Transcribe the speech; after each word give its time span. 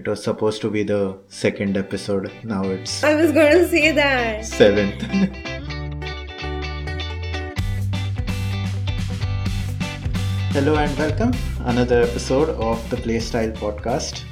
It 0.00 0.08
was 0.08 0.24
supposed 0.24 0.62
to 0.62 0.70
be 0.70 0.82
the 0.82 1.18
second 1.28 1.76
episode. 1.76 2.32
Now 2.42 2.62
it's 2.64 3.04
I 3.04 3.16
was 3.16 3.32
going 3.32 3.52
to 3.52 3.68
say 3.68 3.92
that. 3.92 4.46
seventh. 4.46 5.02
Hello 10.54 10.76
and 10.76 10.96
welcome. 10.96 11.32
Another 11.66 12.00
episode 12.00 12.48
of 12.48 12.88
the 12.88 12.96
Playstyle 12.96 13.52
podcast. 13.52 14.24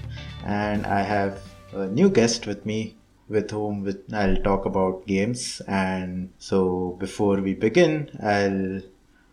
And 0.46 0.86
I 0.86 1.02
have 1.02 1.42
a 1.74 1.86
new 1.86 2.08
guest 2.08 2.46
with 2.46 2.64
me 2.64 2.96
with 3.28 3.50
whom 3.50 3.82
with, 3.82 4.02
I'll 4.14 4.38
talk 4.38 4.64
about 4.64 5.06
games. 5.06 5.60
And 5.68 6.32
so 6.38 6.96
before 6.98 7.42
we 7.42 7.52
begin, 7.52 8.10
I'll 8.22 8.80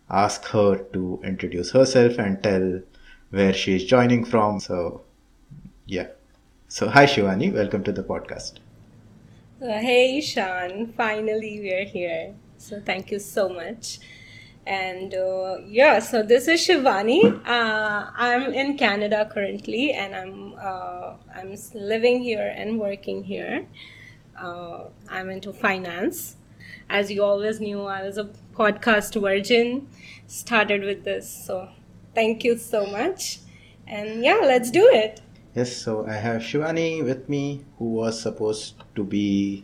ask 0.09 0.43
her 0.47 0.79
to 0.91 1.21
introduce 1.23 1.71
herself 1.71 2.19
and 2.19 2.43
tell 2.43 2.81
where 3.29 3.53
she's 3.53 3.85
joining 3.85 4.25
from. 4.25 4.59
So, 4.59 5.03
yeah. 5.85 6.07
So, 6.67 6.89
hi 6.89 7.05
Shivani, 7.05 7.51
welcome 7.53 7.83
to 7.83 7.91
the 7.91 8.03
podcast. 8.03 8.59
Uh, 9.61 9.67
hey, 9.79 10.17
Ishan. 10.17 10.93
Finally, 10.97 11.59
we're 11.61 11.85
here. 11.85 12.35
So, 12.57 12.81
thank 12.81 13.11
you 13.11 13.19
so 13.19 13.49
much. 13.49 13.99
And 14.67 15.13
uh, 15.13 15.57
yeah, 15.67 15.99
so 15.99 16.23
this 16.23 16.47
is 16.47 16.59
Shivani. 16.67 17.39
Uh, 17.45 18.09
I'm 18.15 18.53
in 18.53 18.77
Canada 18.77 19.29
currently, 19.31 19.91
and 19.93 20.15
I'm 20.15 20.55
uh, 20.59 21.13
I'm 21.35 21.55
living 21.75 22.21
here 22.23 22.53
and 22.55 22.79
working 22.79 23.23
here. 23.23 23.67
Uh, 24.39 24.85
I'm 25.09 25.29
into 25.29 25.53
finance. 25.53 26.37
As 26.89 27.11
you 27.11 27.23
always 27.23 27.59
knew, 27.59 27.83
I 27.83 28.03
was 28.03 28.17
a 28.17 28.29
podcast 28.53 29.19
virgin. 29.21 29.87
Started 30.27 30.83
with 30.83 31.03
this, 31.03 31.29
so 31.29 31.69
thank 32.15 32.43
you 32.43 32.57
so 32.57 32.87
much. 32.87 33.39
And 33.87 34.23
yeah, 34.23 34.39
let's 34.41 34.71
do 34.71 34.89
it. 34.91 35.21
Yes, 35.55 35.75
so 35.75 36.05
I 36.05 36.13
have 36.13 36.41
Shivani 36.41 37.03
with 37.03 37.29
me, 37.29 37.63
who 37.79 37.85
was 37.93 38.21
supposed 38.21 38.83
to 38.95 39.03
be 39.03 39.63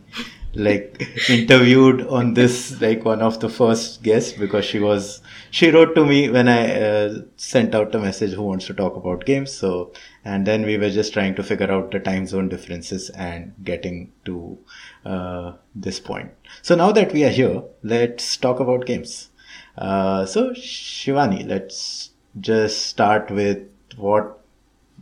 like 0.54 1.02
interviewed 1.28 2.06
on 2.06 2.34
this, 2.34 2.80
like 2.80 3.04
one 3.04 3.20
of 3.20 3.40
the 3.40 3.48
first 3.50 4.02
guests, 4.02 4.32
because 4.32 4.64
she 4.64 4.80
was 4.80 5.20
she 5.50 5.70
wrote 5.70 5.94
to 5.94 6.04
me 6.06 6.30
when 6.30 6.48
I 6.48 6.80
uh, 6.80 7.20
sent 7.36 7.74
out 7.74 7.94
a 7.94 7.98
message 7.98 8.32
who 8.32 8.42
wants 8.42 8.66
to 8.68 8.74
talk 8.74 8.96
about 8.96 9.26
games. 9.26 9.52
So, 9.52 9.92
and 10.24 10.46
then 10.46 10.64
we 10.64 10.78
were 10.78 10.90
just 10.90 11.12
trying 11.12 11.34
to 11.36 11.42
figure 11.42 11.70
out 11.70 11.90
the 11.90 12.00
time 12.00 12.26
zone 12.26 12.48
differences 12.48 13.10
and 13.10 13.52
getting 13.62 14.12
to 14.24 14.58
uh, 15.04 15.52
this 15.74 16.00
point. 16.00 16.30
So 16.62 16.74
now 16.74 16.92
that 16.92 17.12
we 17.12 17.24
are 17.24 17.28
here, 17.40 17.62
let's 17.82 18.36
talk 18.38 18.60
about 18.60 18.86
games. 18.86 19.28
Uh, 19.76 20.24
so 20.26 20.50
Shivani, 20.52 21.46
let's 21.46 22.10
just 22.40 22.86
start 22.86 23.30
with 23.30 23.58
what 23.96 24.41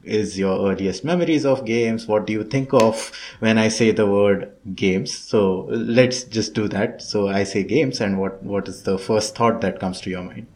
is 0.04 0.38
your 0.38 0.70
earliest 0.70 1.04
memories 1.04 1.44
of 1.44 1.64
games? 1.64 2.06
What 2.06 2.26
do 2.26 2.32
you 2.32 2.44
think 2.44 2.72
of 2.72 3.12
when 3.40 3.58
I 3.58 3.68
say 3.68 3.90
the 3.90 4.06
word 4.06 4.52
games? 4.74 5.16
So 5.16 5.66
let's 5.70 6.24
just 6.24 6.54
do 6.54 6.68
that. 6.68 7.02
So 7.02 7.28
I 7.28 7.44
say 7.44 7.62
games, 7.64 8.00
and 8.00 8.18
what 8.18 8.42
what 8.42 8.68
is 8.68 8.82
the 8.82 8.98
first 8.98 9.36
thought 9.36 9.60
that 9.60 9.78
comes 9.78 10.00
to 10.02 10.10
your 10.10 10.22
mind? 10.22 10.46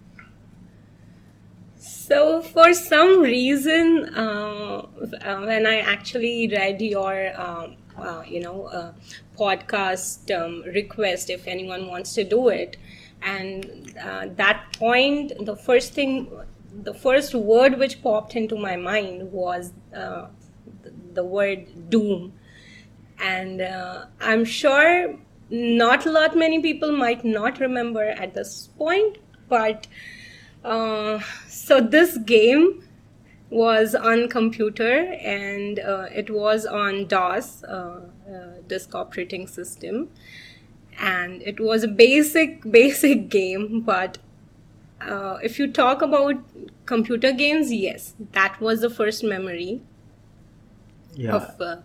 So, 2.07 2.43
for 2.43 2.75
some 2.75 3.23
reason, 3.23 4.11
uh, 4.15 4.87
uh, 5.23 5.41
when 5.41 5.67
I 5.67 5.79
actually 5.79 6.49
read 6.49 6.83
your, 6.83 7.33
um, 7.41 7.77
uh, 7.97 8.23
you 8.27 8.41
know, 8.41 8.65
uh, 8.67 8.93
podcast 9.39 10.31
um, 10.31 10.63
request, 10.75 11.31
if 11.31 11.47
anyone 11.47 11.87
wants 11.87 12.13
to 12.15 12.25
do 12.25 12.49
it, 12.49 12.77
and 13.23 13.95
uh, 13.99 14.27
that 14.37 14.77
point, 14.79 15.33
the 15.47 15.57
first 15.57 15.95
thing, 15.95 16.31
the 16.83 16.95
first 16.95 17.35
word 17.35 17.79
which 17.79 18.03
popped 18.03 18.35
into 18.37 18.57
my 18.57 18.77
mind 18.77 19.31
was 19.33 19.73
uh, 19.95 20.27
the, 21.13 21.25
word 21.25 21.91
doom. 21.91 22.33
And 23.19 23.61
uh, 23.61 24.07
i'm 24.21 24.45
sure 24.45 25.17
not 25.49 26.05
a 26.05 26.11
lot 26.11 26.37
many 26.37 26.61
people 26.61 26.91
might 26.91 27.25
not 27.25 27.61
remember 27.61 28.03
at 28.03 28.35
this 28.35 28.71
point 28.77 29.19
but 29.49 29.87
uh, 30.65 31.21
so 31.47 31.81
this 31.81 32.17
game 32.19 32.83
was 33.51 33.95
on 33.95 34.29
computer 34.29 35.15
and 35.23 35.79
uh, 35.79 36.07
it 36.13 36.29
was 36.31 36.67
on 36.67 37.07
dos 37.07 37.63
uh, 37.65 38.01
uh, 38.29 38.61
disk 38.67 38.95
operating 38.95 39.47
system. 39.47 40.09
And 40.99 41.43
it 41.43 41.61
was 41.61 41.85
a 41.85 41.89
basic 41.89 42.69
basic 42.79 43.29
game 43.29 43.81
but 43.83 44.19
uh, 45.01 45.39
if 45.43 45.59
you 45.59 45.71
talk 45.71 46.03
about 46.03 46.37
computer 46.87 47.33
games 47.33 47.73
yes 47.73 48.15
that 48.33 48.61
was 48.61 48.81
the 48.81 48.91
first 48.91 49.25
memory 49.25 49.81
Yeah. 51.15 51.37
of 51.37 51.61
uh, 51.61 51.77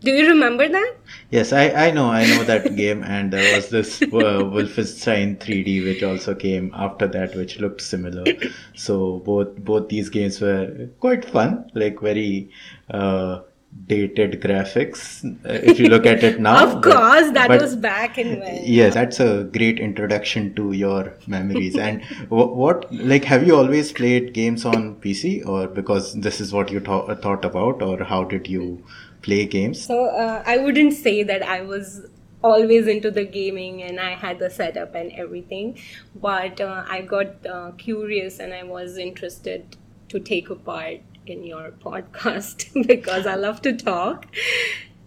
do 0.00 0.12
you 0.12 0.28
remember 0.28 0.68
that 0.68 0.94
Yes, 1.30 1.52
I, 1.52 1.70
I 1.70 1.90
know, 1.90 2.10
I 2.10 2.26
know 2.26 2.44
that 2.44 2.74
game, 2.76 3.02
and 3.02 3.32
there 3.32 3.46
was 3.48 3.70
this 3.70 4.02
uh, 4.02 4.44
Wolfenstein 4.54 5.38
3D 5.40 5.80
which 5.82 6.02
also 6.02 6.34
came 6.34 6.70
after 6.74 7.06
that, 7.08 7.34
which 7.34 7.58
looked 7.60 7.80
similar. 7.80 8.34
So 8.74 9.20
both 9.20 9.56
both 9.56 9.88
these 9.88 10.08
games 10.10 10.40
were 10.40 10.88
quite 11.00 11.24
fun, 11.24 11.70
like 11.74 12.00
very 12.00 12.50
uh, 12.90 13.40
dated 13.86 14.40
graphics. 14.40 15.24
uh, 15.44 15.52
If 15.72 15.78
you 15.80 15.88
look 15.88 16.06
at 16.06 16.22
it 16.22 16.40
now, 16.48 16.66
of 16.66 16.82
but- 16.82 16.92
course 16.92 17.30
that 17.32 17.48
but- 17.48 17.60
was 17.60 17.76
back 17.76 18.18
in 18.18 18.40
when 18.40 18.60
Yes, 18.64 18.94
that's 18.94 19.20
a 19.20 19.44
great 19.44 19.78
introduction 19.78 20.54
to 20.54 20.72
your 20.72 21.14
memories. 21.26 21.76
And 21.88 22.02
wh- 22.28 22.54
what, 22.62 22.92
like, 22.92 23.24
have 23.24 23.46
you 23.46 23.56
always 23.56 23.92
played 23.92 24.32
games 24.34 24.64
on 24.64 24.96
PC, 24.96 25.46
or 25.46 25.66
because 25.68 26.14
this 26.14 26.40
is 26.40 26.52
what 26.52 26.70
you 26.70 26.80
thought 26.80 27.22
thought 27.22 27.44
about, 27.44 27.82
or 27.82 28.04
how 28.04 28.24
did 28.24 28.48
you 28.48 28.84
play 29.22 29.44
games? 29.46 29.84
So 29.84 30.06
uh, 30.06 30.42
I 30.46 30.58
wouldn't 30.58 30.92
say 30.94 31.22
that 31.22 31.42
I 31.42 31.60
was 31.62 32.06
always 32.42 32.86
into 32.86 33.10
the 33.10 33.24
gaming 33.24 33.82
and 33.82 33.98
I 33.98 34.10
had 34.14 34.38
the 34.38 34.48
setup 34.48 34.94
and 34.94 35.10
everything, 35.12 35.76
but 36.14 36.60
uh, 36.60 36.84
I 36.88 37.00
got 37.02 37.44
uh, 37.46 37.72
curious 37.78 38.38
and 38.38 38.54
I 38.54 38.62
was 38.62 38.96
interested 38.96 39.76
to 40.08 40.20
take 40.20 40.48
a 40.48 40.54
part 40.54 41.00
in 41.30 41.44
your 41.44 41.72
podcast 41.72 42.86
because 42.86 43.26
I 43.26 43.34
love 43.34 43.62
to 43.62 43.76
talk. 43.76 44.26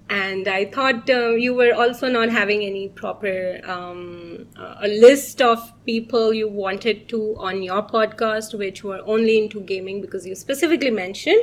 And 0.09 0.49
I 0.49 0.65
thought 0.65 1.09
uh, 1.09 1.29
you 1.35 1.53
were 1.53 1.73
also 1.73 2.09
not 2.09 2.27
having 2.29 2.63
any 2.63 2.89
proper 2.89 3.61
um, 3.63 4.45
uh, 4.57 4.75
a 4.81 4.87
list 4.89 5.41
of 5.41 5.71
people 5.85 6.33
you 6.33 6.49
wanted 6.49 7.07
to 7.09 7.35
on 7.37 7.63
your 7.63 7.81
podcast, 7.81 8.57
which 8.57 8.83
were 8.83 8.99
only 9.05 9.37
into 9.37 9.61
gaming, 9.61 10.01
because 10.01 10.27
you 10.27 10.35
specifically 10.35 10.91
mentioned 10.91 11.41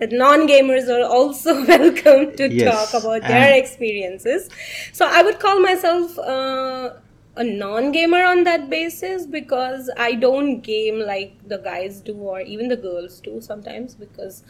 that 0.00 0.10
non-gamers 0.10 0.88
are 0.88 1.08
also 1.08 1.64
welcome 1.68 2.34
to 2.36 2.52
Yes, 2.52 2.90
talk 2.90 3.00
about 3.00 3.22
their 3.28 3.56
experiences. 3.56 4.48
So 4.92 5.06
I 5.08 5.22
would 5.22 5.38
call 5.38 5.60
myself 5.60 6.18
uh, 6.18 6.94
a 7.38 7.44
non-gamer 7.44 8.22
on 8.24 8.44
that 8.44 8.68
basis 8.70 9.26
because 9.26 9.90
I 9.96 10.14
don't 10.14 10.60
game 10.60 11.00
like 11.00 11.36
the 11.48 11.58
guys 11.58 12.00
do 12.00 12.14
or 12.14 12.40
even 12.40 12.68
the 12.68 12.76
girls 12.76 13.20
do 13.20 13.40
sometimes 13.40 13.94
because 13.94 14.42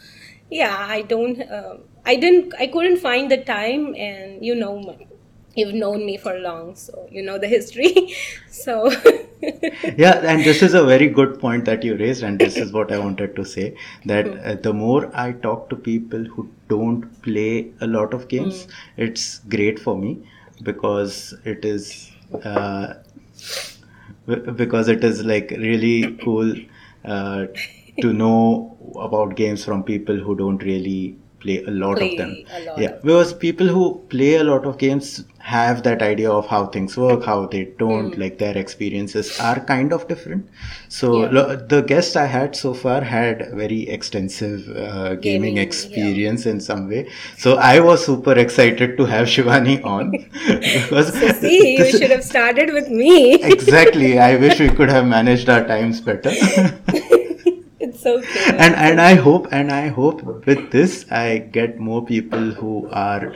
yeah 0.49 0.75
I 0.89 1.01
don't 1.03 1.41
uh, 1.41 1.77
I 2.05 2.15
didn't 2.15 2.53
I 2.59 2.67
couldn't 2.67 2.97
find 2.97 3.31
the 3.31 3.37
time 3.43 3.95
and 3.95 4.43
you 4.45 4.55
know 4.55 4.79
my- 4.79 5.07
you've 5.55 5.73
known 5.73 6.05
me 6.05 6.17
for 6.17 6.33
long 6.39 6.75
so 6.75 7.07
you 7.11 7.21
know 7.23 7.37
the 7.37 7.47
history. 7.47 8.13
So 8.49 8.91
yeah 9.97 10.17
and 10.31 10.43
this 10.43 10.61
is 10.61 10.73
a 10.73 10.83
very 10.85 11.07
good 11.07 11.39
point 11.39 11.65
that 11.65 11.83
you 11.83 11.95
raised 11.97 12.23
and 12.23 12.39
this 12.39 12.59
is 12.63 12.71
what 12.73 12.91
i 12.91 12.99
wanted 12.99 13.35
to 13.35 13.45
say 13.45 13.65
that 14.05 14.27
uh, 14.43 14.55
the 14.67 14.73
more 14.73 15.09
i 15.25 15.31
talk 15.31 15.69
to 15.69 15.75
people 15.75 16.23
who 16.33 16.49
don't 16.67 17.05
play 17.21 17.71
a 17.81 17.87
lot 17.87 18.13
of 18.13 18.27
games 18.27 18.67
it's 18.97 19.39
great 19.55 19.79
for 19.79 19.97
me 19.97 20.11
because 20.63 21.33
it 21.45 21.63
is 21.63 22.11
uh, 22.43 22.93
because 24.55 24.87
it 24.87 25.03
is 25.03 25.23
like 25.23 25.51
really 25.51 26.17
cool 26.23 26.53
uh, 27.05 27.45
to 28.01 28.13
know 28.13 28.77
about 28.99 29.35
games 29.35 29.63
from 29.63 29.83
people 29.83 30.17
who 30.17 30.35
don't 30.35 30.63
really 30.63 31.17
play 31.39 31.63
a 31.63 31.71
lot 31.71 31.97
Play 31.97 32.11
of 32.11 32.17
them. 32.17 32.35
Lot. 32.67 32.77
Yeah 32.83 32.91
of 32.95 33.01
because 33.09 33.33
people 33.33 33.67
who 33.67 33.83
play 34.09 34.35
a 34.35 34.43
lot 34.43 34.65
of 34.65 34.77
games 34.77 35.23
have 35.49 35.83
that 35.83 36.01
idea 36.01 36.29
of 36.29 36.47
how 36.53 36.65
things 36.73 36.95
work 37.03 37.23
how 37.25 37.37
they 37.53 37.61
don't 37.79 38.13
Hmm. 38.15 38.21
like 38.21 38.37
their 38.41 38.57
experiences 38.57 39.29
are 39.39 39.59
kind 39.71 39.93
of 39.97 40.07
different. 40.07 40.47
So 40.97 41.11
Yeah. 41.21 41.29
lo- 41.37 41.55
the 41.73 41.81
guest 41.91 42.17
i 42.23 42.25
had 42.33 42.55
so 42.55 42.73
far 42.81 42.99
had 43.11 43.43
very 43.61 43.79
extensive 43.97 44.67
uh, 44.75 45.15
gaming, 45.15 45.21
Gaming, 45.29 45.55
yeah. 45.57 45.63
experience 45.69 46.45
in 46.53 46.59
some 46.69 46.83
way. 46.93 47.01
So 47.45 47.55
i 47.71 47.79
was 47.87 48.05
super 48.09 48.35
excited 48.45 48.97
to 48.97 49.05
have 49.15 49.27
shivani 49.35 49.77
on. 49.95 50.11
Because 50.67 51.13
so 51.19 51.31
see 51.43 51.77
you 51.77 51.85
should 51.91 52.11
have 52.17 52.23
started 52.33 52.73
with 52.79 52.89
me. 53.03 53.13
Exactly. 53.55 54.11
I 54.19 54.35
wish 54.45 54.59
we 54.59 54.69
could 54.81 54.89
have 54.97 55.07
managed 55.15 55.49
our 55.57 55.65
times 55.73 56.01
better 56.11 56.33
and 58.05 58.75
and 58.75 59.01
i 59.01 59.13
hope 59.13 59.47
and 59.51 59.71
i 59.71 59.87
hope 59.87 60.21
with 60.45 60.71
this 60.71 61.05
i 61.11 61.37
get 61.37 61.79
more 61.79 62.05
people 62.05 62.51
who 62.51 62.87
are 62.91 63.33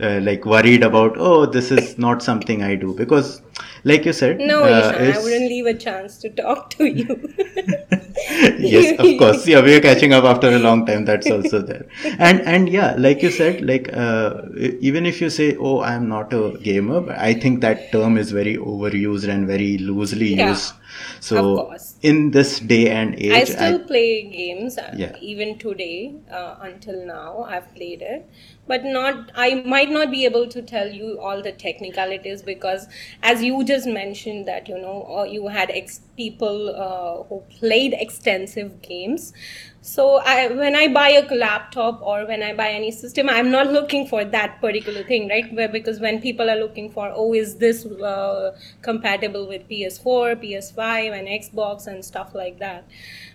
uh, 0.00 0.20
like 0.22 0.44
worried 0.44 0.82
about 0.82 1.16
oh 1.18 1.46
this 1.46 1.70
is 1.70 1.98
not 1.98 2.22
something 2.22 2.62
i 2.62 2.74
do. 2.74 2.94
Because 2.94 3.42
like 3.84 4.04
you 4.04 4.12
said 4.12 4.38
no 4.38 4.64
uh, 4.64 4.92
Ishan, 4.92 5.14
I 5.14 5.18
wouldn't 5.22 5.48
leave 5.48 5.66
a 5.66 5.74
chance 5.74 6.18
to 6.18 6.30
talk 6.30 6.70
to 6.70 6.86
you 6.86 7.34
yes, 8.58 8.92
of 8.98 9.16
course. 9.18 9.46
Yeah, 9.46 9.60
we 9.62 9.74
are 9.74 9.80
catching 9.80 10.12
up 10.12 10.24
after 10.24 10.48
a 10.48 10.58
long 10.58 10.84
time. 10.86 11.04
That's 11.04 11.30
also 11.30 11.62
there. 11.62 11.86
And 12.18 12.40
and 12.42 12.68
yeah, 12.68 12.94
like 12.98 13.22
you 13.22 13.30
said, 13.30 13.60
like 13.62 13.90
uh, 13.92 14.42
even 14.80 15.06
if 15.06 15.20
you 15.20 15.30
say, 15.30 15.56
"Oh, 15.56 15.78
I 15.80 15.94
am 15.94 16.08
not 16.08 16.32
a 16.32 16.56
gamer," 16.68 17.00
but 17.00 17.18
I 17.18 17.34
think 17.34 17.60
that 17.62 17.90
term 17.92 18.16
is 18.18 18.30
very 18.32 18.56
overused 18.56 19.28
and 19.28 19.46
very 19.46 19.78
loosely 19.78 20.34
Yeah. 20.34 20.48
used. 20.50 20.72
Of 20.74 21.20
So 21.20 21.42
course. 21.56 21.94
in 22.02 22.30
this 22.32 22.58
day 22.60 22.90
and 22.90 23.14
age, 23.14 23.32
I 23.32 23.44
still 23.44 23.78
play 23.80 24.22
games 24.24 24.76
uh, 24.78 24.92
Yeah. 24.96 25.16
even 25.20 25.58
today 25.58 26.14
uh, 26.30 26.56
until 26.60 27.06
now 27.06 27.44
I've 27.48 27.74
played 27.74 28.02
it 28.02 28.28
but 28.66 28.84
not 28.84 29.30
I 29.34 29.54
might 29.54 29.90
not 29.90 30.10
be 30.10 30.24
able 30.24 30.46
to 30.48 30.62
tell 30.62 30.88
you 30.88 31.18
all 31.20 31.42
the 31.42 31.52
technicalities 31.52 32.42
because 32.42 32.86
as 33.22 33.42
you 33.42 33.64
just 33.64 33.86
mentioned 33.86 34.46
that 34.46 34.68
you 34.68 34.78
know 34.78 35.06
uh, 35.18 35.24
you 35.24 35.48
had 35.48 35.70
ex- 35.70 36.00
people 36.16 36.74
uh, 36.74 37.22
who 37.24 37.42
played 37.58 37.94
extensive 37.94 38.82
games 38.82 39.32
so 39.84 40.18
I, 40.24 40.46
when 40.46 40.76
I 40.76 40.86
buy 40.86 41.08
a 41.08 41.34
laptop 41.34 42.00
or 42.02 42.24
when 42.24 42.40
I 42.40 42.54
buy 42.54 42.68
any 42.70 42.92
system, 42.92 43.28
I'm 43.28 43.50
not 43.50 43.66
looking 43.66 44.06
for 44.06 44.24
that 44.24 44.60
particular 44.60 45.02
thing, 45.02 45.28
right? 45.28 45.52
Where, 45.52 45.68
because 45.68 45.98
when 45.98 46.20
people 46.20 46.48
are 46.48 46.56
looking 46.56 46.88
for, 46.92 47.10
oh, 47.12 47.34
is 47.34 47.56
this 47.56 47.84
uh, 47.84 48.56
compatible 48.80 49.48
with 49.48 49.68
PS4, 49.68 50.36
PS5, 50.36 51.10
and 51.10 51.26
Xbox 51.26 51.88
and 51.88 52.04
stuff 52.04 52.32
like 52.32 52.60
that? 52.60 52.84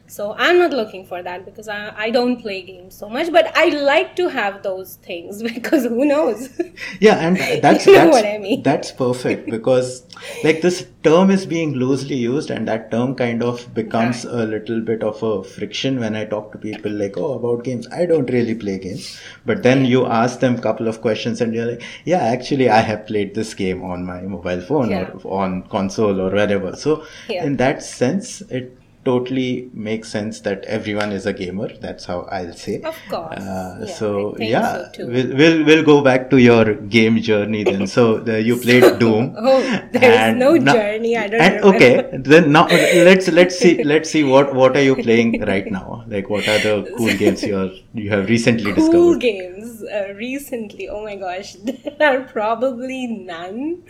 So 0.09 0.33
I'm 0.37 0.57
not 0.57 0.71
looking 0.71 1.05
for 1.05 1.21
that 1.21 1.43
because 1.45 1.67
I, 1.67 1.93
I 1.97 2.09
don't 2.11 2.41
play 2.41 2.61
games 2.61 2.95
so 2.95 3.09
much, 3.09 3.29
but 3.31 3.51
I 3.57 3.65
like 3.69 4.15
to 4.15 4.29
have 4.29 4.63
those 4.63 4.95
things 4.97 5.43
because 5.53 5.83
who 5.83 6.05
knows? 6.05 6.49
Yeah, 6.99 7.15
and 7.27 7.37
that's 7.63 7.85
You 7.87 7.93
know 7.93 7.99
that's 8.05 8.13
what 8.13 8.25
I 8.25 8.37
mean. 8.37 8.63
that's 8.63 8.91
perfect 8.91 9.49
because 9.49 10.05
like 10.43 10.61
this 10.61 10.85
term 11.03 11.29
is 11.31 11.45
being 11.45 11.73
loosely 11.73 12.15
used, 12.15 12.49
and 12.51 12.67
that 12.67 12.89
term 12.91 13.15
kind 13.15 13.43
of 13.43 13.73
becomes 13.73 14.23
a 14.25 14.45
little 14.45 14.79
bit 14.81 15.03
of 15.03 15.21
a 15.23 15.43
friction 15.43 15.99
when 15.99 16.15
I 16.15 16.25
talk 16.25 16.51
to 16.53 16.57
people 16.57 16.91
like, 16.91 17.17
oh, 17.17 17.33
about 17.33 17.63
games. 17.63 17.87
I 17.91 18.05
don't 18.05 18.29
really 18.29 18.55
play 18.55 18.77
games, 18.79 19.19
but 19.45 19.63
then 19.63 19.85
you 19.85 20.05
ask 20.05 20.39
them 20.39 20.55
a 20.55 20.61
couple 20.61 20.87
of 20.87 21.01
questions, 21.01 21.41
and 21.41 21.53
you're 21.53 21.65
like, 21.65 21.83
yeah, 22.05 22.19
actually, 22.19 22.69
I 22.69 22.79
have 22.79 23.05
played 23.07 23.35
this 23.35 23.53
game 23.53 23.83
on 23.83 24.05
my 24.05 24.21
mobile 24.21 24.61
phone 24.61 24.89
Yeah. 24.91 25.09
or 25.23 25.41
on 25.43 25.63
console 25.63 26.21
or 26.21 26.29
wherever. 26.29 26.75
So 26.75 27.05
Yeah. 27.27 27.43
in 27.45 27.57
that 27.57 27.83
sense, 27.83 28.41
it 28.41 28.77
totally 29.07 29.69
makes 29.87 30.09
sense 30.17 30.39
that 30.47 30.65
everyone 30.77 31.11
is 31.17 31.25
a 31.25 31.33
gamer. 31.41 31.69
That's 31.85 32.05
how 32.11 32.19
I'll 32.37 32.53
say. 32.53 32.75
Of 32.91 32.97
course. 33.13 33.39
Uh, 33.39 33.77
Yeah, 33.81 33.93
so 33.99 34.09
yeah, 34.39 34.91
so 34.97 35.07
we'll, 35.15 35.31
we'll 35.41 35.59
we'll 35.69 35.83
go 35.89 35.97
back 36.09 36.29
to 36.33 36.37
your 36.45 36.65
game 36.97 37.19
journey 37.29 37.63
then. 37.69 37.87
So 37.95 38.05
the, 38.29 38.41
you 38.49 38.57
played 38.67 38.87
Doom. 39.03 39.33
Oh, 39.49 39.59
there's 39.93 40.35
no 40.43 40.51
now- 40.55 40.73
journey. 40.73 41.15
I 41.17 41.27
don't 41.27 41.41
and, 41.41 41.55
remember. 41.55 41.75
Okay, 41.77 42.17
then 42.31 42.51
now 42.57 42.65
let's 43.09 43.27
let's 43.39 43.57
see 43.65 43.73
let's 43.93 44.09
see 44.17 44.23
what 44.33 44.53
what 44.61 44.75
are 44.81 44.85
you 44.89 44.95
playing 44.95 45.37
right 45.53 45.69
now? 45.79 46.03
Like 46.15 46.29
what 46.35 46.47
are 46.55 46.59
the 46.67 46.75
cool 46.97 47.13
games 47.23 47.43
you 47.43 47.57
are 47.63 47.71
you 48.03 48.09
have 48.15 48.27
recently 48.35 48.73
cool 48.73 48.75
discovered? 48.81 48.97
Cool 48.97 49.17
games 49.27 49.83
uh, 49.83 50.13
recently 50.15 50.89
oh 50.89 51.03
my 51.03 51.15
gosh 51.15 51.53
there 51.63 52.07
are 52.11 52.23
probably 52.33 53.07
none 53.07 53.83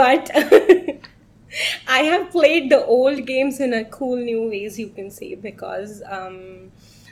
but 0.00 0.30
i 1.86 1.98
have 2.00 2.30
played 2.30 2.70
the 2.70 2.84
old 2.84 3.26
games 3.26 3.60
in 3.60 3.72
a 3.72 3.84
cool 3.84 4.16
new 4.16 4.48
ways 4.48 4.78
you 4.78 4.88
can 4.88 5.10
say 5.10 5.34
because 5.34 6.02
um 6.08 6.70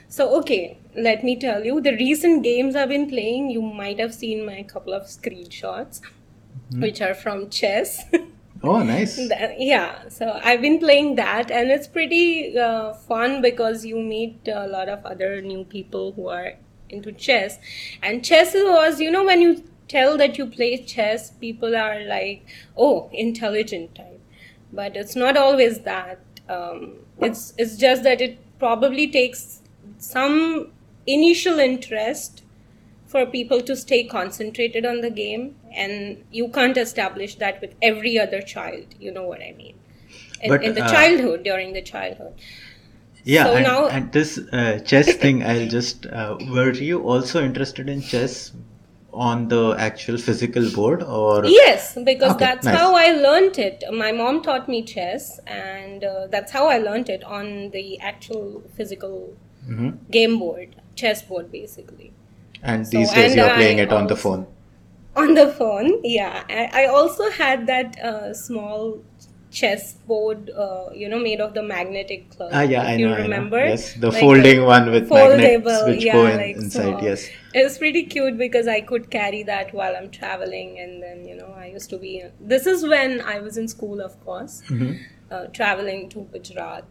so 0.09 0.37
okay 0.37 0.77
let 0.95 1.23
me 1.23 1.35
tell 1.35 1.65
you 1.65 1.79
the 1.81 1.93
recent 1.93 2.43
games 2.43 2.75
i've 2.75 2.89
been 2.89 3.09
playing 3.09 3.49
you 3.49 3.61
might 3.61 3.99
have 3.99 4.13
seen 4.13 4.45
my 4.45 4.63
couple 4.63 4.93
of 4.93 5.03
screenshots 5.03 6.01
which 6.79 7.01
are 7.01 7.13
from 7.13 7.49
chess. 7.49 8.03
Oh, 8.63 8.81
nice. 8.81 9.19
Yeah 9.59 10.09
so 10.09 10.39
i've 10.43 10.61
been 10.61 10.79
playing 10.79 11.15
that 11.15 11.51
and 11.51 11.69
it's 11.69 11.87
pretty 11.87 12.57
uh, 12.57 12.93
fun 12.93 13.39
because 13.39 13.85
you 13.85 13.99
meet 13.99 14.47
a 14.47 14.65
lot 14.67 14.89
of 14.89 15.05
other 15.05 15.41
new 15.41 15.63
people 15.63 16.13
who 16.13 16.27
are 16.27 16.53
into 16.89 17.11
chess. 17.11 17.59
And 18.01 18.25
chess 18.25 18.53
was 18.55 18.99
you 18.99 19.11
know 19.11 19.23
when 19.23 19.41
you 19.41 19.63
tell 19.87 20.17
that 20.17 20.37
you 20.39 20.47
play 20.47 20.83
chess 20.83 21.29
people 21.31 21.75
are 21.75 21.99
like 22.05 22.45
oh 22.75 23.09
intelligent 23.13 23.93
type 23.93 24.16
but 24.71 24.95
it's 24.95 25.15
not 25.15 25.37
always 25.37 25.79
that 25.81 26.19
um, 26.49 26.93
it's 27.19 27.53
it's 27.57 27.75
just 27.77 28.03
that 28.03 28.21
it 28.21 28.37
probably 28.59 29.07
takes 29.07 29.61
some 29.97 30.71
initial 31.05 31.59
interest 31.59 32.43
for 33.05 33.25
people 33.25 33.61
to 33.61 33.75
stay 33.75 34.03
concentrated 34.03 34.85
on 34.85 35.01
the 35.01 35.09
game 35.09 35.55
and 35.73 36.23
you 36.31 36.47
can't 36.49 36.77
establish 36.77 37.35
that 37.35 37.61
with 37.61 37.73
every 37.81 38.19
other 38.19 38.41
child 38.41 38.95
you 38.99 39.11
know 39.11 39.23
what 39.23 39.41
i 39.41 39.53
mean? 39.57 39.75
In, 40.41 40.49
But, 40.49 40.63
in 40.63 40.73
the 40.75 40.83
uh, 40.83 40.89
childhood 40.91 41.43
during 41.43 41.73
the 41.73 41.81
childhood. 41.81 42.33
Yeah, 43.23 43.45
So 43.45 43.55
and, 43.55 43.63
now- 43.63 43.87
and 43.87 44.11
this 44.11 44.37
uh, 44.37 44.79
chess 44.85 45.13
thing, 45.15 45.43
I'll 45.43 45.67
just 45.67 46.05
uh, 46.05 46.37
were 46.49 46.71
you 46.73 47.01
also 47.01 47.43
interested 47.43 47.89
in 47.89 48.01
chess 48.01 48.51
on 49.17 49.47
the 49.47 49.75
actual 49.77 50.17
physical 50.17 50.69
board 50.75 51.03
or 51.03 51.45
yes 51.45 51.97
because 52.05 52.31
Okay, 52.35 52.45
that's 52.45 52.65
nice. 52.65 52.77
how 52.77 52.95
i 52.95 53.07
learned 53.11 53.57
it 53.57 53.83
my 53.93 54.11
mom 54.11 54.41
taught 54.47 54.67
me 54.73 54.83
chess 54.83 55.39
and 55.47 56.03
uh, 56.03 56.27
that's 56.27 56.51
how 56.51 56.67
i 56.67 56.77
learned 56.77 57.09
it 57.09 57.23
on 57.23 57.71
the 57.77 57.85
actual 58.11 58.61
physical 58.75 59.17
Mhm. 59.69 59.97
game 60.17 60.37
board 60.43 60.75
chess 60.95 61.23
board 61.31 61.51
basically 61.51 62.11
and 62.63 62.85
So, 62.87 62.91
these 62.97 63.11
days 63.13 63.31
and 63.31 63.35
you're 63.41 63.53
playing 63.61 63.79
I 63.79 63.83
it 63.87 63.93
on 64.01 64.07
the 64.13 64.15
phone. 64.25 64.45
on 65.21 65.33
the 65.33 65.47
phone 65.59 65.87
yeah 66.03 66.43
i, 66.47 66.83
I 66.83 66.85
also 66.97 67.29
had 67.37 67.65
that 67.67 67.97
uh, 68.09 68.33
small 68.33 68.99
chess 69.59 69.83
board 70.11 70.49
uh, 70.65 70.89
you 71.01 71.07
know 71.11 71.19
made 71.27 71.41
of 71.45 71.53
the 71.57 71.63
magnetic 71.63 72.29
club 72.35 72.49
Ah, 72.53 72.61
yeah, 72.73 72.83
I 72.83 72.95
you 72.95 73.07
know, 73.07 73.13
I 73.13 73.17
know. 73.17 73.23
remember 73.23 73.61
Yes, 73.65 73.93
the 74.05 74.11
Like 74.11 74.21
folding 74.21 74.63
one 74.65 74.91
with 74.95 75.09
magnets 75.09 75.83
which 75.89 76.03
yeah, 76.07 76.13
go 76.17 76.25
in, 76.31 76.37
like 76.43 76.55
inside. 76.57 76.83
small. 76.89 77.03
Yes. 77.09 77.29
it 77.59 77.63
was 77.67 77.77
pretty 77.83 78.03
cute 78.15 78.37
because 78.37 78.67
i 78.73 78.79
could 78.89 79.09
carry 79.17 79.41
that 79.51 79.73
while 79.79 79.95
i'm 79.99 80.09
traveling 80.17 80.71
and 80.85 81.01
then 81.03 81.25
you 81.29 81.35
know 81.39 81.51
i 81.63 81.65
used 81.77 81.89
to 81.95 81.97
be 82.05 82.11
this 82.53 82.67
is 82.73 82.85
when 82.93 83.15
i 83.35 83.39
was 83.47 83.57
in 83.63 83.67
school 83.75 84.01
of 84.09 84.19
course 84.27 84.61
Mhm. 84.69 84.91
uh, 85.31 85.45
traveling 85.59 86.03
to 86.15 86.25
gujarat 86.35 86.85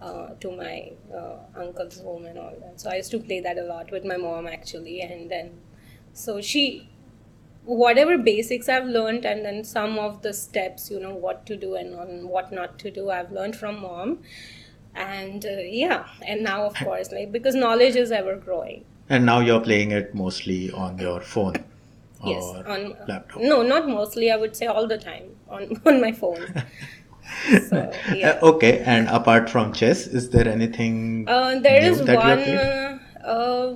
uh, 0.00 0.28
to 0.40 0.50
my 0.56 0.92
uh, 1.14 1.36
uncle's 1.56 2.00
home 2.00 2.24
and 2.26 2.38
all 2.38 2.54
that. 2.60 2.80
So 2.80 2.90
I 2.90 2.96
used 2.96 3.10
to 3.10 3.18
play 3.18 3.40
that 3.40 3.58
a 3.58 3.64
lot 3.64 3.90
with 3.90 4.04
my 4.04 4.16
mom 4.16 4.46
actually, 4.46 5.00
and 5.00 5.30
then 5.30 5.50
so 6.12 6.40
she, 6.40 6.88
whatever 7.68 8.16
basics 8.16 8.68
I've 8.68 8.86
learned, 8.86 9.24
and 9.26 9.44
then 9.44 9.62
some 9.62 9.98
of 9.98 10.22
the 10.22 10.32
steps, 10.32 10.90
you 10.90 10.98
know, 11.00 11.14
what 11.14 11.44
to 11.46 11.56
do 11.56 11.74
and 11.74 11.94
on 11.94 12.28
what 12.28 12.50
not 12.50 12.78
to 12.80 12.90
do, 12.90 13.10
I've 13.10 13.30
learned 13.30 13.56
from 13.56 13.80
mom, 13.82 14.18
and 14.94 15.44
uh, 15.44 15.58
yeah, 15.60 16.06
and 16.26 16.42
now 16.42 16.64
of 16.64 16.74
course, 16.74 17.12
like 17.12 17.30
because 17.30 17.54
knowledge 17.54 17.96
is 17.96 18.10
ever 18.10 18.36
growing. 18.36 18.84
And 19.10 19.24
now 19.24 19.40
you're 19.40 19.60
playing 19.60 19.90
it 19.92 20.14
mostly 20.14 20.70
on 20.70 20.98
your 20.98 21.20
phone 21.20 21.54
Yes, 22.24 22.42
or 22.42 22.66
on 22.68 22.96
laptop. 23.06 23.40
no, 23.42 23.62
not 23.62 23.88
mostly. 23.88 24.30
I 24.30 24.36
would 24.36 24.56
say 24.56 24.66
all 24.66 24.86
the 24.86 24.98
time 24.98 25.36
on 25.48 25.80
on 25.86 26.00
my 26.00 26.12
phone. 26.12 26.46
so 27.68 27.92
yeah. 28.14 28.38
Uh, 28.42 28.46
okay, 28.52 28.80
and 28.80 29.08
apart 29.08 29.48
from 29.50 29.72
chess, 29.72 30.06
is 30.06 30.30
there 30.30 30.48
anything? 30.48 31.26
Uh, 31.28 31.58
there 31.60 31.82
is 31.82 32.00
one 32.02 32.40
uh, 33.24 33.74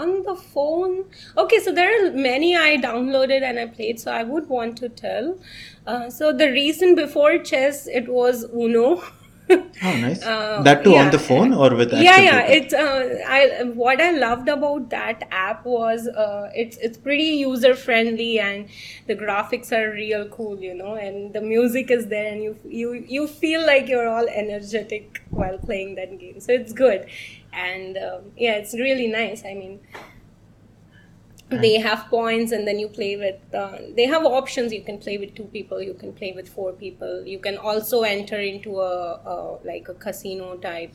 on 0.00 0.22
the 0.22 0.34
phone. 0.34 1.04
Okay, 1.36 1.58
so 1.60 1.72
there 1.72 1.90
are 1.94 2.10
many 2.12 2.56
I 2.56 2.76
downloaded 2.76 3.42
and 3.42 3.58
I 3.58 3.66
played, 3.66 4.00
so 4.00 4.12
I 4.12 4.22
would 4.22 4.48
want 4.48 4.76
to 4.78 4.88
tell. 4.88 5.38
Uh, 5.86 6.10
so 6.10 6.32
the 6.32 6.50
reason 6.50 6.94
before 6.94 7.38
chess, 7.38 7.86
it 7.86 8.08
was 8.08 8.44
Uno. 8.52 9.02
Oh, 9.82 9.96
nice. 9.96 10.22
Uh, 10.22 10.62
that 10.62 10.84
too 10.84 10.94
on 10.94 11.10
the 11.10 11.18
phone 11.18 11.52
or 11.52 11.74
with 11.74 11.92
yeah 11.92 12.18
yeah 12.18 12.46
people? 12.46 12.54
it's 12.56 12.74
uh, 12.74 13.18
i 13.26 13.64
what 13.80 14.00
i 14.00 14.10
loved 14.10 14.48
about 14.48 14.90
that 14.90 15.26
app 15.32 15.64
was 15.64 16.06
uh, 16.06 16.50
it's 16.54 16.76
it's 16.76 16.98
pretty 16.98 17.30
user 17.40 17.74
friendly 17.74 18.38
and 18.38 18.68
the 19.08 19.16
graphics 19.16 19.72
are 19.72 19.90
real 19.90 20.28
cool 20.28 20.60
you 20.60 20.74
know 20.74 20.94
and 20.94 21.32
the 21.32 21.40
music 21.40 21.90
is 21.90 22.06
there 22.06 22.32
and 22.32 22.44
you 22.44 22.56
you 22.64 22.92
you 23.08 23.26
feel 23.26 23.66
like 23.66 23.88
you're 23.88 24.08
all 24.08 24.28
energetic 24.28 25.20
while 25.30 25.58
playing 25.58 25.94
that 25.96 26.16
game 26.20 26.38
so 26.38 26.52
it's 26.52 26.72
good 26.72 27.06
and 27.52 27.96
um, 27.96 28.32
yeah 28.36 28.54
it's 28.54 28.74
really 28.74 29.06
nice. 29.06 29.44
I 29.44 29.54
mean 29.54 29.80
they 31.50 31.80
have 31.80 32.06
points 32.08 32.52
and 32.52 32.66
then 32.66 32.78
you 32.78 32.88
play 32.88 33.16
with 33.16 33.54
uh, 33.54 33.78
they 33.96 34.06
have 34.06 34.24
options. 34.24 34.72
You 34.72 34.82
can 34.82 34.98
play 34.98 35.18
with 35.18 35.34
two 35.34 35.44
people 35.44 35.82
you 35.82 35.94
can 35.94 36.12
play 36.12 36.32
with 36.32 36.48
four 36.48 36.72
people. 36.72 37.26
You 37.26 37.38
can 37.38 37.56
also 37.58 38.02
enter 38.02 38.38
into 38.38 38.80
a, 38.80 39.20
a 39.24 39.58
like 39.64 39.88
a 39.88 39.94
casino 39.94 40.56
type 40.56 40.94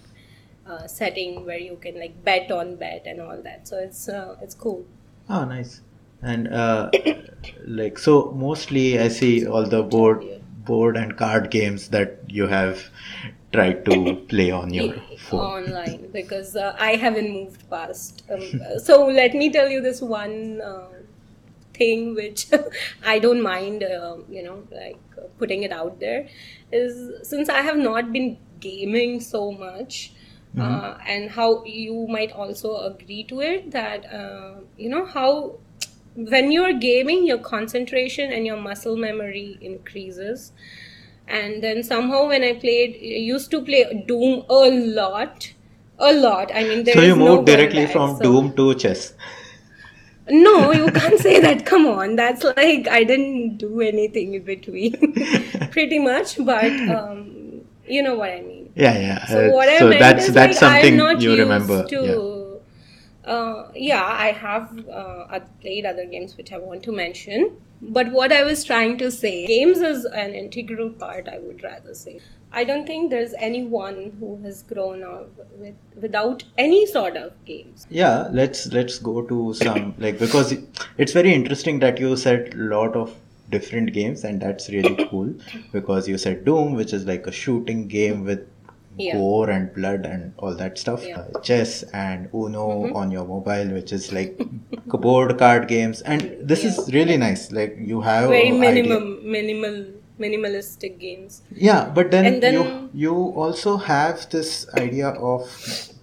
uh, 0.66 0.88
setting 0.88 1.46
where 1.46 1.58
you 1.58 1.78
can 1.82 2.00
like 2.00 2.24
bet 2.24 2.52
on 2.52 2.76
bet 2.76 3.04
and 3.06 3.22
all 3.22 3.42
that. 3.44 3.68
So 3.68 3.78
it's 3.78 4.08
uh, 4.10 4.36
it's 4.42 4.56
cool. 4.56 4.86
Oh, 5.30 5.46
nice. 5.46 5.82
And 6.22 6.48
uh, 6.48 6.90
like 7.66 7.98
so, 7.98 8.32
mostly 8.36 9.00
I 9.00 9.10
see 9.10 9.46
all 9.46 9.68
the 9.68 9.84
board, 9.84 10.26
board 10.64 10.98
and 10.98 11.18
card 11.18 11.52
games 11.52 11.90
that 11.90 12.20
you 12.28 12.48
have 12.48 12.84
tried 13.56 13.86
to 13.86 14.16
play 14.30 14.52
on 14.52 14.74
your 14.74 14.94
phone. 15.18 15.42
online 15.42 16.12
because 16.12 16.56
uh, 16.56 16.76
I 16.80 16.96
haven't 16.96 17.32
moved 17.32 17.70
past. 17.70 18.24
Um, 18.32 18.80
so 18.80 19.06
let 19.08 19.34
me 19.34 19.52
tell 19.52 19.70
you 19.70 19.82
this 19.82 20.02
one 20.02 20.62
uh, 20.62 20.88
thing 21.74 22.16
which 22.16 22.48
I 23.06 23.20
don't 23.20 23.42
mind, 23.42 23.84
uh, 23.84 24.18
you 24.30 24.44
know, 24.44 24.64
like 24.72 25.00
uh, 25.18 25.28
putting 25.38 25.64
it 25.64 25.72
out 25.72 26.00
there 26.00 26.28
is 26.72 27.28
since 27.28 27.50
I 27.50 27.62
have 27.62 27.78
not 27.78 28.12
been 28.12 28.38
gaming 28.60 29.20
so 29.22 29.52
much. 29.52 30.12
uh, 30.66 30.98
and 31.14 31.32
how 31.36 31.48
you 31.66 31.96
might 32.16 32.32
also 32.32 32.70
agree 32.90 33.24
to 33.30 33.42
it 33.48 33.72
that 33.72 34.06
uh, 34.18 34.54
you 34.84 34.90
know 34.92 35.02
how 35.06 35.32
when 36.16 36.52
you're 36.52 36.72
gaming 36.84 37.26
your 37.26 37.38
concentration 37.48 38.32
and 38.32 38.46
your 38.46 38.56
muscle 38.68 38.96
memory 38.96 39.58
increases 39.62 40.54
and 41.28 41.64
then 41.64 41.84
somehow 41.84 42.28
when 42.28 42.44
i 42.44 42.54
played 42.54 42.96
used 43.02 43.50
to 43.52 43.62
play 43.64 43.84
doom 44.08 44.44
a 44.50 44.70
lot 45.00 45.52
a 46.00 46.14
lot 46.14 46.52
i 46.54 46.64
mean 46.64 46.84
there 46.84 46.96
so 46.96 47.02
you 47.02 47.12
is 47.14 47.18
no 47.18 47.36
moved 47.36 47.48
directly 47.48 47.86
back, 47.86 47.94
from 47.94 48.16
so- 48.18 48.24
Doom 48.24 48.54
to 48.56 48.74
chess. 48.76 49.14
no 50.30 50.72
you 50.72 50.88
can't 50.92 51.20
say 51.20 51.40
that 51.40 51.66
come 51.66 51.86
on 51.86 52.16
that's 52.16 52.44
like 52.44 52.88
i 52.88 53.04
didn't 53.04 53.58
do 53.58 53.82
anything 53.82 54.34
in 54.34 54.44
between 54.44 54.96
pretty 55.72 56.00
much 56.00 56.38
but 56.46 56.72
um 56.90 57.62
you 57.88 58.02
know 58.02 58.16
what 58.16 58.32
i 58.32 58.42
mean 58.42 58.64
Yeah, 58.76 58.98
yeah. 59.00 59.26
so 59.26 59.38
uh, 59.48 59.52
what 59.56 59.70
I 59.70 59.78
so 59.80 59.88
meant 59.90 60.00
that's 60.02 60.26
is 60.28 60.34
that's 60.34 60.62
like 60.62 60.70
I'm 60.70 60.74
something 60.82 60.98
not 60.98 61.22
you 61.22 61.30
used 61.32 61.40
remember. 61.44 61.78
to. 61.92 62.00
Yeah. 62.08 62.16
Uh, 63.26 63.70
yeah, 63.76 64.04
I 64.04 64.32
have 64.32 64.88
uh, 64.88 65.40
played 65.62 65.86
other 65.86 66.06
games 66.06 66.38
which 66.38 66.52
I 66.52 66.58
want 66.58 66.84
to 66.84 66.92
mention. 66.92 67.58
But 67.82 68.12
what 68.12 68.32
I 68.32 68.44
was 68.44 68.64
trying 68.64 68.98
to 69.00 69.12
say, 69.12 69.46
games 69.46 69.80
is 69.80 70.06
an 70.06 70.34
integral 70.34 70.90
part. 70.90 71.28
I 71.28 71.40
would 71.40 71.64
rather 71.64 71.94
say. 71.94 72.20
I 72.52 72.64
don't 72.64 72.88
think 72.88 73.10
there's 73.10 73.34
anyone 73.38 74.16
who 74.20 74.38
has 74.44 74.64
grown 74.64 75.04
up 75.04 75.30
with 75.58 75.76
without 76.02 76.44
any 76.58 76.86
sort 76.86 77.18
of 77.18 77.34
games. 77.44 77.86
Yeah, 77.90 78.30
let's 78.32 78.68
let's 78.72 78.98
go 78.98 79.22
to 79.24 79.54
some 79.54 79.94
like 79.98 80.20
because 80.20 80.56
it's 80.98 81.12
very 81.12 81.34
interesting 81.34 81.80
that 81.80 82.00
you 82.00 82.16
said 82.16 82.54
a 82.54 82.58
lot 82.58 82.96
of 82.96 83.14
different 83.50 83.94
games 83.94 84.24
and 84.24 84.42
that's 84.42 84.70
really 84.70 85.08
cool 85.10 85.34
because 85.74 86.08
you 86.08 86.18
said 86.18 86.46
Doom, 86.46 86.74
which 86.74 86.94
is 86.94 87.06
like 87.06 87.28
a 87.28 87.32
shooting 87.32 87.88
game 87.88 88.24
with 88.24 88.48
Yeah. 88.98 89.14
gore 89.18 89.50
and 89.50 89.74
blood 89.74 90.06
and 90.06 90.34
all 90.38 90.56
that 90.56 90.78
stuff. 90.78 91.06
Yeah. 91.06 91.18
Mm-hmm. 91.18 91.38
Uh, 91.38 91.42
chess 91.42 91.84
and 91.94 92.30
Uno 92.34 92.94
on 92.94 93.12
your 93.12 93.26
mobile, 93.26 93.74
which 93.74 93.92
is 93.92 94.12
like 94.14 94.38
board 94.86 95.38
card 95.38 95.68
games, 95.68 96.02
and 96.02 96.38
this 96.42 96.64
is 96.64 96.80
really 96.94 97.18
nice. 97.18 97.52
Like 97.52 97.76
you 97.80 98.02
have 98.02 98.30
Very 98.30 98.50
a 98.50 98.54
idea. 98.54 98.84
minimal, 98.84 99.86
minimalistic 100.20 101.00
games. 101.00 101.42
Yeah, 101.52 101.90
but 101.94 102.12
then, 102.12 102.40
then- 102.40 102.54
you 102.54 102.90
you 102.94 103.16
also 103.46 103.78
have 103.78 104.30
this 104.30 104.68
idea 104.76 105.10
of 105.10 105.50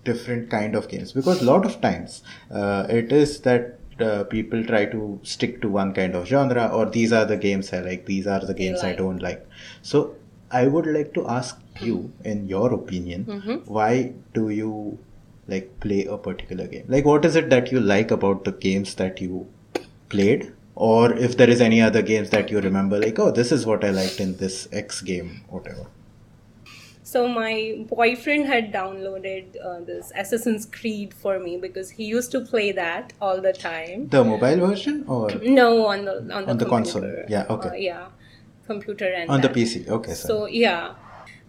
different 0.05 0.51
kind 0.51 0.75
of 0.75 0.89
games 0.89 1.13
because 1.13 1.41
a 1.43 1.45
lot 1.45 1.65
of 1.65 1.81
times 1.81 2.23
uh, 2.51 2.87
it 2.89 3.13
is 3.13 3.41
that 3.41 3.79
uh, 4.01 4.25
people 4.25 4.65
try 4.65 4.85
to 4.85 5.21
stick 5.23 5.61
to 5.63 5.69
one 5.69 5.93
kind 5.95 6.15
of 6.15 6.27
genre 6.27 6.67
or 6.69 6.87
these 6.87 7.13
are 7.13 7.25
the 7.25 7.37
games 7.37 7.73
I 7.73 7.81
like, 7.81 8.07
these 8.07 8.27
are 8.27 8.41
the 8.45 8.55
games 8.55 8.83
I 8.83 8.95
don't 8.95 9.23
like. 9.23 9.47
So 9.83 10.17
I 10.53 10.67
would 10.67 10.87
like 10.87 11.13
to 11.15 11.27
ask 11.29 11.59
you, 11.81 12.13
in 12.25 12.49
your 12.49 12.73
opinion, 12.75 13.25
Mm-hmm. 13.37 13.55
why 13.79 14.13
do 14.35 14.49
you 14.51 14.99
like 15.49 15.71
play 15.81 16.05
a 16.05 16.17
particular 16.19 16.67
game? 16.67 16.85
Like, 16.89 17.05
what 17.05 17.25
is 17.25 17.37
it 17.37 17.49
that 17.51 17.73
you 17.73 17.81
like 17.81 18.11
about 18.11 18.45
the 18.45 18.53
games 18.53 18.95
that 18.97 19.21
you 19.21 19.47
played? 20.09 20.53
Or 20.75 21.13
if 21.13 21.37
there 21.37 21.51
is 21.51 21.61
any 21.61 21.81
other 21.87 22.03
games 22.03 22.31
that 22.31 22.51
you 22.51 22.61
remember, 22.61 22.99
like, 22.99 23.19
oh, 23.19 23.31
this 23.31 23.51
is 23.53 23.67
what 23.67 23.85
I 23.85 23.91
liked 23.91 24.21
in 24.21 24.37
this 24.37 24.69
X 24.73 25.01
game, 25.03 25.43
whatever. 25.49 25.87
So 27.05 27.29
my 27.29 27.85
boyfriend 27.91 28.47
had 28.47 28.73
downloaded 28.73 29.57
uh, 29.63 29.81
this 29.81 30.13
Assassin's 30.17 30.65
Creed 30.65 31.13
for 31.13 31.39
me 31.39 31.57
because 31.59 31.91
he 31.91 32.05
used 32.05 32.31
to 32.33 32.41
play 32.41 32.73
that 32.73 33.13
all 33.21 33.41
the 33.43 33.53
time. 33.53 34.09
The 34.09 34.25
mobile 34.25 34.67
version 34.69 35.05
or 35.09 35.31
No, 35.43 35.87
on 35.87 36.05
the 36.07 36.15
on 36.21 36.45
the, 36.47 36.51
On 36.53 36.57
the 36.59 36.65
console. 36.65 37.05
Yeah, 37.29 37.45
okay. 37.51 37.69
Uh, 37.69 37.75
yeah, 37.75 38.07
computer 38.73 39.13
and 39.21 39.31
on 39.31 39.41
the. 39.41 39.49
PC? 39.49 39.89
Okay, 39.89 40.15
sir. 40.15 40.29
So 40.29 40.47
yeah, 40.47 40.95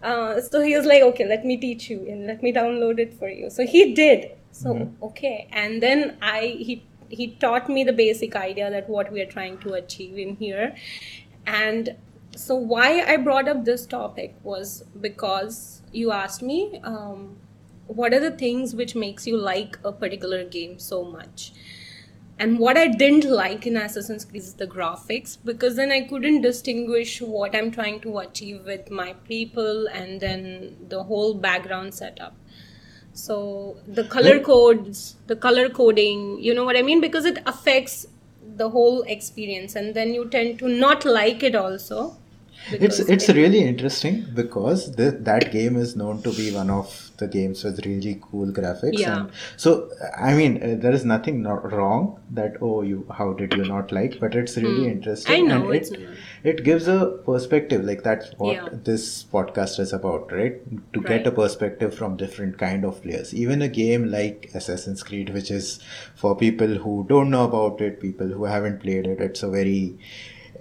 uh, 0.02 0.40
so 0.40 0.60
he 0.60 0.76
was 0.76 0.86
like, 0.86 1.02
okay, 1.02 1.26
let 1.26 1.44
me 1.44 1.56
teach 1.56 1.90
you 1.90 2.00
and 2.08 2.26
let 2.26 2.42
me 2.42 2.52
download 2.52 2.98
it 2.98 3.14
for 3.14 3.28
you. 3.28 3.50
So 3.50 3.66
he 3.66 3.94
did. 3.94 4.30
So 4.52 4.74
Mm-hmm. 4.74 5.04
okay, 5.04 5.48
and 5.52 5.82
then 5.82 6.16
I 6.22 6.40
he 6.68 6.86
he 7.08 7.28
taught 7.44 7.68
me 7.68 7.84
the 7.84 7.92
basic 7.92 8.36
idea 8.36 8.70
that 8.70 8.88
what 8.88 9.12
we 9.12 9.20
are 9.20 9.30
trying 9.36 9.58
to 9.64 9.74
achieve 9.74 10.18
in 10.18 10.36
here, 10.36 10.74
and 11.46 11.96
so 12.36 12.54
why 12.56 13.02
I 13.02 13.16
brought 13.16 13.48
up 13.48 13.64
this 13.64 13.86
topic 13.86 14.36
was 14.42 14.84
because 15.00 15.82
you 15.92 16.12
asked 16.12 16.42
me. 16.42 16.80
Um, 16.82 17.36
what 17.86 18.14
are 18.14 18.20
the 18.20 18.30
things 18.30 18.74
which 18.74 18.94
makes 18.94 19.26
you 19.26 19.36
like 19.36 19.78
a 19.84 19.92
particular 19.92 20.42
game 20.42 20.78
so 20.78 21.04
much 21.04 21.52
and 22.38 22.58
what 22.58 22.76
I 22.76 22.88
didn't 22.88 23.24
like 23.30 23.66
in 23.66 23.76
Assassin's 23.76 24.24
Creed 24.24 24.42
is 24.42 24.54
the 24.54 24.66
graphics 24.66 25.38
because 25.44 25.76
then 25.76 25.92
I 25.92 26.00
couldn't 26.02 26.40
distinguish 26.40 27.20
what 27.20 27.54
I'm 27.54 27.70
trying 27.70 28.00
to 28.00 28.18
achieve 28.18 28.64
with 28.64 28.90
my 28.90 29.12
people 29.28 29.86
and 29.86 30.20
then 30.20 30.76
the 30.88 31.04
whole 31.04 31.34
background 31.34 31.94
setup. 31.94 32.34
So 33.12 33.76
the 33.86 34.04
color 34.04 34.40
codes, 34.40 35.14
the 35.28 35.36
color 35.36 35.68
coding, 35.68 36.38
you 36.40 36.52
know 36.54 36.64
what 36.64 36.76
I 36.76 36.82
mean? 36.82 37.00
Because 37.00 37.24
it 37.24 37.38
affects 37.46 38.06
the 38.56 38.68
whole 38.68 39.02
experience 39.02 39.76
and 39.76 39.94
then 39.94 40.12
you 40.12 40.28
tend 40.28 40.58
to 40.58 40.68
not 40.68 41.04
like 41.04 41.44
it 41.44 41.54
also. 41.54 42.16
It's 42.70 42.98
it's 42.98 43.28
it- 43.28 43.36
really 43.36 43.60
interesting 43.62 44.26
because 44.34 44.94
th- 44.96 45.16
that 45.20 45.52
game 45.52 45.76
is 45.76 45.96
known 45.96 46.22
to 46.22 46.32
be 46.32 46.50
one 46.54 46.70
of 46.70 47.10
the 47.18 47.26
games 47.28 47.62
with 47.64 47.84
really 47.86 48.18
cool 48.22 48.46
graphics. 48.58 48.98
Yeah. 48.98 49.18
And 49.20 49.30
so 49.56 49.90
I 50.18 50.34
mean, 50.34 50.56
uh, 50.62 50.76
there 50.80 50.92
is 50.92 51.04
nothing 51.04 51.42
not 51.42 51.70
wrong 51.72 52.20
that 52.30 52.56
oh 52.60 52.82
you 52.82 53.06
how 53.18 53.32
did 53.34 53.52
you 53.54 53.64
not 53.64 53.92
like, 53.92 54.18
but 54.20 54.34
it's 54.34 54.56
really 54.56 54.88
interesting. 54.88 55.44
Hmm. 55.46 55.52
I 55.52 55.54
know, 55.58 55.66
and 55.70 55.74
it's 55.80 55.90
it 55.90 56.00
not. 56.00 56.14
it 56.54 56.64
gives 56.64 56.88
a 56.88 56.98
perspective. 57.26 57.84
Like 57.84 58.02
that's 58.02 58.32
what 58.38 58.54
Yeah. 58.56 58.68
this 58.90 59.24
podcast 59.24 59.78
is 59.78 59.92
about, 59.92 60.32
right? 60.32 60.58
To 60.94 61.00
get 61.02 61.26
a 61.26 61.32
perspective 61.32 61.94
from 61.94 62.16
different 62.16 62.58
kind 62.58 62.84
of 62.84 63.02
players. 63.02 63.34
Even 63.34 63.62
a 63.62 63.68
game 63.68 64.10
like 64.10 64.50
Assassin's 64.54 65.02
Creed, 65.02 65.34
which 65.34 65.50
is 65.50 65.80
for 66.14 66.34
people 66.36 66.74
who 66.86 67.04
don't 67.08 67.30
know 67.30 67.44
about 67.44 67.80
it, 67.80 68.00
people 68.00 68.26
who 68.28 68.44
haven't 68.44 68.80
played 68.80 69.06
it, 69.06 69.20
it's 69.20 69.42
a 69.42 69.50
very 69.50 69.98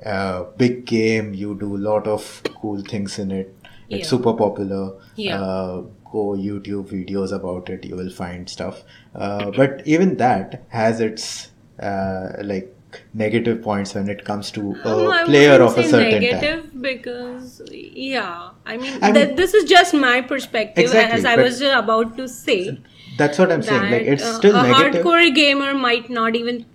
uh, 0.06 0.44
big 0.58 0.86
game. 0.86 1.34
You 1.34 1.56
do 1.60 1.76
a 1.76 1.82
lot 1.90 2.08
of 2.08 2.42
cool 2.62 2.82
things 2.82 3.20
in 3.20 3.32
it. 3.32 3.56
It's 3.90 4.10
super 4.10 4.34
popular. 4.34 4.94
Yeah. 5.16 5.40
Uh, 5.42 5.82
go 6.12 6.36
YouTube 6.36 6.88
videos 6.90 7.32
about 7.32 7.70
it. 7.70 7.86
You 7.86 7.96
will 7.96 8.10
find 8.12 8.50
stuff. 8.50 8.84
Uh, 9.16 9.52
but 9.52 9.82
even 9.86 10.18
that 10.18 10.64
has 10.70 11.00
its 11.00 11.52
uh, 11.80 12.30
like 12.42 12.76
negative 13.14 13.62
points 13.62 13.94
when 13.96 14.10
it 14.10 14.24
comes 14.26 14.50
to 14.52 14.76
a 14.84 14.90
Um, 14.90 15.26
player 15.26 15.62
of 15.62 15.78
a 15.78 15.84
certain 15.84 16.22
negative 16.22 16.64
type. 16.64 16.82
because 16.82 17.62
yeah, 17.72 18.50
I 18.66 18.78
mean, 18.78 18.98
I 19.04 19.12
mean- 19.12 19.36
this 19.36 19.54
is 19.54 19.66
just 19.70 19.94
my 19.94 20.22
perspective, 20.22 20.84
Exactly, 20.86 21.18
as 21.20 21.26
I 21.26 21.36
was 21.36 21.62
about 21.62 22.18
to 22.18 22.28
say. 22.28 22.80
That's 23.18 23.38
what 23.38 23.52
I'm 23.52 23.62
saying. 23.62 23.92
Like 23.92 24.04
it's 24.04 24.24
uh, 24.24 24.34
still 24.38 24.56
a 24.56 24.64
negative. 24.68 25.06
hardcore 25.06 25.34
gamer 25.36 25.74
might 25.76 26.10
not 26.10 26.36
even 26.36 26.66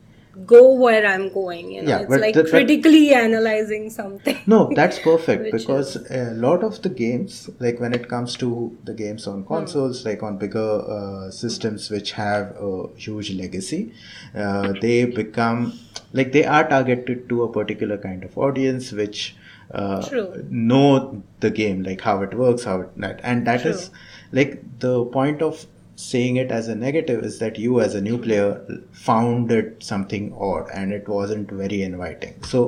go 0.47 0.73
where 0.75 1.07
I'm 1.07 1.33
going. 1.33 1.73
You 1.73 1.83
know, 1.83 1.89
Yeah, 1.89 2.01
it's 2.01 2.11
like 2.11 2.35
critically 2.35 3.13
analyzing 3.15 3.91
something. 3.91 4.37
No, 4.47 4.71
that's 4.75 4.99
perfect 4.99 5.51
because 5.53 5.97
a 6.11 6.33
lot 6.35 6.63
of 6.63 6.81
the 6.83 6.89
games, 6.89 7.51
like 7.59 7.81
when 7.81 7.93
it 7.95 8.09
comes 8.09 8.37
to 8.37 8.77
the 8.85 8.95
games 8.95 9.25
Hmm. 9.25 9.31
on 9.31 9.45
consoles, 9.47 10.05
like 10.05 10.23
on 10.23 10.39
bigger 10.39 10.83
uh, 10.99 11.31
systems 11.31 11.91
which 11.91 12.13
have 12.13 12.57
a 12.61 12.89
huge 12.97 13.33
legacy, 13.33 13.93
uh, 14.35 14.73
they 14.81 15.05
become 15.05 15.73
like 16.13 16.33
they 16.33 16.45
are 16.45 16.67
targeted 16.69 17.29
to 17.29 17.43
a 17.43 17.53
particular 17.53 17.99
kind 17.99 18.25
of 18.25 18.37
audience 18.39 18.93
which 18.93 19.37
uh, 19.71 20.01
True. 20.09 20.47
know 20.49 21.23
the 21.41 21.51
game, 21.51 21.83
like 21.83 22.01
how 22.01 22.23
it 22.23 22.35
works, 22.35 22.65
how 22.65 22.81
it 22.83 22.91
that, 22.97 23.21
and 23.23 23.47
that 23.47 23.67
is 23.67 23.89
True. 23.89 23.99
like 24.33 24.63
the 24.81 25.05
point 25.07 25.43
of 25.43 25.67
saying 26.03 26.37
it 26.41 26.51
as 26.57 26.69
a 26.69 26.75
negative 26.81 27.25
is 27.29 27.39
that 27.41 27.59
you 27.59 27.81
as 27.85 27.95
a 27.95 28.01
new 28.01 28.17
player 28.27 28.49
found 28.93 29.51
it 29.51 29.83
something 29.83 30.27
odd 30.49 30.69
and 30.73 30.93
it 30.93 31.09
wasn't 31.09 31.51
very 31.63 31.81
inviting. 31.87 32.37
So 32.53 32.61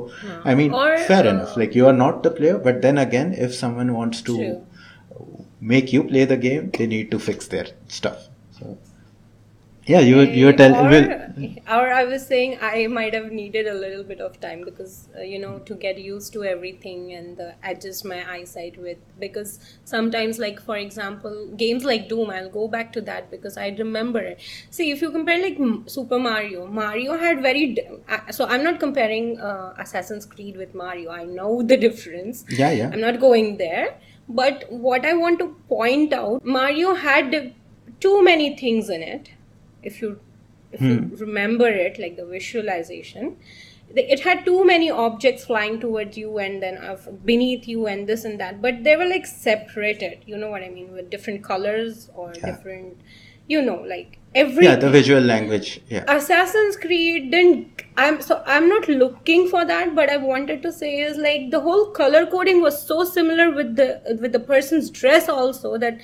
i 0.44 0.54
mean 0.60 0.72
Or, 0.75 0.88
fair 1.10 1.26
uh, 1.26 1.30
enough. 1.34 1.56
Like 1.56 1.76
you 1.80 1.87
are 1.90 1.99
not 2.00 2.25
the 2.25 2.32
player 2.40 2.58
but 2.58 2.82
then 2.87 2.99
again 2.99 3.32
if 3.49 3.54
someone 3.54 3.92
wants 4.00 4.22
to 4.30 4.37
True. 4.37 4.66
make 5.60 5.92
you 5.92 6.02
play 6.10 6.25
the 6.25 6.37
game 6.49 6.70
they 6.78 6.87
need 6.96 7.10
to 7.14 7.18
fix 7.28 7.46
their 7.54 7.66
stuff 8.00 8.26
yeah 9.87 10.00
you 10.00 10.20
you 10.20 10.46
were 10.46 10.52
telling 10.52 10.76
or, 10.76 10.90
or 11.76 11.92
I 11.92 12.04
was 12.04 12.26
saying 12.26 12.58
I 12.60 12.87
might 12.87 13.14
have 13.14 13.32
needed 13.32 13.66
a 13.66 13.75
little 13.75 14.04
bit 14.04 14.20
of 14.20 14.40
time 14.40 14.62
because 14.64 15.08
uh, 15.16 15.22
you 15.22 15.38
know 15.38 15.58
to 15.60 15.75
get 15.75 15.99
used 15.99 16.32
to 16.34 16.44
everything 16.44 17.12
and 17.12 17.40
uh, 17.40 17.52
adjust 17.64 18.04
my 18.04 18.20
eyesight 18.30 18.78
with 18.80 18.99
because 19.18 19.58
sometimes 19.84 20.38
like 20.38 20.60
for 20.60 20.76
example 20.76 21.49
games 21.56 21.84
like 21.84 22.08
Doom 22.08 22.30
I'll 22.30 22.50
go 22.50 22.68
back 22.68 22.92
to 22.94 23.00
that 23.02 23.30
because 23.30 23.56
I 23.56 23.68
remember 23.78 24.20
it. 24.20 24.40
See 24.70 24.90
if 24.90 25.00
you 25.00 25.10
compare 25.10 25.40
like 25.40 25.58
Super 25.87 26.18
Mario, 26.18 26.66
Mario 26.66 27.16
had 27.16 27.40
very 27.42 27.75
d- 27.75 27.88
so 28.30 28.46
I'm 28.46 28.62
not 28.62 28.78
comparing 28.80 29.40
uh, 29.40 29.75
Assassin's 29.78 30.26
Creed 30.26 30.56
with 30.56 30.75
Mario. 30.75 31.10
I 31.10 31.25
know 31.25 31.62
the 31.62 31.76
difference. 31.76 32.44
yeah 32.49 32.70
yeah 32.70 32.90
I'm 32.92 33.00
not 33.00 33.20
going 33.20 33.56
there. 33.56 33.99
But 34.28 34.64
what 34.70 35.04
I 35.04 35.14
want 35.14 35.40
to 35.40 35.56
point 35.68 36.12
out, 36.12 36.44
Mario 36.44 36.94
had 36.94 37.54
too 37.99 38.22
many 38.22 38.56
things 38.56 38.88
in 38.88 39.02
it. 39.02 39.30
If 39.82 40.00
you 40.02 40.20
if 40.72 40.80
you 40.80 41.10
remember 41.18 41.68
it, 41.68 41.99
like 41.99 42.16
the 42.16 42.25
visualization, 42.26 43.37
it 43.96 44.20
had 44.20 44.44
too 44.44 44.64
many 44.64 44.88
objects 44.90 45.44
flying 45.46 45.80
towards 45.80 46.16
you 46.16 46.38
and 46.38 46.62
then 46.62 46.78
uh, 46.78 46.96
beneath 47.25 47.66
you 47.66 47.87
and 47.87 48.08
this 48.08 48.25
and 48.25 48.38
that 48.38 48.62
but 48.62 48.84
they 48.84 48.94
were 48.96 49.04
like 49.04 49.26
separated 49.26 50.22
you 50.26 50.37
know 50.37 50.49
what 50.49 50.62
i 50.62 50.68
mean 50.68 50.92
with 50.92 51.10
different 51.10 51.42
colors 51.42 52.08
or 52.14 52.32
Yeah. 52.37 52.46
different 52.52 53.00
you 53.49 53.60
know 53.60 53.80
like 53.94 54.18
every 54.32 54.64
Yeah, 54.64 54.76
the 54.76 54.88
visual 54.90 55.20
language. 55.20 55.80
Yeah. 55.88 56.04
Assassin's 56.06 56.76
Creed 56.76 57.32
didn't. 57.32 57.82
I'm 57.96 58.20
so 58.22 58.44
I'm 58.46 58.68
not 58.68 58.87
looking 58.88 59.49
for 59.49 59.64
that, 59.64 59.96
but 59.96 60.08
I 60.08 60.18
wanted 60.18 60.62
to 60.62 60.70
say 60.72 60.90
is 61.00 61.16
like 61.16 61.50
the 61.50 61.58
whole 61.58 61.87
color 61.90 62.26
coding 62.26 62.60
was 62.62 62.80
so 62.87 63.02
similar 63.02 63.50
with 63.50 63.75
the 63.75 63.88
with 64.20 64.30
the 64.30 64.38
person's 64.38 64.88
dress 64.88 65.28
also 65.28 65.76
that 65.78 65.99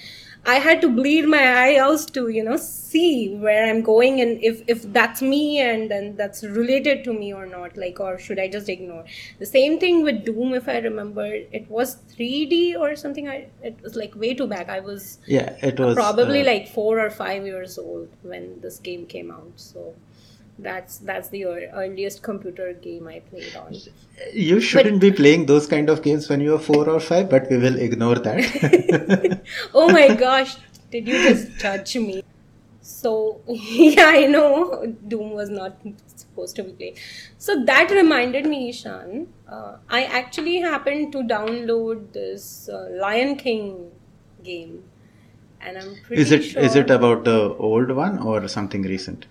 I 0.47 0.57
had 0.57 0.81
to 0.83 0.88
bleed 0.88 1.26
my 1.26 1.43
eye 1.43 1.76
out 1.76 2.07
to 2.15 2.29
you 2.29 2.45
know 2.45 2.57
see 2.57 3.35
where 3.35 3.69
I'm 3.69 3.83
going 3.83 4.21
and 4.21 4.43
if 4.43 4.62
if 4.69 4.83
that's 4.93 5.21
me 5.21 5.59
and 5.61 5.91
then 5.91 6.15
that's 6.17 6.45
related 6.45 7.03
to 7.05 7.12
me 7.12 7.33
or 7.35 7.47
not 7.47 7.76
like 7.76 7.99
or 7.99 8.19
should 8.19 8.38
I 8.38 8.49
just 8.49 8.69
ignore? 8.69 9.05
The 9.41 9.47
same 9.47 9.79
thing 9.81 10.03
with 10.03 10.25
Doom 10.25 10.55
if 10.55 10.69
I 10.69 10.79
remember. 10.79 11.26
It 11.26 11.69
was 11.69 11.97
3D 12.15 12.79
or 12.79 12.95
something. 12.95 13.29
I 13.29 13.49
it 13.62 13.83
was 13.83 13.97
like 13.97 14.15
way 14.15 14.35
too 14.35 14.47
back. 14.47 14.69
I 14.69 14.81
was 14.81 15.19
Yeah, 15.26 15.57
it 15.62 15.81
was 15.81 15.95
probably 15.95 16.43
uh, 16.43 16.53
like 16.53 16.69
four 16.69 17.00
or 17.00 17.11
five 17.11 17.45
years 17.45 17.76
old 17.76 18.09
when 18.23 18.61
this 18.61 18.79
game 18.79 19.07
came 19.07 19.31
out 19.31 19.53
so 19.57 19.95
that's 20.59 20.99
that's 20.99 21.29
the 21.29 21.45
earliest 21.45 22.23
computer 22.23 22.73
game 22.73 23.07
i 23.07 23.21
played 23.21 23.57
on 23.57 23.75
You 24.33 24.61
shouldn't 24.61 25.01
be 25.01 25.11
playing 25.13 25.45
those 25.47 25.67
kind 25.67 25.91
of 25.91 26.03
games 26.03 26.29
when 26.31 26.41
you 26.41 26.55
are 26.55 26.59
four 26.59 26.89
or 26.89 27.01
five, 27.01 27.29
but 27.29 27.51
we 27.51 27.59
will 27.59 27.77
ignore 27.79 28.15
that. 28.15 29.43
oh 29.75 29.91
my 29.93 30.15
gosh 30.15 30.57
did 30.91 31.09
you 31.09 31.23
just 31.23 31.59
judge 31.59 31.97
me 31.97 32.23
so 32.81 33.41
yeah 33.49 34.07
i 34.07 34.25
know 34.27 34.87
doom 35.09 35.31
was 35.33 35.51
not 35.51 35.77
supposed 36.15 36.57
to 36.57 36.65
be 36.65 36.73
played 36.73 36.99
so 37.39 37.63
that 37.71 37.91
reminded 37.91 38.47
me 38.47 38.69
ishan 38.71 39.27
uh, 39.49 39.77
i 39.89 40.05
actually 40.21 40.57
happened 40.61 41.13
to 41.13 41.23
download 41.35 42.13
this 42.13 42.69
uh, 42.69 42.87
lion 43.05 43.37
king 43.37 43.91
game 44.43 44.83
and 45.61 45.79
i'm 45.79 45.97
pretty 46.05 46.23
is 46.23 46.33
it 46.33 46.45
sure 46.45 46.63
is 46.63 46.77
it 46.77 46.91
about 46.91 47.25
the 47.25 47.39
old 47.71 47.91
one 47.91 48.19
or 48.19 48.47
something 48.49 48.83
recent? 48.83 49.27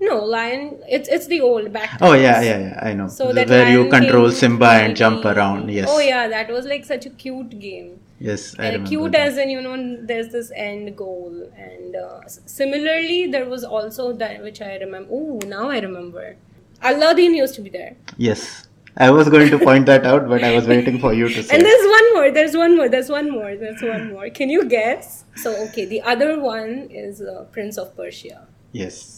No 0.00 0.16
lion 0.24 0.78
it's 0.88 1.08
it's 1.08 1.26
the 1.26 1.40
old 1.40 1.72
back 1.72 1.96
Oh 2.00 2.12
yeah, 2.14 2.40
yeah, 2.40 2.58
yeah. 2.58 2.78
I 2.88 2.92
know. 2.92 3.08
So 3.08 3.28
The- 3.28 3.34
that 3.44 3.48
where 3.48 3.70
you 3.70 3.88
control 3.90 4.30
Simba 4.30 4.70
and 4.82 4.96
jump 4.96 5.24
around. 5.24 5.70
Yes. 5.70 5.88
Oh 5.90 5.98
yeah, 6.00 6.28
that 6.28 6.48
was 6.50 6.66
like 6.66 6.84
such 6.84 7.06
a 7.06 7.10
cute 7.10 7.58
game. 7.58 8.00
Yes, 8.20 8.54
I 8.58 8.64
and 8.66 8.72
remember. 8.74 8.88
cute 8.90 9.12
that. 9.12 9.28
as 9.28 9.38
in 9.38 9.50
you 9.50 9.60
know, 9.60 9.76
there's 10.12 10.28
this 10.36 10.50
end 10.54 10.96
goal, 10.96 11.50
and 11.56 11.96
uh, 11.96 12.20
similarly 12.28 13.26
there 13.34 13.44
was 13.46 13.64
also 13.64 14.12
that 14.12 14.42
which 14.42 14.60
I 14.60 14.76
remember. 14.76 15.08
Oh, 15.12 15.38
now 15.46 15.68
I 15.70 15.78
remember. 15.80 16.36
Aladdin 16.82 17.34
used 17.34 17.54
to 17.56 17.60
be 17.60 17.70
there, 17.70 17.96
Yes. 18.16 18.64
I 18.96 19.10
was 19.10 19.28
going 19.28 19.48
to 19.50 19.58
point 19.60 19.86
that 19.86 20.04
out, 20.04 20.28
but 20.28 20.42
I 20.42 20.54
was 20.56 20.66
waiting 20.66 20.98
for 20.98 21.12
you 21.12 21.28
to 21.28 21.42
say. 21.48 21.54
and 21.56 21.64
there's 21.64 21.86
one 21.86 22.14
more. 22.14 22.30
There's 22.32 22.56
one 22.56 22.76
more. 22.76 22.88
There's 22.88 23.08
one 23.08 23.30
more. 23.30 23.56
There's 23.56 23.80
one 23.82 24.12
more. 24.12 24.28
Can 24.30 24.50
you 24.50 24.64
guess? 24.64 25.24
So 25.36 25.52
okay, 25.66 25.84
the 25.84 26.02
other 26.02 26.40
one 26.40 26.88
is 26.90 27.20
uh, 27.22 27.44
Prince 27.52 27.78
of 27.78 27.96
Persia. 27.96 28.46
Yes. 28.72 29.17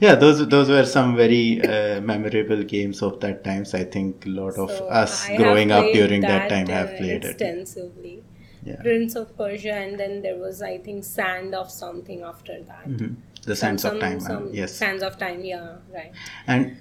Yeah, 0.00 0.16
those 0.16 0.46
those 0.48 0.68
were 0.68 0.84
some 0.84 1.16
very 1.16 1.62
uh, 1.62 2.00
memorable 2.02 2.62
games 2.62 3.00
of 3.02 3.20
that 3.20 3.42
times. 3.44 3.72
I 3.74 3.84
think 3.84 4.26
a 4.26 4.28
lot 4.28 4.58
of 4.58 4.70
So 4.70 4.86
us 4.88 5.28
I 5.28 5.36
growing 5.36 5.70
up 5.72 5.86
during 5.92 6.20
that, 6.22 6.50
time 6.50 6.66
have 6.66 6.90
uh, 6.90 6.96
played 6.98 7.24
it. 7.24 7.30
extensively. 7.30 8.22
Yeah. 8.64 8.76
Prince 8.82 9.14
of 9.16 9.34
Persia, 9.38 9.72
and 9.72 9.98
then 9.98 10.20
there 10.20 10.36
was, 10.36 10.60
I 10.60 10.76
think, 10.78 11.04
Sand 11.04 11.54
of 11.54 11.70
something 11.70 12.20
after 12.22 12.60
that. 12.64 12.86
Mhm. 12.88 13.14
The 13.46 13.56
Some- 13.56 13.78
Sands 13.78 13.84
of 13.86 13.90
some- 13.92 14.00
Time. 14.00 14.16
uh, 14.18 14.20
some 14.28 14.50
yes. 14.52 14.72
Sands 14.74 15.02
of 15.02 15.16
Time, 15.18 15.42
yeah, 15.42 15.76
right. 15.94 16.12
And 16.46 16.76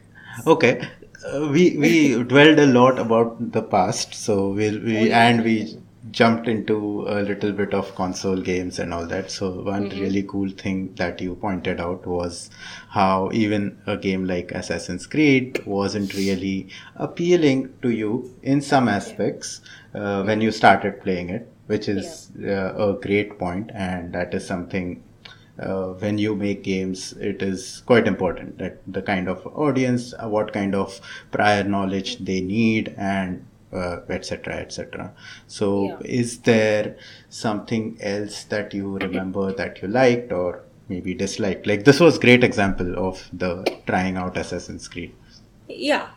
okay, 0.46 0.74
uh, 1.26 1.48
we 1.54 1.78
we 1.78 2.22
dwelled 2.34 2.60
a 2.60 2.68
lot 2.68 3.00
about 3.00 3.52
the 3.54 3.62
past, 3.62 4.14
so 4.14 4.50
we'll, 4.50 4.82
we 4.82 4.98
Oh, 4.98 5.16
and 5.26 5.44
we 5.46 5.56
jumped 6.12 6.48
into 6.48 7.06
a 7.08 7.22
little 7.22 7.52
bit 7.52 7.74
of 7.74 7.94
console 7.96 8.42
games 8.42 8.80
and 8.80 8.94
all 8.94 9.06
that. 9.08 9.32
So 9.32 9.62
one 9.62 9.90
Mm-hmm. 9.90 10.00
really 10.00 10.24
cool 10.24 10.50
thing 10.50 10.94
that 10.96 11.22
you 11.22 11.36
pointed 11.36 11.80
out 11.80 12.06
was 12.08 12.50
how 12.90 13.30
even 13.34 13.78
a 13.88 13.98
game 13.98 14.26
like 14.26 14.52
Assassin's 14.52 15.08
Creed 15.08 15.66
wasn't 15.66 16.14
really 16.14 16.70
appealing 16.96 17.74
to 17.82 17.90
you 17.90 18.36
in 18.44 18.62
some 18.62 18.88
aspects 18.88 19.62
uh, 19.94 20.24
when 20.24 20.42
you 20.42 20.52
started 20.52 21.02
playing 21.02 21.30
it, 21.30 21.52
which 21.68 21.88
is 21.90 22.32
uh, 22.44 22.74
a 22.76 22.94
great 23.02 23.38
point, 23.40 23.72
and 23.74 24.14
that 24.14 24.34
is 24.34 24.46
something 24.46 25.04
uh, 25.60 25.88
when 25.94 26.18
you 26.20 26.36
make 26.36 26.64
games, 26.64 27.14
it 27.14 27.42
is 27.42 27.82
quite 27.86 28.08
important 28.08 28.58
that 28.60 28.80
the 28.88 29.02
kind 29.02 29.28
of 29.28 29.46
audience, 29.48 30.14
uh, 30.22 30.28
what 30.30 30.54
kind 30.54 30.76
of 30.76 31.02
prior 31.32 31.64
knowledge 31.64 32.18
they 32.20 32.42
need, 32.42 32.94
and 32.98 33.47
uh, 33.74 33.98
etc. 34.10 34.56
etc. 34.56 35.14
So, 35.48 35.84
Yeah. 35.86 35.98
is 36.06 36.40
there 36.40 36.98
something 37.30 37.98
else 38.02 38.44
that 38.46 38.74
you 38.74 38.98
remember 38.98 39.54
that 39.54 39.82
you 39.82 39.88
liked 39.88 40.32
or 40.32 40.64
maybe 40.90 41.14
disliked? 41.14 41.68
Like 41.68 41.84
this 41.84 42.00
was 42.00 42.18
great 42.18 42.44
example 42.44 42.98
of 42.98 43.30
the 43.34 43.66
trying 43.86 44.18
out 44.18 44.38
Assassin's 44.38 44.88
Creed. 44.88 45.14
Yeah. 45.68 46.08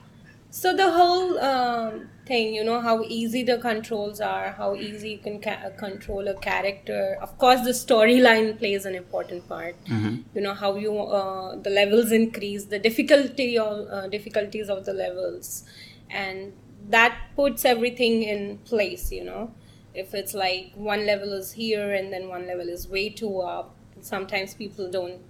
So 0.52 0.74
the 0.74 0.90
whole 0.90 1.38
um, 1.38 2.08
thing, 2.26 2.54
you 2.54 2.64
know, 2.64 2.80
how 2.80 3.04
easy 3.04 3.44
the 3.44 3.58
controls 3.58 4.20
are, 4.20 4.50
how 4.50 4.74
easy 4.74 5.10
you 5.10 5.18
can 5.18 5.40
ca- 5.40 5.70
control 5.78 6.26
a 6.26 6.34
character. 6.34 7.16
Of 7.20 7.38
course, 7.38 7.60
the 7.62 7.70
storyline 7.70 8.58
plays 8.58 8.84
an 8.84 8.96
important 8.96 9.48
part. 9.48 9.76
You 9.86 10.40
know 10.40 10.54
how 10.54 10.74
you 10.74 10.98
uh, 10.98 11.54
the 11.54 11.70
levels 11.70 12.10
increase, 12.10 12.64
the 12.64 12.80
difficulty 12.80 13.58
of 13.58 13.86
uh, 13.88 14.08
difficulties 14.08 14.68
of 14.68 14.84
the 14.86 14.92
levels, 14.92 15.64
and 16.10 16.52
that 16.90 17.16
puts 17.37 17.64
everything 17.64 18.22
in 18.22 18.59
place. 18.59 19.11
You 19.11 19.24
know, 19.24 19.55
if 19.94 20.14
it's 20.14 20.35
like 20.35 20.72
one 20.74 21.07
level 21.07 21.33
is 21.33 21.53
here 21.53 21.92
and 21.94 22.12
then 22.12 22.29
one 22.29 22.46
level 22.46 22.68
is 22.68 22.88
way 22.88 23.09
too 23.09 23.40
up, 23.40 23.74
sometimes 24.00 24.55
people 24.55 24.90
don't 24.90 25.20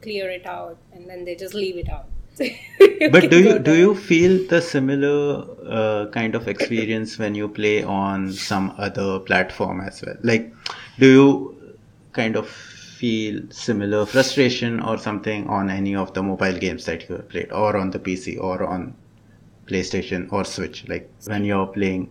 clear 0.00 0.30
it 0.30 0.46
out 0.46 0.78
and 0.92 1.08
then 1.08 1.24
they 1.24 1.34
just 1.34 1.54
leave 1.54 1.76
it 1.76 1.88
out. 1.88 2.06
but 3.12 3.28
do 3.30 3.38
you 3.42 3.58
do 3.58 3.76
you 3.76 3.94
feel 3.94 4.46
the 4.48 4.60
similar 4.60 5.44
uh, 5.68 6.06
kind 6.12 6.34
of 6.34 6.48
experience 6.48 7.18
when 7.18 7.34
you 7.34 7.46
play 7.46 7.82
on 7.84 8.32
some 8.32 8.74
other 8.78 9.18
platform 9.18 9.82
as 9.82 10.00
well 10.00 10.16
like 10.22 10.50
do 10.98 11.10
you 11.10 11.76
kind 12.14 12.34
of 12.36 12.48
feel 12.48 13.42
similar 13.50 14.06
frustration 14.06 14.80
or 14.80 14.96
something 14.96 15.46
on 15.48 15.68
any 15.68 15.94
of 15.94 16.14
the 16.14 16.22
mobile 16.22 16.58
games 16.58 16.86
that 16.86 17.06
you 17.06 17.16
have 17.16 17.28
played 17.28 17.52
or 17.52 17.76
on 17.76 17.90
the 17.90 17.98
pc 17.98 18.40
or 18.40 18.64
on 18.64 18.94
playstation 19.72 20.30
or 20.32 20.44
switch 20.44 20.86
like 20.88 21.10
when 21.26 21.44
you're 21.44 21.66
playing 21.78 22.08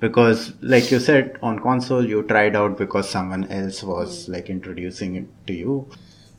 because 0.00 0.52
like 0.62 0.90
you 0.90 1.00
said 1.00 1.38
on 1.42 1.58
console 1.58 2.06
you 2.06 2.22
tried 2.24 2.56
out 2.56 2.78
because 2.78 3.08
someone 3.10 3.44
else 3.60 3.82
was 3.82 4.28
like 4.28 4.48
introducing 4.50 5.16
it 5.16 5.26
to 5.46 5.54
you 5.64 5.74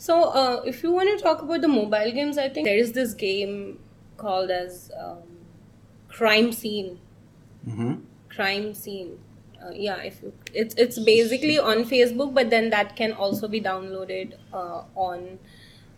So, 0.04 0.16
uh, 0.42 0.62
if 0.72 0.78
you 0.84 0.92
want 0.98 1.10
to 1.14 1.24
talk 1.24 1.42
about 1.46 1.62
the 1.64 1.70
mobile 1.72 2.12
games, 2.18 2.38
I 2.44 2.46
think 2.58 2.68
there 2.68 2.78
is 2.84 2.92
this 2.98 3.16
game 3.24 3.56
called 4.22 4.54
as 4.58 4.76
um, 5.06 5.24
Crime 6.08 6.52
Scene. 6.52 7.00
hmm 7.66 7.96
Crime 8.30 8.74
Scene. 8.74 9.20
Uh, 9.62 9.72
yeah, 9.74 9.98
if 10.10 10.22
you, 10.24 10.34
it's 10.54 10.76
it's 10.76 11.00
basically 11.00 11.60
on 11.60 11.84
Facebook, 11.84 12.34
but 12.34 12.50
then 12.50 12.70
that 12.70 12.96
can 12.96 13.12
also 13.12 13.48
be 13.48 13.62
downloaded 13.62 14.36
uh, 14.54 14.84
on 14.96 15.40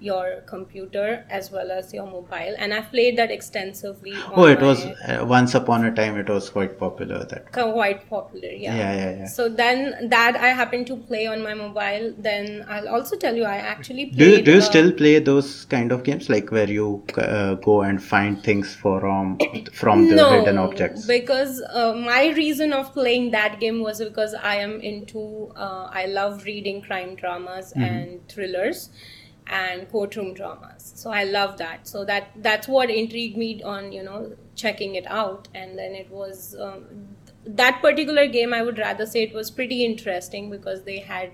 your 0.02 0.42
computer 0.48 1.26
as 1.30 1.52
well 1.52 1.72
as 1.72 1.94
your 1.94 2.06
mobile. 2.06 2.56
And 2.58 2.74
I've 2.74 2.90
played 2.92 3.18
that 3.18 3.32
extensively. 3.32 4.14
On 4.14 4.34
oh 4.36 4.46
it 4.46 4.60
was 4.62 4.84
uh, 4.86 5.24
once 5.28 5.54
upon 5.54 5.86
a 5.86 5.94
time 5.94 6.18
it 6.18 6.30
was 6.30 6.50
quite 6.50 6.78
popular 6.80 7.24
that 7.26 7.52
quite 7.52 8.10
popular. 8.10 8.50
Yeah. 8.50 8.76
yeah 8.76 8.94
yeah 8.96 9.18
yeah 9.20 9.26
So 9.26 9.48
then 9.48 10.10
that 10.10 10.36
I 10.36 10.50
happen 10.62 10.86
to 10.86 10.98
play 10.98 11.28
on 11.28 11.44
my 11.44 11.54
mobile. 11.54 12.14
Then 12.18 12.66
I'll 12.68 12.90
also 12.90 13.16
tell 13.16 13.36
you 13.36 13.44
I 13.44 13.58
actually 13.58 14.08
played. 14.08 14.18
Do 14.18 14.30
you, 14.32 14.42
do 14.42 14.52
you 14.54 14.58
uh, 14.58 14.62
still 14.62 14.92
play 14.92 15.20
those 15.20 15.66
kind 15.66 15.92
of 15.92 16.04
games 16.04 16.30
like 16.30 16.52
where 16.52 16.70
you 16.70 17.04
uh, 17.18 17.56
go 17.56 17.82
and 17.82 18.04
find 18.04 18.44
things 18.44 18.74
from 18.74 19.38
from 19.74 20.08
the 20.08 20.30
hidden 20.30 20.58
objects? 20.58 21.06
because 21.06 21.62
uh, 21.74 21.94
my 21.94 22.30
reason 22.30 22.74
of 22.74 22.92
playing 22.94 23.32
that 23.32 23.60
game 23.60 23.82
was 23.82 24.00
because 24.00 24.34
I 24.34 24.56
am 24.56 24.80
into 24.82 25.52
uh, 25.56 25.90
I 25.92 26.06
love 26.08 26.44
reading 26.46 26.82
crime 26.82 27.16
dramas 27.16 27.72
Mm-hmm. 27.72 27.84
and 27.84 28.28
thrillers 28.30 28.90
and 29.48 29.90
courtroom 29.92 30.34
dramas. 30.34 30.94
So 30.96 31.10
I 31.12 31.24
love 31.24 31.58
that. 31.58 31.88
So 31.88 32.06
that 32.06 32.30
that's 32.38 32.68
what 32.68 32.90
intrigued 32.90 33.38
me 33.38 33.62
on 33.64 33.92
you 33.92 34.04
know 34.04 34.36
checking 34.56 34.96
it 34.96 35.06
out. 35.08 35.48
And 35.54 35.78
then 35.78 35.94
it 35.94 36.10
was 36.10 36.56
um, 36.60 36.86
that 37.46 37.82
particular 37.82 38.28
game. 38.28 38.54
I 38.54 38.62
would 38.62 38.78
rather 38.78 39.06
say 39.06 39.24
it 39.24 39.34
was 39.34 39.52
pretty 39.52 39.84
interesting 39.86 40.50
because 40.50 40.84
they 40.84 41.00
had 41.00 41.32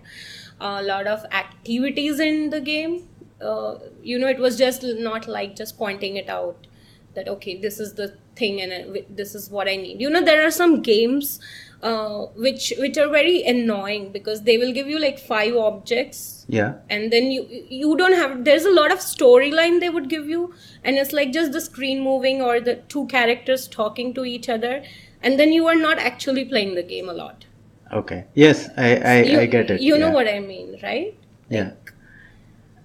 a 0.59 0.81
lot 0.81 1.07
of 1.07 1.25
activities 1.31 2.19
in 2.19 2.49
the 2.49 2.61
game. 2.61 3.07
Uh, 3.39 3.75
you 4.01 4.17
know, 4.17 4.27
it 4.27 4.39
was 4.39 4.57
just 4.57 4.83
not 4.83 5.27
like 5.27 5.55
just 5.55 5.77
pointing 5.77 6.15
it 6.17 6.27
out 6.27 6.67
that 7.17 7.27
okay 7.27 7.57
this 7.59 7.79
is 7.79 7.95
the 7.95 8.15
thing 8.35 8.61
and 8.61 8.71
uh, 8.97 9.01
this 9.09 9.33
is 9.33 9.49
what 9.49 9.67
i 9.67 9.75
need 9.75 9.99
you 9.99 10.09
know 10.09 10.23
there 10.23 10.45
are 10.45 10.51
some 10.51 10.81
games 10.81 11.39
uh, 11.83 12.25
which 12.35 12.73
which 12.79 12.97
are 12.97 13.09
very 13.09 13.43
annoying 13.43 14.11
because 14.11 14.41
they 14.43 14.57
will 14.57 14.73
give 14.73 14.87
you 14.87 14.99
like 14.99 15.19
five 15.19 15.55
objects. 15.55 16.45
Yeah. 16.49 16.75
And 16.89 17.11
then 17.13 17.31
you 17.31 17.45
you 17.69 17.95
don't 17.97 18.13
have 18.13 18.43
there's 18.45 18.65
a 18.65 18.71
lot 18.71 18.91
of 18.91 18.99
storyline 18.99 19.79
they 19.79 19.89
would 19.89 20.09
give 20.09 20.27
you. 20.27 20.53
And 20.83 20.97
it's 20.97 21.13
like 21.13 21.31
just 21.31 21.51
the 21.51 21.61
screen 21.61 22.01
moving 22.03 22.41
or 22.41 22.59
the 22.59 22.75
two 22.95 23.05
characters 23.07 23.67
talking 23.67 24.13
to 24.15 24.25
each 24.25 24.49
other. 24.49 24.83
And 25.21 25.39
then 25.39 25.51
you 25.51 25.67
are 25.67 25.75
not 25.75 25.99
actually 25.99 26.45
playing 26.45 26.75
the 26.75 26.83
game 26.83 27.09
a 27.09 27.13
lot. 27.13 27.45
Okay. 27.93 28.25
Yes 28.33 28.69
i 28.77 28.95
i, 28.95 29.21
you, 29.23 29.39
I 29.39 29.45
get 29.45 29.69
it. 29.71 29.81
you 29.81 29.97
know 29.97 30.07
yeah. 30.07 30.13
what 30.13 30.27
i 30.27 30.39
mean 30.39 30.77
right? 30.83 31.15
Yeah. 31.49 31.71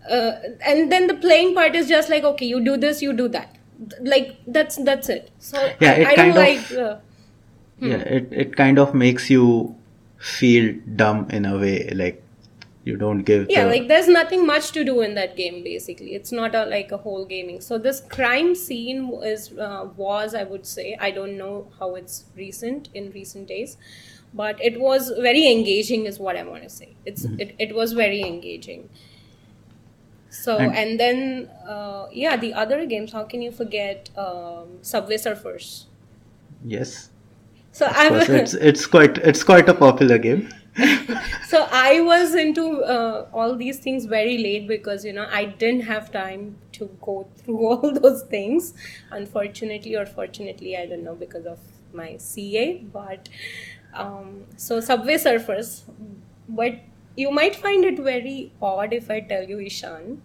Uh, 0.08 0.32
and 0.66 0.90
then 0.92 1.06
the 1.06 1.14
playing 1.14 1.54
part 1.54 1.74
is 1.76 1.88
just 1.88 2.08
like 2.10 2.24
okay 2.24 2.46
you 2.46 2.60
do 2.64 2.76
this 2.76 3.00
you 3.02 3.12
do 3.12 3.28
that. 3.28 3.56
Like 4.00 4.36
that's 4.46 4.76
that's 4.76 5.08
it. 5.08 5.30
So 5.38 5.58
Yeah, 5.80 5.92
i, 5.92 5.94
it 5.94 6.06
I 6.06 6.14
kind 6.14 6.34
don't 6.34 6.46
of- 6.48 6.70
like 6.70 6.72
uh, 6.78 6.96
yeah 7.82 8.02
it, 8.18 8.28
it 8.32 8.56
kind 8.56 8.78
of 8.78 8.94
makes 8.94 9.28
you 9.30 9.74
feel 10.18 10.74
dumb 10.96 11.26
in 11.30 11.44
a 11.44 11.58
way 11.58 11.90
like 11.90 12.22
you 12.84 12.96
don't 12.96 13.22
give 13.22 13.46
yeah 13.48 13.64
the, 13.64 13.70
like 13.70 13.88
there's 13.88 14.08
nothing 14.08 14.46
much 14.46 14.72
to 14.72 14.84
do 14.84 15.00
in 15.02 15.14
that 15.14 15.36
game 15.36 15.62
basically. 15.62 16.14
It's 16.14 16.32
not 16.32 16.54
a, 16.54 16.64
like 16.64 16.90
a 16.90 16.96
whole 16.96 17.24
gaming. 17.24 17.60
So 17.60 17.78
this 17.78 18.00
crime 18.00 18.54
scene 18.56 19.12
is 19.22 19.56
uh, 19.56 19.88
was 19.96 20.34
i 20.34 20.42
would 20.42 20.66
say 20.66 20.96
i 21.00 21.10
don't 21.10 21.36
know 21.38 21.68
how 21.78 21.94
it's 21.94 22.24
recent 22.36 22.88
in 22.94 23.12
recent 23.12 23.46
days 23.46 23.76
but 24.34 24.60
it 24.60 24.80
was 24.80 25.12
very 25.20 25.46
engaging 25.50 26.06
is 26.06 26.18
what 26.18 26.36
i 26.36 26.42
want 26.42 26.62
to 26.64 26.68
say. 26.70 26.96
It's 27.04 27.24
it, 27.38 27.54
it 27.58 27.74
was 27.74 27.92
very 27.92 28.22
engaging. 28.22 28.88
So 30.30 30.56
And- 30.58 30.74
and, 30.74 30.98
then 30.98 31.50
uh, 31.68 32.06
yeah 32.10 32.36
the 32.36 32.54
other 32.54 32.84
games 32.86 33.12
how 33.12 33.24
can 33.24 33.42
you 33.42 33.52
forget 33.52 34.10
um, 34.16 34.78
subway 34.82 35.16
surfers? 35.18 35.84
Yes 36.64 37.11
so 37.72 37.86
of 37.86 37.96
i 37.96 38.08
course 38.08 38.28
it's 38.28 38.54
it's 38.54 38.86
quite 38.86 39.18
it's 39.18 39.42
quite 39.44 39.68
a 39.68 39.74
popular 39.74 40.18
game. 40.18 40.48
So 41.52 41.58
i 41.70 42.00
was 42.00 42.34
into 42.34 42.62
uh, 42.82 43.26
all 43.34 43.56
these 43.56 43.78
things 43.86 44.06
very 44.12 44.38
late 44.38 44.66
because 44.68 45.04
you 45.04 45.12
know 45.12 45.26
i 45.30 45.44
didn't 45.44 45.82
have 45.88 46.10
time 46.12 46.56
to 46.78 46.88
go 47.02 47.16
through 47.36 47.66
all 47.72 47.92
those 47.92 48.22
things. 48.22 48.72
Unfortunately 49.10 49.94
or 49.96 50.06
fortunately 50.06 50.76
i 50.76 50.86
don't 50.86 51.04
know 51.04 51.14
because 51.14 51.44
of 51.44 51.58
my 51.92 52.16
ca 52.18 52.64
but 52.94 53.28
um, 53.94 54.46
so 54.56 54.80
subway 54.80 55.16
surfers. 55.16 55.82
But 56.48 56.80
you 57.16 57.30
might 57.30 57.54
find 57.54 57.84
it 57.84 57.98
very 57.98 58.52
odd 58.62 58.92
if 58.92 59.10
i 59.10 59.20
tell 59.20 59.42
you 59.44 59.58
ishan 59.60 60.22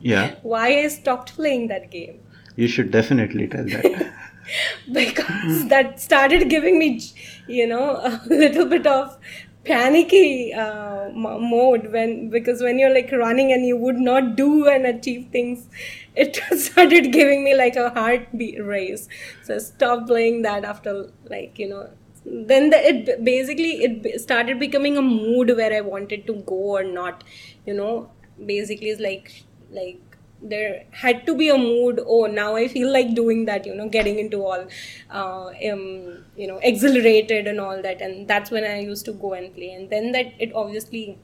yeah. 0.00 0.34
why 0.42 0.66
i 0.78 0.88
stopped 0.88 1.34
playing 1.34 1.68
that 1.68 1.90
game. 1.90 2.20
You 2.56 2.68
should 2.68 2.90
definitely 2.90 3.46
tell 3.48 3.64
that 3.64 4.12
because 4.92 5.68
that 5.68 6.00
started 6.00 6.48
giving 6.48 6.78
me 6.78 7.00
you 7.46 7.66
know 7.66 7.96
a 7.96 8.20
little 8.26 8.66
bit 8.66 8.86
of 8.86 9.18
panicky 9.64 10.52
uh, 10.54 11.08
mo- 11.10 11.38
mode 11.38 11.92
when 11.92 12.30
because 12.30 12.62
when 12.62 12.78
you're 12.78 12.92
like 12.94 13.10
running 13.12 13.52
and 13.52 13.66
you 13.66 13.76
would 13.76 13.96
not 13.98 14.34
do 14.36 14.66
and 14.66 14.86
achieve 14.86 15.28
things 15.30 15.68
it 16.16 16.40
started 16.58 17.12
giving 17.12 17.44
me 17.44 17.54
like 17.54 17.76
a 17.76 17.90
heartbeat 17.90 18.62
race. 18.64 19.08
So 19.44 19.54
I 19.56 19.58
stopped 19.58 20.06
playing 20.08 20.42
that 20.42 20.64
after 20.64 21.10
like 21.30 21.58
you 21.58 21.68
know 21.68 21.90
then 22.24 22.70
the, 22.70 22.76
it 22.88 23.24
basically 23.24 23.82
it 23.84 24.20
started 24.20 24.58
becoming 24.58 24.96
a 24.98 25.02
mood 25.02 25.48
where 25.56 25.72
i 25.72 25.80
wanted 25.80 26.26
to 26.26 26.34
go 26.52 26.54
or 26.78 26.84
not 26.84 27.24
you 27.66 27.74
know. 27.74 28.10
Basically 28.46 28.90
it's 28.90 29.00
like 29.00 29.44
like 29.70 30.07
there 30.42 30.84
had 30.92 31.26
to 31.26 31.34
be 31.36 31.48
a 31.48 31.58
mood 31.58 32.00
oh 32.06 32.26
now 32.26 32.54
i 32.54 32.68
feel 32.68 32.92
like 32.92 33.14
doing 33.14 33.44
that 33.44 33.66
you 33.66 33.74
know 33.74 33.88
getting 33.88 34.18
into 34.18 34.44
all 34.44 34.66
uh, 35.10 35.46
um, 35.72 36.24
you 36.36 36.46
know 36.46 36.58
exhilarated 36.62 37.46
and 37.46 37.60
all 37.60 37.82
that 37.82 38.00
and 38.00 38.28
that's 38.28 38.50
when 38.50 38.64
i 38.64 38.78
used 38.80 39.04
to 39.04 39.12
go 39.12 39.32
and 39.32 39.54
play 39.54 39.70
and 39.72 39.90
then 39.90 40.12
that 40.12 40.32
it 40.38 40.52
obviously 40.54 41.18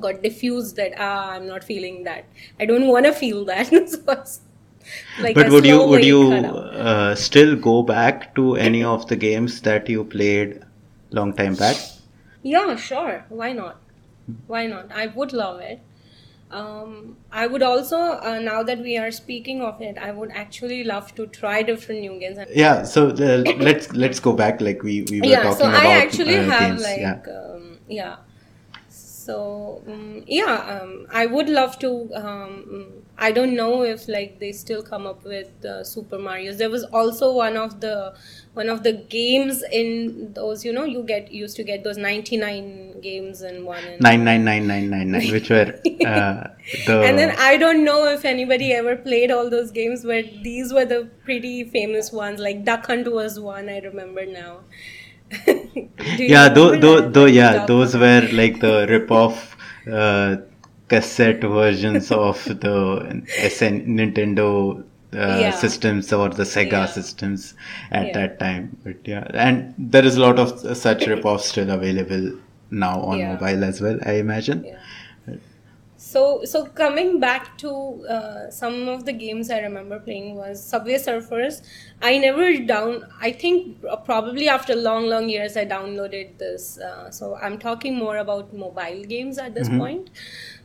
got 0.00 0.22
diffused 0.22 0.76
that 0.76 0.92
ah 0.98 1.30
i'm 1.30 1.46
not 1.46 1.64
feeling 1.64 2.04
that 2.04 2.24
i 2.60 2.66
don't 2.66 2.86
want 2.86 3.06
to 3.06 3.12
feel 3.12 3.44
that 3.44 3.66
so 3.88 4.24
like 5.22 5.34
but 5.34 5.48
would 5.50 5.64
you 5.64 5.82
would 5.86 6.04
you 6.04 6.32
uh, 6.32 7.14
still 7.14 7.56
go 7.56 7.82
back 7.82 8.34
to 8.34 8.56
any 8.56 8.84
of 8.84 9.06
the 9.08 9.16
games 9.16 9.62
that 9.62 9.88
you 9.88 10.04
played 10.04 10.60
long 11.10 11.32
time 11.32 11.54
back 11.54 11.76
Yeah, 12.42 12.76
sure. 12.76 13.24
Why 13.28 13.52
not? 13.52 13.80
Why 14.46 14.66
not? 14.66 14.92
I 14.92 15.06
would 15.08 15.32
love 15.32 15.60
it. 15.60 15.80
Um, 16.50 17.18
I 17.30 17.46
would 17.46 17.62
also, 17.62 17.98
uh, 17.98 18.40
now 18.42 18.62
that 18.62 18.78
we 18.78 18.96
are 18.96 19.10
speaking 19.10 19.60
of 19.60 19.82
it, 19.82 19.98
I 19.98 20.12
would 20.12 20.30
actually 20.32 20.82
love 20.82 21.14
to 21.16 21.26
try 21.26 21.62
different 21.62 22.00
new 22.00 22.18
games. 22.18 22.38
And 22.38 22.48
yeah 22.50 22.84
so 22.84 23.08
uh, 23.08 23.44
let's 23.58 23.92
let's 23.92 24.18
go 24.18 24.32
back 24.32 24.60
like 24.60 24.82
we, 24.82 25.02
we 25.10 25.20
were 25.20 25.26
yeah, 25.26 25.42
talking 25.42 25.58
so 25.58 25.68
about 25.68 25.84
I 25.84 25.98
actually 25.98 26.36
uh, 26.36 26.44
have 26.44 26.70
games 26.70 26.82
like, 26.82 26.98
yeah 26.98 27.20
um, 27.28 27.78
yeah. 27.86 28.16
So 28.88 29.82
um, 29.86 30.24
yeah, 30.26 30.80
um, 30.80 31.06
I 31.12 31.26
would 31.26 31.48
love 31.50 31.78
to. 31.80 32.10
I 33.20 33.32
don't 33.32 33.56
know 33.56 33.82
if 33.82 34.06
like 34.06 34.38
they 34.38 34.52
still 34.52 34.80
come 34.82 35.04
up 35.04 35.24
with 35.24 35.64
uh, 35.64 35.82
Super 35.82 36.18
Mario's. 36.18 36.58
There 36.58 36.70
was 36.70 36.84
also 36.84 37.32
one 37.32 37.56
of 37.56 37.80
the 37.80 38.14
one 38.54 38.68
of 38.68 38.84
the 38.84 38.92
games 38.92 39.62
in 39.72 40.32
those. 40.34 40.64
You 40.64 40.72
know, 40.72 40.84
you 40.84 41.02
get 41.02 41.32
used 41.32 41.56
to 41.56 41.64
get 41.64 41.82
those 41.82 41.96
ninety 41.96 42.36
nine 42.36 43.00
games 43.00 43.42
in 43.42 43.64
one. 43.64 43.82
And, 43.82 44.00
999999 44.00 45.32
which 45.32 45.50
were 45.50 45.80
uh, 46.06 46.48
the 46.86 47.02
and 47.06 47.18
then 47.18 47.34
I 47.38 47.56
don't 47.56 47.84
know 47.84 48.06
if 48.06 48.24
anybody 48.24 48.72
ever 48.72 48.94
played 48.94 49.32
all 49.32 49.50
those 49.50 49.72
games, 49.72 50.04
but 50.04 50.24
these 50.44 50.72
were 50.72 50.84
the 50.84 51.10
pretty 51.24 51.64
famous 51.64 52.12
ones. 52.12 52.38
Like 52.38 52.64
Duck 52.64 52.86
Hunt 52.86 53.12
was 53.12 53.40
one. 53.40 53.68
I 53.68 53.80
remember 53.80 54.26
now. 54.26 54.60
Yeah 56.16 56.48
though 56.48 56.76
though, 56.78 57.00
though 57.08 57.26
yeah 57.26 57.66
those 57.66 57.94
were 57.94 58.26
like 58.32 58.60
the 58.60 58.86
rip 58.88 59.10
off 59.10 59.56
uh, 59.90 60.36
cassette 60.88 61.40
versions 61.42 62.10
of 62.26 62.42
the 62.44 63.22
SN 63.48 63.76
Nintendo 63.98 64.48
uh, 65.14 65.16
Yeah. 65.16 65.50
systems 65.50 66.12
or 66.12 66.28
the 66.28 66.44
Sega 66.44 66.72
Yeah. 66.72 66.86
systems 66.86 67.54
at 67.90 68.06
Yeah. 68.08 68.12
that 68.18 68.38
time 68.40 68.76
but 68.84 68.96
yeah 69.04 69.26
and 69.32 69.74
there 69.78 70.04
is 70.04 70.16
a 70.16 70.20
lot 70.20 70.38
of 70.38 70.76
such 70.76 71.06
rip 71.06 71.24
offs 71.24 71.46
still 71.48 71.70
available 71.70 72.32
now 72.70 73.00
on 73.00 73.22
mobile 73.32 73.64
as 73.64 73.80
well 73.80 73.98
I 74.04 74.12
imagine. 74.26 74.64
So, 76.00 76.44
so 76.44 76.64
coming 76.64 77.18
back 77.18 77.58
to 77.58 77.70
uh, 78.08 78.50
some 78.50 78.88
of 78.88 79.04
the 79.04 79.12
games 79.12 79.50
I 79.50 79.58
remember 79.58 79.98
playing 79.98 80.36
was 80.36 80.62
Subway 80.64 80.94
Surfers. 80.94 81.60
I 82.00 82.18
never 82.18 82.56
down. 82.58 83.04
I 83.20 83.32
think 83.32 83.84
probably 84.04 84.48
after 84.48 84.76
long, 84.76 85.06
long 85.08 85.28
years 85.28 85.56
I 85.56 85.66
downloaded 85.66 86.38
this. 86.38 86.78
Uh, 86.78 87.10
so 87.10 87.34
I'm 87.42 87.58
talking 87.58 87.96
more 87.96 88.18
about 88.18 88.54
mobile 88.54 89.02
games 89.08 89.38
at 89.38 89.54
this 89.54 89.68
point. 89.68 90.10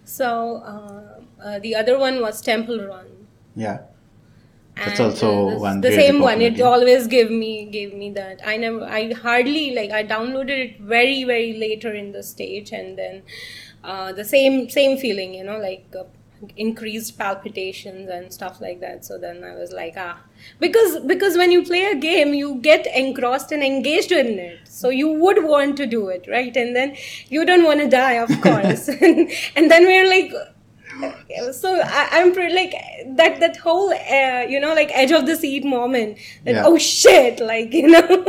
So 0.06 0.58
uh, 0.58 1.22
uh, 1.44 1.60
the 1.60 1.76
other 1.76 1.98
one 1.98 2.22
was 2.22 2.42
Temple 2.42 2.86
Run. 2.88 3.08
yeah. 3.56 3.80
That's 4.76 5.00
And, 5.00 5.12
also 5.12 5.50
uh, 5.50 5.60
one 5.60 5.82
the 5.82 5.92
same 5.92 6.20
one 6.20 6.42
it 6.42 6.60
always 6.60 7.06
gave 7.08 7.30
me 7.30 7.66
gave 7.66 7.94
me 7.94 8.10
that. 8.12 8.42
I 8.46 8.58
never 8.58 8.84
i 8.86 9.12
hardly 9.14 9.76
like 9.76 9.92
i 9.92 10.04
downloaded 10.04 10.58
it 10.66 10.80
very 10.82 11.24
very 11.24 11.54
later 11.54 11.94
in 11.94 12.12
the 12.12 12.24
stage 12.24 12.72
and 12.72 12.98
then 12.98 13.22
uh, 13.84 14.12
the 14.14 14.26
same 14.26 14.70
same 14.70 14.98
feeling 14.98 15.36
you 15.36 15.44
know 15.44 15.58
like 15.60 15.86
uh, 16.00 16.04
increased 16.58 17.18
palpitations 17.18 18.10
and 18.10 18.32
stuff 18.32 18.60
like 18.62 18.80
that. 18.82 19.06
So 19.06 19.18
then 19.18 19.44
i 19.44 19.56
was 19.56 19.72
like 19.72 19.96
ah. 19.98 20.20
Because 20.60 21.00
because 21.02 21.38
when 21.38 21.52
you 21.52 21.64
play 21.64 21.86
a 21.86 21.96
game 21.96 22.34
you 22.34 22.56
get 22.56 22.88
engrossed 22.88 23.52
and 23.52 23.64
engaged 23.64 24.12
in 24.12 24.40
it. 24.40 24.60
So 24.66 24.90
you 24.90 25.12
would 25.12 25.44
want 25.44 25.78
to 25.78 25.86
do 25.86 26.08
it 26.10 26.28
right? 26.28 26.56
And 26.56 26.76
then 26.76 26.96
you 27.30 27.46
don't 27.46 27.64
want 27.64 27.80
to 27.82 27.90
die 27.90 28.14
of 28.14 28.30
course. 28.42 28.90
And, 29.04 29.30
and 29.56 29.70
then 29.70 29.86
we're 29.86 30.08
like 30.08 30.32
so 31.52 31.80
I, 31.84 32.08
I'm 32.12 32.34
pretty 32.34 32.54
like 32.54 32.74
that 33.18 33.40
that 33.40 33.58
whole 33.58 33.90
uh, 33.92 34.42
you 34.48 34.60
know 34.60 34.74
like 34.74 34.92
edge 34.94 35.12
of 35.12 35.26
the 35.26 35.36
seat 35.36 35.66
moment 35.66 36.18
that 36.46 36.56
Yeah. 36.56 36.64
oh 36.66 36.78
shit 36.78 37.40
like 37.40 37.74
you 37.80 37.88
know? 37.90 38.26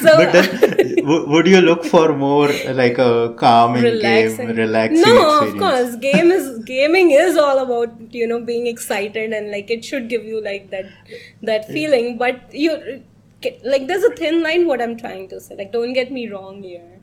So 0.00 0.16
but 0.16 0.32
then 0.32 0.96
w- 0.96 1.28
would 1.28 1.46
you 1.46 1.60
look 1.60 1.84
for 1.84 2.14
more 2.16 2.48
like 2.72 2.98
a 2.98 3.34
calming 3.36 3.82
relaxing. 3.82 4.46
game 4.48 4.56
relaxing. 4.56 5.02
no 5.02 5.16
experience? 5.16 5.54
of 5.54 5.58
course 5.60 5.96
game 5.96 6.30
is 6.30 6.64
gaming 6.64 7.10
is 7.10 7.36
all 7.36 7.58
about 7.58 8.14
you 8.14 8.26
know 8.26 8.40
being 8.40 8.66
excited 8.66 9.32
and 9.32 9.50
like 9.50 9.70
it 9.70 9.84
should 9.84 10.08
give 10.08 10.24
you 10.24 10.40
like 10.42 10.70
that 10.70 10.86
that 11.42 11.66
feeling. 11.66 12.16
But 12.18 12.54
you 12.54 13.02
like 13.64 13.86
there's 13.86 14.04
a 14.04 14.10
thin 14.16 14.42
line 14.42 14.66
what 14.66 14.82
i'm 14.82 14.96
trying 14.98 15.26
to 15.28 15.40
say. 15.40 15.56
Like 15.56 15.72
don't 15.72 15.94
get 15.94 16.12
me 16.12 16.28
wrong 16.28 16.62
here 16.62 17.00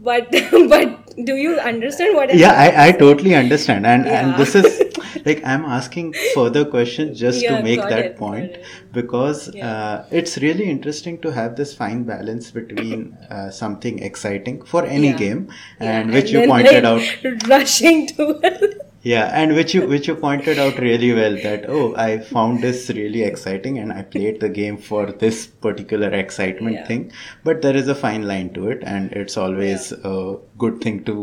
but 0.00 0.30
but 0.68 1.10
do 1.24 1.34
you 1.36 1.58
understand 1.58 2.14
what 2.14 2.30
I'm 2.30 2.38
yeah 2.38 2.52
I, 2.52 2.88
I 2.88 2.92
totally 2.92 3.34
understand 3.34 3.86
and 3.86 4.06
and 4.06 4.36
this 4.36 4.54
is 4.54 4.82
like 5.24 5.42
i'm 5.44 5.64
asking 5.64 6.12
further 6.12 6.64
questions 6.64 7.18
just 7.18 7.42
Yeah, 7.42 7.56
to 7.56 7.62
make 7.62 7.80
that 7.88 8.04
it, 8.10 8.16
point 8.16 8.58
because 8.92 9.48
Yeah. 9.54 9.66
uh, 9.68 10.04
it's 10.10 10.36
really 10.38 10.68
interesting 10.70 11.20
to 11.22 11.30
have 11.32 11.56
this 11.56 11.74
fine 11.74 12.04
balance 12.04 12.50
between 12.50 13.16
uh, 13.30 13.50
something 13.50 13.98
exciting 14.00 14.62
for 14.64 14.84
any 14.84 15.08
Yeah. 15.08 15.16
game 15.24 15.48
Yeah, 15.80 16.00
and 16.00 16.12
which 16.12 16.30
you 16.32 16.46
pointed 16.46 16.84
out 16.84 17.02
rushing 17.48 18.06
to. 18.08 18.80
Yeah, 19.08 19.26
and 19.40 19.54
which 19.54 19.72
you 19.74 19.86
which 19.86 20.08
you 20.08 20.14
pointed 20.16 20.58
out 20.58 20.78
really 20.84 21.12
well 21.18 21.36
that 21.46 21.66
oh 21.68 21.94
I 22.04 22.18
found 22.18 22.62
this 22.62 22.88
really 22.90 23.22
exciting 23.22 23.78
and 23.78 23.92
I 23.92 24.02
played 24.02 24.40
the 24.40 24.48
game 24.48 24.78
for 24.78 25.02
this 25.24 25.46
particular 25.66 26.08
excitement 26.22 26.76
Yeah. 26.76 26.86
thing, 26.86 27.12
but 27.44 27.62
there 27.62 27.76
is 27.82 27.88
a 27.88 27.94
fine 27.94 28.26
line 28.32 28.48
to 28.54 28.68
it, 28.68 28.82
and 28.94 29.12
it's 29.12 29.36
always 29.36 29.92
a 29.92 30.38
good 30.64 30.80
thing 30.80 31.04
to 31.04 31.16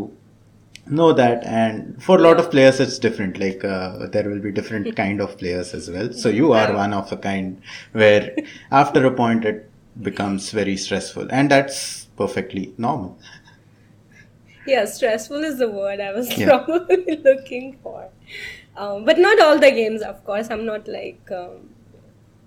know 0.88 1.12
that. 1.14 1.44
And 1.46 2.02
for 2.02 2.18
a 2.20 2.22
lot 2.22 2.40
of 2.40 2.50
players, 2.52 2.80
it's 2.80 3.00
different. 3.00 3.40
Like 3.46 3.66
uh, 3.66 4.08
there 4.08 4.30
will 4.30 4.40
be 4.48 4.52
different 4.62 4.96
kind 5.04 5.20
of 5.28 5.38
players 5.38 5.74
as 5.74 5.90
well. 5.98 6.14
So 6.14 6.30
you 6.30 6.54
are 6.54 6.70
Yeah. 6.70 6.76
one 6.86 6.94
of 6.94 7.12
a 7.12 7.18
kind 7.18 7.62
where 7.92 8.34
after 8.84 9.06
a 9.06 9.12
point 9.24 9.46
it 9.54 9.70
becomes 10.10 10.52
very 10.52 10.78
stressful, 10.78 11.28
and 11.32 11.52
that's 11.52 12.06
perfectly 12.24 12.74
normal. 12.78 13.18
Yeah, 14.66 14.86
stressful 14.86 15.44
is 15.44 15.58
the 15.60 15.70
word 15.70 16.00
I 16.00 16.12
was 16.14 16.38
Yeah. 16.38 16.48
probably 16.60 17.18
looking 17.24 17.78
for. 17.84 18.10
Um, 18.78 19.06
but 19.06 19.20
not 19.20 19.40
all 19.42 19.60
the 19.60 19.72
games, 19.72 20.02
of 20.02 20.24
course. 20.26 20.50
I'm 20.50 20.66
not 20.66 20.88
like, 20.88 21.30
um, 21.32 21.70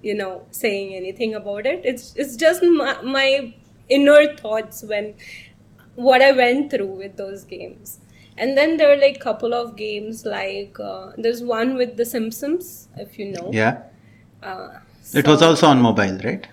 you 0.03 0.15
know, 0.15 0.47
saying 0.51 0.95
anything 0.95 1.35
about 1.35 1.67
it. 1.67 1.83
It's 1.85 2.15
it's 2.17 2.37
just 2.37 2.63
my, 2.63 3.01
my 3.03 3.55
inner 3.89 4.35
thoughts 4.37 4.83
when 4.83 5.15
what 5.95 6.23
I 6.23 6.33
went 6.33 6.71
through 6.71 6.93
with 7.05 7.17
those 7.17 7.45
games. 7.45 8.01
And 8.39 8.57
then 8.57 8.77
there 8.77 8.91
are 8.93 8.97
like 9.01 9.17
a 9.17 9.21
couple 9.21 9.55
of 9.55 9.77
games 9.77 10.25
like 10.27 10.79
uh, 10.81 11.13
there's 11.17 11.43
one 11.43 11.75
with 11.77 11.97
The 11.97 12.05
Simpsons, 12.05 12.89
if 12.97 13.19
you 13.19 13.33
know. 13.33 13.51
Yeah, 13.53 13.83
Uh, 14.43 14.69
it 15.15 15.27
was 15.27 15.43
also 15.43 15.67
on 15.69 15.81
mobile, 15.83 16.19
right? 16.25 16.47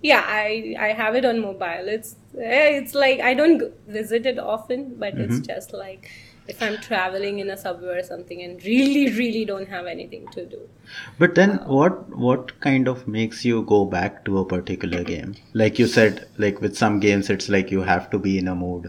yeah 0.00 0.22
i 0.28 0.76
i 0.78 0.88
have 0.98 1.16
it 1.20 1.24
on 1.24 1.40
mobile 1.40 1.88
it's 1.94 2.14
it's 2.38 2.94
like 2.94 3.20
i 3.20 3.34
don't 3.34 3.62
visit 3.86 4.26
it 4.26 4.38
often 4.38 4.94
but 4.98 5.14
Mm-hmm. 5.14 5.24
it's 5.24 5.40
just 5.46 5.72
like 5.72 6.10
if 6.46 6.62
i'm 6.62 6.78
traveling 6.78 7.38
in 7.40 7.50
a 7.50 7.56
subway 7.56 7.98
or 7.98 8.02
something 8.02 8.42
and 8.42 8.64
really 8.64 9.10
really 9.18 9.44
don't 9.44 9.68
have 9.68 9.86
anything 9.86 10.28
to 10.36 10.44
do 10.46 10.60
But 11.22 11.34
then, 11.38 11.50
what 11.78 11.96
what 12.26 12.52
kind 12.66 12.88
of 12.90 13.00
makes 13.14 13.40
you 13.48 13.56
go 13.70 13.78
back 13.94 14.14
to 14.28 14.38
a 14.38 14.44
particular 14.52 15.00
game? 15.08 15.34
Like 15.62 15.78
you 15.82 15.86
said, 15.94 16.20
like 16.44 16.62
with 16.66 16.78
some 16.78 16.94
games, 17.04 17.28
it's 17.34 17.48
like 17.54 17.72
you 17.76 17.82
have 17.88 18.06
to 18.14 18.20
be 18.26 18.32
in 18.42 18.48
a 18.52 18.54
mood. 18.60 18.86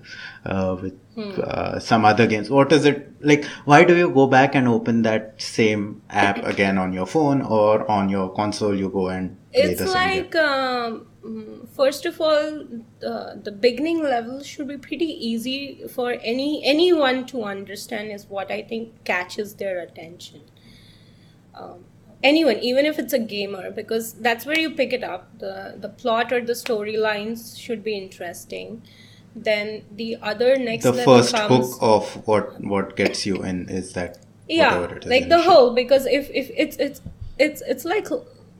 Uh, 0.53 0.77
with 0.83 0.95
Hmm. 1.15 1.41
uh, 1.43 1.79
some 1.87 2.05
other 2.11 2.27
games, 2.33 2.49
what 2.57 2.71
is 2.77 2.85
it 2.85 3.01
like? 3.31 3.43
Why 3.73 3.79
do 3.91 3.97
you 4.01 4.07
go 4.19 4.27
back 4.35 4.55
and 4.61 4.71
open 4.75 5.01
that 5.09 5.41
same 5.47 5.87
app 6.25 6.41
again 6.53 6.77
on 6.85 6.93
your 6.99 7.09
phone 7.15 7.41
or 7.59 7.75
on 7.99 8.13
your 8.17 8.29
console? 8.41 8.79
You 8.83 8.89
go 8.99 9.07
and 9.17 9.35
it's 9.51 9.79
the 9.79 9.87
same 9.87 10.09
game. 10.09 10.23
like 10.23 10.35
um, 10.35 11.07
mm, 11.23 11.67
first 11.69 12.05
of 12.05 12.21
all 12.21 12.63
uh, 13.05 13.35
the 13.35 13.51
beginning 13.51 14.03
level 14.03 14.43
should 14.43 14.67
be 14.67 14.77
pretty 14.77 15.05
easy 15.05 15.81
for 15.87 16.17
any 16.21 16.63
anyone 16.63 17.25
to 17.25 17.43
understand 17.43 18.11
is 18.11 18.27
what 18.27 18.51
i 18.51 18.61
think 18.61 19.03
catches 19.03 19.55
their 19.55 19.79
attention. 19.79 20.41
Um, 21.53 21.85
anyone 22.23 22.57
even 22.59 22.85
if 22.85 22.99
it's 22.99 23.13
a 23.13 23.19
gamer 23.19 23.71
because 23.71 24.13
that's 24.13 24.45
where 24.45 24.59
you 24.59 24.71
pick 24.71 24.93
it 24.93 25.03
up. 25.03 25.39
The 25.39 25.75
the 25.77 25.89
plot 25.89 26.31
or 26.31 26.41
the 26.41 26.53
storylines 26.53 27.59
should 27.59 27.83
be 27.83 27.97
interesting. 27.97 28.83
Then 29.35 29.83
the 29.91 30.17
other 30.21 30.57
next 30.57 30.83
The 30.85 30.93
first 30.93 31.33
comes 31.35 31.73
hook 31.73 31.77
of 31.81 32.27
what 32.27 32.61
what 32.63 32.95
gets 32.95 33.25
you 33.25 33.43
in 33.43 33.69
is 33.69 33.93
that 33.93 34.19
yeah 34.47 34.87
like 35.05 35.29
the 35.29 35.41
whole 35.41 35.73
because 35.73 36.05
if 36.05 36.29
if 36.31 36.49
it's 36.55 36.77
it's 36.77 37.01
it's 37.37 37.61
it's 37.61 37.85
like 37.85 38.07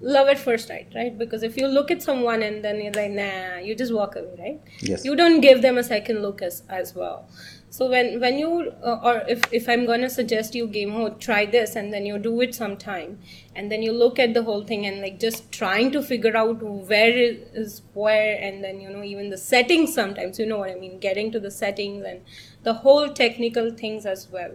love 0.01 0.27
at 0.27 0.39
first 0.39 0.67
sight 0.67 0.91
right? 0.95 1.17
Because 1.17 1.43
if 1.43 1.57
you 1.57 1.67
look 1.67 1.91
at 1.91 2.01
someone 2.01 2.41
and 2.41 2.63
then 2.63 2.81
you're 2.81 2.93
like 2.93 3.11
nah 3.11 3.57
you 3.57 3.75
just 3.75 3.93
walk 3.93 4.15
away 4.15 4.35
right? 4.39 4.61
Yes. 4.81 5.05
you 5.05 5.15
don't 5.15 5.41
give 5.41 5.61
them 5.61 5.77
a 5.77 5.83
second 5.83 6.21
look 6.21 6.41
as 6.41 6.63
as 6.69 6.95
well. 6.95 7.27
So 7.71 7.87
when 7.87 8.19
when 8.19 8.37
you 8.39 8.73
uh, 8.83 8.99
or 9.03 9.23
if 9.27 9.43
if 9.53 9.69
i'm 9.69 9.85
gonna 9.85 10.09
suggest 10.09 10.55
you 10.55 10.65
game 10.65 10.95
oh 10.95 11.09
try 11.25 11.45
this 11.45 11.75
and 11.75 11.93
then 11.93 12.03
you 12.03 12.17
do 12.17 12.41
it 12.41 12.55
sometime 12.55 13.19
and 13.55 13.71
then 13.71 13.83
you 13.83 13.91
look 13.91 14.17
at 14.17 14.33
the 14.33 14.41
whole 14.41 14.63
thing 14.63 14.87
and 14.87 15.01
like 15.01 15.19
just 15.19 15.51
trying 15.51 15.91
to 15.91 16.01
figure 16.01 16.35
out 16.35 16.63
where 16.63 17.11
is 17.11 17.37
is 17.53 17.81
where 17.93 18.39
and 18.41 18.63
then 18.63 18.81
you 18.81 18.89
know 18.89 19.03
even 19.03 19.29
the 19.29 19.37
settings 19.37 19.93
sometimes 19.93 20.39
you 20.39 20.47
know 20.47 20.57
what 20.57 20.71
i 20.71 20.73
mean 20.73 20.97
getting 20.99 21.31
to 21.31 21.39
the 21.39 21.51
settings 21.51 22.03
and 22.03 22.21
the 22.63 22.73
whole 22.73 23.09
technical 23.09 23.71
things 23.71 24.05
as 24.05 24.27
well. 24.31 24.51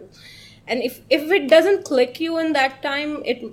And 0.67 0.81
if 0.81 1.01
if 1.09 1.31
it 1.31 1.47
doesn't 1.47 1.85
click 1.85 2.19
you 2.19 2.37
in 2.39 2.53
that 2.53 2.81
time 2.81 3.21
it 3.23 3.43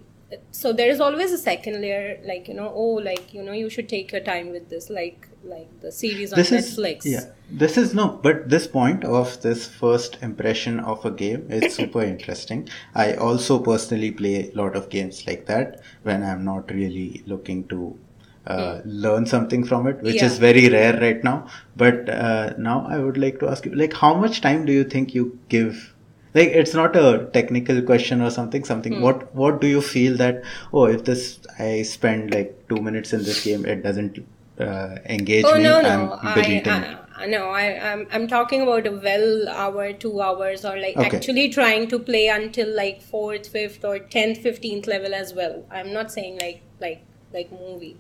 so 0.51 0.73
there 0.73 0.89
is 0.91 1.01
always 1.01 1.33
a 1.33 1.39
second 1.39 1.81
layer 1.81 2.19
like 2.25 2.49
you 2.49 2.55
know 2.55 2.71
oh 2.75 2.95
like 3.09 3.33
you 3.35 3.43
know 3.43 3.53
you 3.53 3.69
should 3.69 3.89
take 3.89 4.13
your 4.13 4.21
time 4.21 4.51
with 4.51 4.69
this 4.69 4.89
like 4.91 5.29
like 5.45 5.69
the 5.81 5.91
series 5.91 6.33
on 6.33 6.39
this 6.39 6.51
netflix 6.53 7.05
is 7.07 7.13
yeah 7.13 7.25
this 7.51 7.77
is 7.77 7.95
no 7.95 8.07
but 8.23 8.49
this 8.49 8.67
point 8.67 9.05
of 9.05 9.41
this 9.43 9.67
first 9.67 10.19
impression 10.23 10.79
of 10.81 11.05
a 11.05 11.11
game 11.11 11.47
is 11.51 11.75
super 11.81 12.03
interesting 12.03 12.69
i 12.95 13.15
also 13.15 13.59
personally 13.59 14.11
play 14.11 14.37
a 14.51 14.55
lot 14.63 14.77
of 14.77 14.89
games 14.89 15.27
like 15.27 15.47
that 15.47 15.81
when 16.03 16.23
i'm 16.23 16.45
not 16.45 16.71
really 16.71 17.23
looking 17.27 17.67
to 17.69 17.99
uh, 18.47 18.81
learn 18.85 19.25
something 19.25 19.63
from 19.65 19.87
it 19.87 20.01
which 20.03 20.15
Hmm. 20.15 20.25
Yeah. 20.25 20.27
is 20.33 20.39
very 20.39 20.69
rare 20.69 20.99
right 21.01 21.23
now 21.23 21.47
but 21.77 22.09
uh, 22.09 22.55
now 22.59 22.87
i 22.89 22.99
would 22.99 23.17
like 23.17 23.39
to 23.41 23.49
ask 23.49 23.65
you 23.67 23.75
like 23.75 23.93
how 23.93 24.15
much 24.15 24.41
time 24.41 24.65
do 24.65 24.73
you 24.73 24.85
think 24.85 25.15
you 25.15 25.39
give 25.49 25.92
like 26.35 26.49
it's 26.49 26.75
not 26.75 26.97
a 26.97 27.29
technical 27.33 27.83
question 27.83 28.21
or 28.23 28.31
something 28.31 28.65
something. 28.65 28.95
Hmm. 28.95 29.03
what 29.03 29.35
what 29.35 29.61
do 29.61 29.67
you 29.67 29.81
feel 29.81 30.17
that 30.17 30.43
oh 30.73 30.85
if 30.87 31.05
this 31.05 31.41
i 31.59 31.83
spend 31.83 32.35
like 32.35 32.57
two 32.69 32.77
minutes 32.77 33.13
in 33.13 33.23
this 33.25 33.45
game 33.45 33.65
it 33.67 33.83
doesn't 33.83 34.19
uh, 34.59 34.97
engage 35.07 35.45
oh 35.45 35.57
me 35.57 35.63
no 35.63 35.79
i'm 35.79 36.07
no. 36.07 36.19
I, 36.23 36.35
deleting 36.43 36.73
I, 36.73 36.99
I 37.17 37.27
no 37.27 37.49
I 37.49 37.93
I'm, 37.93 38.07
I'm 38.13 38.27
talking 38.29 38.63
about 38.63 38.87
a 38.87 38.93
well 38.93 39.49
hour 39.49 39.93
two 39.93 40.21
hours 40.21 40.65
or 40.65 40.77
like 40.79 40.97
Okay. 40.97 41.17
actually 41.17 41.49
trying 41.49 41.89
to 41.89 41.99
play 41.99 42.29
until 42.29 42.75
like 42.75 43.03
fourth 43.03 43.49
fifth 43.49 43.85
or 43.85 43.99
10th 43.99 44.43
15th 44.43 44.87
level 44.87 45.15
as 45.15 45.33
well. 45.35 45.65
I'm 45.71 45.93
not 45.93 46.13
saying 46.13 46.39
like 46.41 46.63
like 46.81 47.03
like 47.33 47.51
movie 47.51 47.97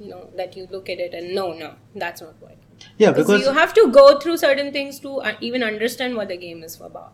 you 0.00 0.08
know 0.10 0.30
that 0.36 0.56
you 0.56 0.66
look 0.70 0.88
at 0.88 0.98
it 0.98 1.14
and 1.14 1.34
no 1.34 1.52
no 1.52 1.74
that's 1.94 2.20
not 2.20 2.34
what. 2.40 2.56
Yeah 2.98 3.10
because 3.10 3.26
because 3.26 3.46
you 3.46 3.52
have 3.52 3.74
to 3.74 3.90
go 3.90 4.18
through 4.18 4.36
certain 4.38 4.72
things 4.72 4.98
to 5.00 5.20
uh, 5.20 5.34
even 5.40 5.62
understand 5.62 6.16
what 6.16 6.28
the 6.28 6.36
game 6.36 6.62
is 6.62 6.80
about 6.80 7.12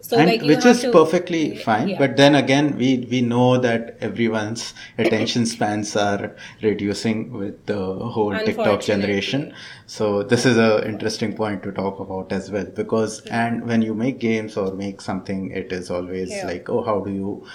so 0.00 0.16
and 0.16 0.30
like 0.30 0.42
which 0.42 0.64
is 0.64 0.80
to- 0.82 0.92
perfectly 0.92 1.56
fine 1.56 1.88
yeah. 1.88 1.98
but 1.98 2.16
then 2.16 2.34
again 2.34 2.76
we 2.76 3.06
we 3.10 3.20
know 3.20 3.58
that 3.58 3.96
everyone's 4.00 4.72
attention 4.96 5.44
spans 5.54 5.94
are 5.96 6.34
reducing 6.62 7.32
with 7.32 7.66
the 7.66 7.76
whole 7.76 8.36
tiktok 8.38 8.80
generation. 8.80 9.52
So 9.86 10.22
this 10.22 10.44
is 10.46 10.56
a 10.58 10.86
interesting 10.86 11.34
point 11.34 11.62
to 11.64 11.72
talk 11.72 11.98
about 11.98 12.30
as 12.32 12.50
well 12.50 12.66
because 12.66 13.20
and 13.26 13.66
when 13.66 13.82
you 13.82 13.94
make 13.94 14.18
games 14.20 14.56
or 14.56 14.72
make 14.74 15.00
something 15.00 15.50
it 15.50 15.72
is 15.72 15.90
always 15.90 16.30
Yeah. 16.30 16.46
like 16.46 16.68
oh 16.68 16.82
how 16.82 17.00
do 17.00 17.10
you 17.12 17.46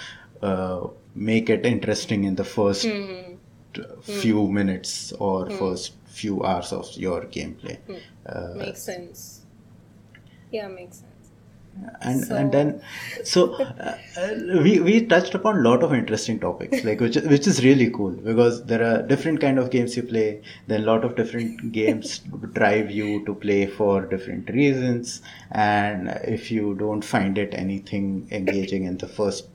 uh, 0.42 0.88
make 1.14 1.48
it 1.48 1.64
interesting 1.64 2.24
in 2.24 2.34
the 2.34 2.44
first 2.44 2.82
t- 2.82 3.82
few 4.02 4.48
minutes 4.48 5.12
or 5.12 5.48
first 5.50 5.92
few 6.04 6.42
hours 6.44 6.72
of 6.72 6.90
your 6.96 7.22
gameplay? 7.22 7.78
Uh, 8.26 8.48
makes 8.54 8.82
sense. 8.82 9.46
Yeah 10.50 10.68
makes 10.68 10.98
sense 10.98 11.13
and 12.02 12.24
So- 12.24 12.36
and 12.36 12.52
then 12.52 12.80
so 13.24 13.40
uh, 13.54 13.96
uh, 14.16 14.28
we 14.64 14.72
we 14.80 14.94
touched 15.12 15.34
upon 15.34 15.56
a 15.58 15.60
lot 15.68 15.82
of 15.82 15.92
interesting 15.98 16.38
topics 16.44 16.84
like 16.84 17.00
which 17.00 17.16
which 17.32 17.46
is 17.52 17.64
really 17.64 17.88
cool 17.90 18.10
because 18.28 18.64
there 18.72 18.82
are 18.88 19.02
different 19.12 19.40
kind 19.40 19.58
of 19.58 19.70
games 19.70 19.96
you 19.96 20.02
play 20.02 20.40
then 20.68 20.82
a 20.82 20.86
lot 20.86 21.04
of 21.04 21.16
different 21.16 21.72
games 21.72 22.20
drive 22.60 22.90
you 22.90 23.24
to 23.26 23.34
play 23.34 23.66
for 23.66 24.02
different 24.06 24.48
reasons. 24.50 25.20
And 25.50 26.08
if 26.36 26.50
you 26.50 26.74
don't 26.74 27.04
find 27.04 27.38
it 27.38 27.54
anything 27.54 28.28
engaging 28.30 28.84
in 28.84 28.98
the 28.98 29.08
first 29.08 29.48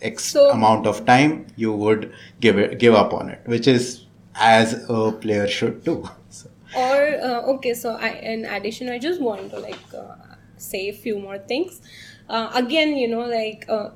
x 0.00 0.24
So- 0.24 0.50
amount 0.50 0.86
of 0.86 1.04
time 1.06 1.46
you 1.56 1.72
would 1.72 2.12
give 2.40 2.58
it 2.58 2.78
give 2.78 2.94
up 2.94 3.12
on 3.14 3.28
it 3.30 3.40
which 3.46 3.68
is 3.68 4.06
as 4.34 4.74
a 4.88 5.12
player 5.12 5.46
should 5.46 5.84
do. 5.84 5.96
So, 6.30 6.48
or 6.74 7.00
uh, 7.30 7.40
okay 7.54 7.74
so 7.74 7.90
I, 7.96 8.08
in 8.34 8.46
addition 8.46 8.88
i 8.88 8.98
just 8.98 9.20
want 9.20 9.50
to 9.50 9.58
like 9.58 9.82
uh, 9.94 10.14
say 10.62 10.88
a 10.88 10.92
few 10.92 11.18
more 11.18 11.38
things. 11.38 11.80
Uh, 12.28 12.50
again 12.54 12.96
you 12.96 13.08
know 13.08 13.26
like 13.26 13.64
uh, 13.68 13.90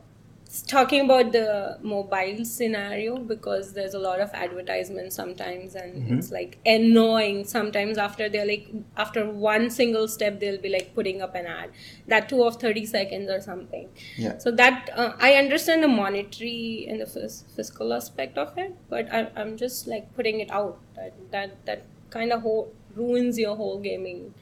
talking 0.66 1.04
about 1.04 1.32
the 1.32 1.76
mobile 1.82 2.44
scenario 2.44 3.18
because 3.18 3.72
there's 3.72 3.94
a 3.94 3.98
lot 3.98 4.20
of 4.20 4.30
advertisements 4.32 5.14
sometimes 5.14 5.74
and 5.74 6.10
it's 6.18 6.30
like 6.30 6.58
annoying. 6.64 7.44
Sometimes 7.44 7.98
after 7.98 8.28
they're 8.28 8.46
like 8.46 8.68
after 8.96 9.28
one 9.28 9.70
single 9.70 10.08
step 10.08 10.40
they'll 10.40 10.60
be 10.60 10.68
like 10.68 10.94
putting 10.94 11.20
up 11.20 11.34
an 11.34 11.46
ad. 11.46 11.70
That 12.06 12.28
too 12.28 12.42
of 12.44 12.56
30 12.56 12.86
seconds 12.86 13.28
or 13.30 13.40
something. 13.40 13.88
Yeah. 14.16 14.38
So 14.38 14.50
that 14.52 14.88
uh, 14.94 15.12
i 15.20 15.34
understand 15.34 15.82
the 15.82 15.88
monetary 15.88 16.86
and 16.88 17.00
the 17.00 17.06
phys- 17.06 17.44
fiscal 17.54 17.92
aspect 17.92 18.38
of 18.38 18.56
it 18.56 18.74
but 18.88 19.12
I, 19.12 19.30
i'm 19.36 19.56
just 19.56 19.86
like 19.86 20.14
putting 20.14 20.40
it 20.40 20.50
out. 20.50 20.78
That 20.94 21.12
that, 21.32 21.66
that 21.66 21.84
kind 22.10 22.32
of 22.32 22.42
whole, 22.42 22.72
ruins 22.94 23.38
your 23.38 23.56
whole 23.56 23.78
gaming 23.80 24.32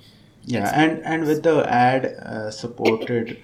yeah 0.47 0.71
and 0.83 1.03
and 1.05 1.27
with 1.27 1.43
the 1.43 1.57
ad 1.69 2.05
uh, 2.07 2.51
supported 2.51 3.37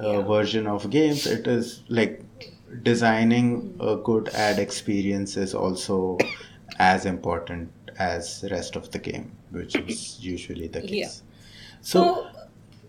uh, 0.00 0.10
Yeah. 0.12 0.22
version 0.22 0.66
of 0.66 0.88
games 0.90 1.26
it 1.26 1.46
is 1.46 1.82
like 1.88 2.22
designing 2.82 3.74
a 3.80 3.96
good 3.96 4.28
ad 4.30 4.58
experience 4.58 5.36
is 5.36 5.54
also 5.54 6.18
as 6.78 7.06
important 7.06 7.70
as 7.98 8.44
rest 8.50 8.76
of 8.76 8.90
the 8.92 8.98
game 8.98 9.32
which 9.50 9.74
is 9.76 10.20
usually 10.20 10.68
the 10.68 10.80
case 10.82 10.92
Yeah. 10.92 11.08
so 11.80 12.02
so 12.02 12.26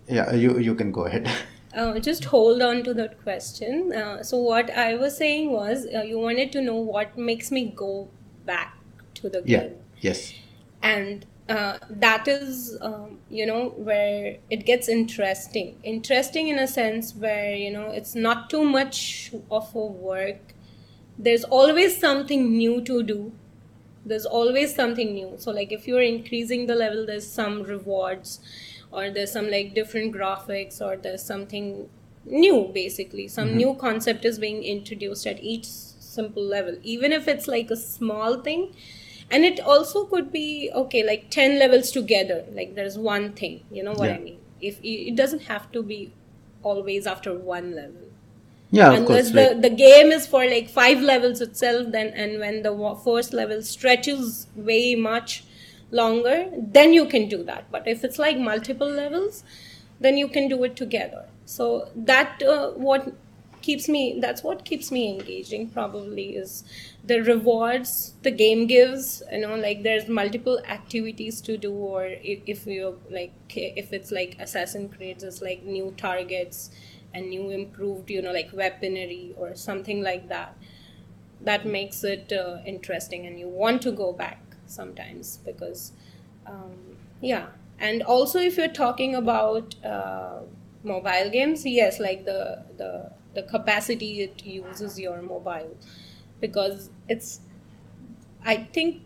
yeah 0.07 0.33
you 0.33 0.59
you 0.59 0.75
can 0.75 0.91
go 0.91 1.05
ahead 1.05 1.29
Uh, 1.81 1.99
just 1.99 2.23
hold 2.25 2.63
on 2.63 2.79
to 2.83 2.93
that 2.95 3.11
question. 3.23 3.93
Uh, 3.93 4.23
so 4.23 4.37
what 4.37 4.71
I 4.71 4.95
was 4.95 5.15
saying 5.15 5.51
was, 5.51 5.85
uh, 5.95 6.01
you 6.01 6.17
wanted 6.17 6.51
to 6.53 6.61
know 6.61 6.77
what 6.77 7.15
makes 7.15 7.51
me 7.51 7.71
go 7.81 8.09
back 8.43 8.75
to 9.19 9.29
the 9.29 9.41
game. 9.43 9.51
Yeah. 9.51 9.67
Yes. 10.07 10.33
and 10.81 11.27
uh, 11.49 11.79
that 11.89 12.27
is, 12.27 12.77
um, 12.81 13.19
you 13.29 13.45
know, 13.45 13.69
where 13.69 14.37
it 14.49 14.65
gets 14.65 14.87
interesting. 14.87 15.79
Interesting 15.83 16.47
in 16.49 16.59
a 16.59 16.67
sense 16.67 17.15
where 17.15 17.55
you 17.55 17.71
know 17.71 17.89
it's 17.89 18.15
not 18.15 18.49
too 18.49 18.63
much 18.63 19.31
of 19.51 19.73
a 19.75 19.85
work. 19.85 20.53
There's 21.17 21.43
always 21.43 21.99
something 21.99 22.57
new 22.57 22.81
to 22.81 23.03
do. 23.03 23.31
There's 24.05 24.25
always 24.25 24.75
something 24.75 25.13
new. 25.13 25.33
So 25.37 25.51
like 25.51 25.71
if 25.71 25.87
you're 25.87 26.01
increasing 26.01 26.67
the 26.67 26.75
level, 26.75 27.05
there's 27.05 27.27
some 27.27 27.63
rewards, 27.63 28.39
or 28.91 29.09
there's 29.09 29.31
some 29.31 29.49
like 29.49 29.73
different 29.73 30.13
graphics, 30.15 30.81
or 30.81 30.97
there's 30.97 31.23
something 31.23 31.89
new 32.25 32.71
basically. 32.73 33.27
Some 33.27 33.55
new 33.55 33.73
concept 33.75 34.25
is 34.25 34.39
being 34.39 34.63
introduced 34.63 35.27
at 35.27 35.43
each 35.43 35.65
simple 35.65 36.43
level, 36.43 36.77
even 36.83 37.11
if 37.11 37.27
it's 37.27 37.47
like 37.47 37.69
a 37.71 37.75
small 37.77 38.41
thing 38.41 38.73
and 39.31 39.45
it 39.45 39.59
also 39.59 40.05
could 40.05 40.31
be 40.31 40.71
okay 40.73 41.03
like 41.05 41.29
10 41.29 41.59
levels 41.59 41.91
together 41.91 42.45
like 42.53 42.75
there's 42.75 42.97
one 42.97 43.33
thing 43.33 43.63
you 43.71 43.83
know 43.83 43.93
what 43.93 44.09
Yeah. 44.09 44.15
i 44.15 44.19
mean 44.19 44.39
if 44.61 44.79
it 44.83 45.15
doesn't 45.15 45.43
have 45.43 45.71
to 45.71 45.83
be 45.83 46.13
always 46.63 47.07
after 47.07 47.33
one 47.37 47.75
level 47.75 48.07
Yeah, 48.71 48.91
of 48.91 48.97
unless 48.99 49.07
course. 49.07 49.31
the, 49.31 49.45
like- 49.53 49.61
the 49.61 49.69
game 49.69 50.11
is 50.11 50.27
for 50.27 50.45
like 50.45 50.69
five 50.69 51.01
levels 51.01 51.41
itself 51.41 51.87
then 51.91 52.07
and 52.09 52.39
when 52.39 52.61
the 52.63 52.73
first 53.03 53.33
level 53.33 53.61
stretches 53.63 54.47
way 54.55 54.95
much 54.95 55.43
longer 55.91 56.35
then 56.77 56.93
you 56.93 57.05
can 57.07 57.27
do 57.29 57.43
that 57.43 57.71
but 57.71 57.87
if 57.87 58.03
it's 58.03 58.19
like 58.19 58.37
multiple 58.37 58.87
levels 58.89 59.43
then 59.99 60.17
you 60.17 60.27
can 60.27 60.47
do 60.47 60.63
it 60.63 60.75
together 60.75 61.25
so 61.45 61.89
that 61.95 62.41
uh, 62.43 62.69
what 62.71 63.11
keeps 63.69 63.87
me 63.95 64.19
that's 64.21 64.43
what 64.43 64.63
keeps 64.65 64.91
me 64.91 65.01
engaging 65.13 65.69
probably 65.69 66.27
is 66.43 66.63
the 67.11 67.19
rewards 67.21 68.13
the 68.23 68.31
game 68.31 68.65
gives 68.67 69.21
you 69.31 69.39
know 69.39 69.55
like 69.55 69.83
there's 69.83 70.07
multiple 70.07 70.59
activities 70.67 71.41
to 71.41 71.57
do 71.57 71.71
or 71.73 72.05
if, 72.05 72.39
if 72.47 72.65
you 72.67 72.99
like 73.09 73.33
if 73.55 73.93
it's 73.93 74.11
like 74.11 74.35
Assassin's 74.39 74.95
Creed 74.95 75.21
it's 75.23 75.41
like 75.41 75.63
new 75.63 75.93
targets 75.97 76.71
and 77.13 77.29
new 77.29 77.49
improved 77.49 78.09
you 78.09 78.21
know 78.21 78.31
like 78.31 78.49
weaponry 78.53 79.33
or 79.37 79.55
something 79.55 80.01
like 80.01 80.29
that 80.29 80.55
that 81.41 81.65
makes 81.65 82.03
it 82.03 82.31
uh, 82.33 82.57
interesting 82.65 83.25
and 83.25 83.39
you 83.39 83.47
want 83.47 83.81
to 83.81 83.91
go 83.91 84.11
back 84.11 84.41
sometimes 84.65 85.37
because 85.45 85.93
um, 86.45 86.97
yeah. 87.21 87.47
And 87.79 88.03
also 88.03 88.39
if 88.39 88.57
you're 88.57 88.67
talking 88.67 89.15
about 89.15 89.75
uh, 89.85 90.39
mobile 90.83 91.29
games 91.31 91.65
yes 91.65 91.99
like 91.99 92.25
the 92.25 92.63
the 92.77 93.11
the 93.39 93.43
capacity 93.43 94.11
it 94.21 94.45
uses 94.45 94.99
your 94.99 95.21
mobile. 95.21 95.77
Because 96.41 96.89
it's 97.09 97.41
i 98.43 98.55
think 98.77 99.01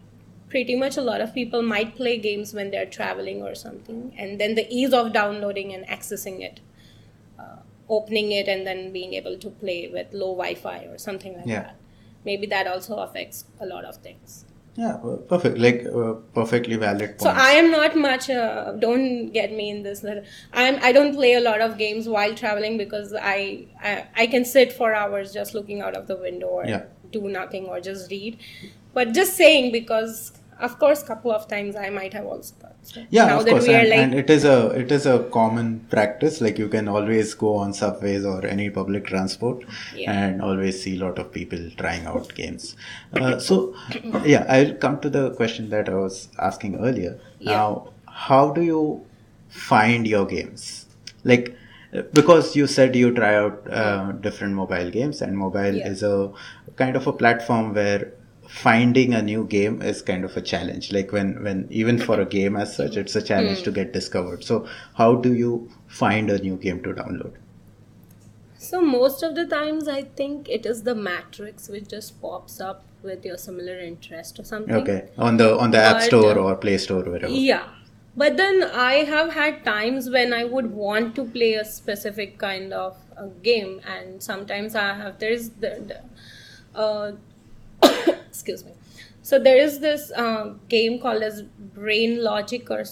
pretty 0.50 0.76
much 0.76 0.98
a 0.98 1.02
lot 1.02 1.22
of 1.22 1.34
people 1.34 1.62
might 1.64 1.96
play 1.96 2.18
games 2.18 2.54
when 2.54 2.70
they're 2.72 2.86
traveling 2.98 3.42
or 3.42 3.56
something 3.56 4.14
and 4.18 4.40
then 4.40 4.56
the 4.56 4.68
ease 4.70 4.94
of 4.94 5.12
downloading 5.14 5.74
and 5.74 5.86
accessing 5.88 6.42
it 6.42 6.60
uh, 7.40 7.58
opening 7.90 8.32
it 8.32 8.48
and 8.48 8.68
then 8.68 8.92
being 8.94 9.14
able 9.14 9.38
to 9.38 9.50
play 9.50 9.90
with 9.92 10.14
low 10.14 10.32
wi-fi 10.36 10.80
or 10.86 10.98
something 10.98 11.36
like 11.36 11.46
Yeah. 11.48 11.64
that. 11.64 11.76
Maybe 12.26 12.48
that 12.48 12.68
also 12.68 12.98
affects 12.98 13.46
a 13.60 13.66
lot 13.66 13.86
of 13.86 13.98
things 13.98 14.46
yeah, 14.76 14.98
perfect. 15.30 15.58
Like 15.60 15.86
uh, 15.86 16.14
perfectly 16.34 16.76
valid 16.78 17.22
so 17.22 17.30
i 17.30 17.52
am 17.52 17.70
not 17.72 17.96
much 17.96 18.30
uh, 18.30 18.72
don't 18.74 19.30
get 19.32 19.52
me 19.52 19.70
in 19.70 19.84
this 19.84 20.04
i'm 20.54 20.80
i 20.82 20.92
don't 20.92 21.14
play 21.14 21.34
a 21.34 21.42
lot 21.42 21.62
of 21.62 21.78
games 21.78 22.10
while 22.10 22.34
traveling 22.34 22.78
because 22.78 23.14
I, 23.14 23.68
I 23.82 24.08
i 24.16 24.28
can 24.28 24.46
sit 24.46 24.74
for 24.74 24.94
hours 24.94 25.32
just 25.34 25.54
looking 25.54 25.82
out 25.82 25.96
of 25.96 26.08
the 26.08 26.18
window 26.18 26.48
or 26.48 26.66
Yeah. 26.66 26.86
do 27.12 27.22
nothing 27.30 27.66
or 27.68 27.80
just 27.80 28.10
read 28.10 28.40
but 28.94 29.14
just 29.14 29.38
saying 29.38 29.72
because 29.72 30.32
of 30.60 30.78
course 30.80 31.04
couple 31.04 31.32
of 31.32 31.48
times 31.48 31.76
i 31.76 31.90
might 31.90 32.14
have 32.14 32.26
also 32.26 32.54
thought 32.60 32.76
so 32.82 33.04
yeah 33.10 33.26
now 33.26 33.40
of 33.40 33.46
that 33.46 33.52
course 33.52 33.68
we 33.68 33.74
are 33.76 33.80
and, 33.80 33.90
like 33.90 34.00
and 34.00 34.14
it 34.14 34.30
is 34.30 34.44
a 34.46 34.68
it 34.82 34.92
is 34.92 35.06
a 35.06 35.20
common 35.38 35.80
practice 35.90 36.42
like 36.42 36.58
you 36.58 36.68
can 36.68 36.88
always 36.88 37.34
go 37.34 37.56
on 37.56 37.74
subways 37.74 38.26
or 38.26 38.46
any 38.46 38.70
public 38.70 39.06
transport 39.06 39.64
Yeah. 39.96 40.12
and 40.12 40.42
always 40.42 40.82
see 40.84 40.96
a 40.98 41.00
lot 41.06 41.18
of 41.20 41.32
people 41.32 41.60
trying 41.78 42.06
out 42.06 42.34
games 42.36 42.76
uh, 43.14 43.40
so 43.40 43.76
yeah 44.26 44.46
i'll 44.50 44.74
come 44.76 45.00
to 45.02 45.10
the 45.10 45.32
question 45.32 45.70
that 45.70 45.90
i 45.90 45.96
was 45.96 46.30
asking 46.40 46.76
earlier 46.80 47.20
Yeah. 47.40 47.52
now 47.58 47.90
how 48.08 48.52
do 48.52 48.62
you 48.62 49.06
find 49.50 50.08
your 50.08 50.26
games 50.26 50.86
like 51.24 51.56
because 52.12 52.56
you 52.56 52.66
said 52.66 52.96
you 52.96 53.14
try 53.14 53.36
out 53.36 53.68
uh, 53.72 54.12
different 54.14 54.54
mobile 54.56 54.90
games 54.90 55.22
and 55.22 55.38
mobile 55.38 55.76
Yeah. 55.76 55.90
is 55.90 56.02
a 56.04 56.32
kind 56.76 56.96
of 56.96 57.06
a 57.08 57.14
platform 57.14 57.74
where 57.76 58.12
finding 58.62 59.14
a 59.20 59.22
new 59.28 59.44
game 59.52 59.82
is 59.92 60.02
kind 60.10 60.24
of 60.30 60.36
a 60.38 60.42
challenge 60.50 60.92
like 60.96 61.12
when 61.18 61.30
when 61.46 61.62
even 61.82 61.98
for 62.08 62.20
a 62.22 62.26
game 62.34 62.56
as 62.64 62.76
such 62.80 62.98
it's 63.04 63.16
a 63.16 63.22
challenge 63.30 63.60
Hmm. 63.60 63.64
to 63.68 63.72
get 63.80 63.94
discovered 63.94 64.44
so 64.50 64.58
how 65.02 65.08
do 65.28 65.34
you 65.34 65.54
find 66.02 66.30
a 66.30 66.38
new 66.48 66.58
game 66.68 66.84
to 66.90 66.94
download 67.02 67.40
So 68.66 68.80
most 68.82 69.24
of 69.28 69.32
the 69.38 69.44
times, 69.46 69.88
I 69.94 70.02
think 70.20 70.50
it 70.58 70.66
is 70.66 70.84
the 70.84 70.94
matrix 70.96 71.68
which 71.72 71.88
just 71.94 72.12
pops 72.22 72.54
up 72.68 72.84
with 73.08 73.26
your 73.30 73.38
similar 73.38 73.74
interest 73.88 74.40
or 74.40 74.46
something. 74.52 74.76
okay 74.76 75.10
on 75.18 75.36
the 75.42 75.48
on 75.64 75.72
the 75.72 75.82
app 75.88 76.02
store 76.06 76.38
or 76.44 76.56
play 76.56 76.76
store 76.78 77.02
wherever 77.16 77.28
Yeah. 77.48 77.66
But 78.22 78.38
then 78.38 78.64
I 78.86 78.94
have 79.12 79.34
had 79.34 79.60
times 79.66 80.08
when 80.16 80.34
I 80.40 80.44
would 80.54 80.70
want 80.86 81.16
to 81.20 81.26
play 81.36 81.52
a 81.56 81.66
specific 81.66 82.38
kind 82.46 82.72
of 82.80 82.96
a 83.18 83.28
game, 83.50 83.72
and 83.98 84.22
sometimes 84.30 84.76
I 84.76 84.88
have 85.02 85.18
there's 85.24 85.50
the, 85.66 85.72
the 85.92 86.00
uh, 86.80 87.12
excuse 88.44 88.66
me. 88.66 88.72
So 89.22 89.40
there 89.40 89.58
is 89.58 89.80
this 89.80 90.12
uh, 90.12 90.54
game 90.68 91.00
called 91.00 91.24
as 91.24 91.42
Brain 91.44 92.22
Logic, 92.24 92.70
or 92.70 92.84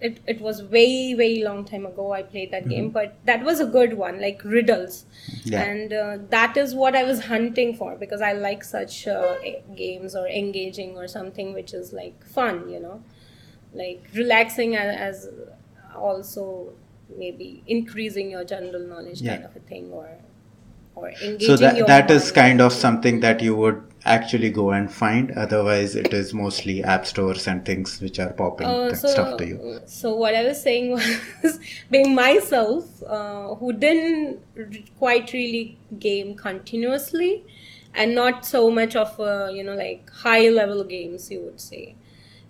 it 0.00 0.18
it 0.26 0.40
was 0.40 0.62
way 0.76 1.14
way 1.14 1.42
long 1.42 1.64
time 1.64 1.86
ago. 1.86 2.12
I 2.12 2.22
played 2.22 2.50
that 2.50 2.68
game, 2.68 2.90
but 2.90 3.14
that 3.24 3.44
was 3.44 3.60
a 3.60 3.66
good 3.66 3.94
one, 4.00 4.20
like 4.20 4.42
riddles, 4.44 5.04
Yeah. 5.44 5.62
and 5.62 5.92
uh, 5.92 6.18
that 6.30 6.56
is 6.56 6.74
what 6.74 6.96
I 6.96 7.04
was 7.04 7.24
hunting 7.26 7.74
for 7.82 7.94
because 7.96 8.20
I 8.20 8.32
like 8.32 8.64
such 8.64 9.06
uh, 9.06 9.36
games 9.76 10.16
or 10.16 10.26
engaging 10.28 10.96
or 10.96 11.06
something 11.08 11.54
which 11.54 11.72
is 11.82 11.92
like 11.92 12.24
fun, 12.38 12.68
you 12.68 12.80
know 12.80 13.02
like 13.78 14.04
relaxing 14.14 14.74
a- 14.74 14.78
as 15.06 15.28
also 15.94 16.44
maybe 17.22 17.62
increasing 17.66 18.30
your 18.30 18.44
general 18.44 18.80
knowledge 18.92 19.20
Yeah. 19.22 19.34
kind 19.34 19.44
of 19.48 19.56
a 19.56 19.60
thing 19.72 19.90
or 19.92 20.08
or 20.94 21.10
engaging 21.10 21.46
so 21.46 21.56
that 21.56 21.86
that 21.86 22.10
is 22.10 22.30
kind 22.32 22.60
of 22.66 22.72
something 22.72 23.20
that 23.20 23.42
you 23.42 23.54
would 23.54 23.82
actually 24.14 24.50
go 24.50 24.70
and 24.70 24.90
find. 24.92 25.30
Otherwise 25.32 25.94
it 25.96 26.12
is 26.12 26.32
mostly 26.32 26.82
app 26.84 27.06
stores 27.06 27.46
and 27.46 27.64
things 27.64 28.00
which 28.00 28.18
are 28.18 28.32
popping 28.32 28.66
Uh, 28.66 28.94
so, 28.94 29.08
stuff 29.08 29.36
to 29.38 29.46
you. 29.46 29.80
so 29.86 30.14
what 30.14 30.34
I 30.34 30.44
was 30.44 30.60
saying 30.62 30.90
was 31.42 31.58
being 31.90 32.14
myself 32.14 33.02
uh, 33.06 33.54
who 33.56 33.72
didn't 33.72 34.40
quite 34.98 35.32
really 35.32 35.78
game 35.98 36.34
continuously 36.36 37.44
and 37.94 38.14
not 38.14 38.44
so 38.46 38.70
much 38.70 38.94
of 38.96 39.18
a, 39.18 39.50
you 39.52 39.64
know 39.64 39.74
like 39.74 40.10
high 40.10 40.48
level 40.48 40.84
games 40.84 41.30
you 41.30 41.40
would 41.40 41.60
say 41.60 41.96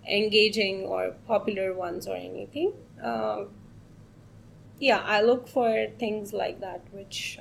engaging 0.07 0.81
or 0.95 1.11
popular 1.27 1.73
ones 1.73 2.07
or 2.07 2.15
anything 2.15 2.73
uh, 3.03 3.43
yeah 4.79 5.01
I 5.05 5.21
look 5.21 5.47
for 5.47 5.87
things 5.99 6.33
like 6.33 6.59
that 6.61 6.81
which 6.91 7.39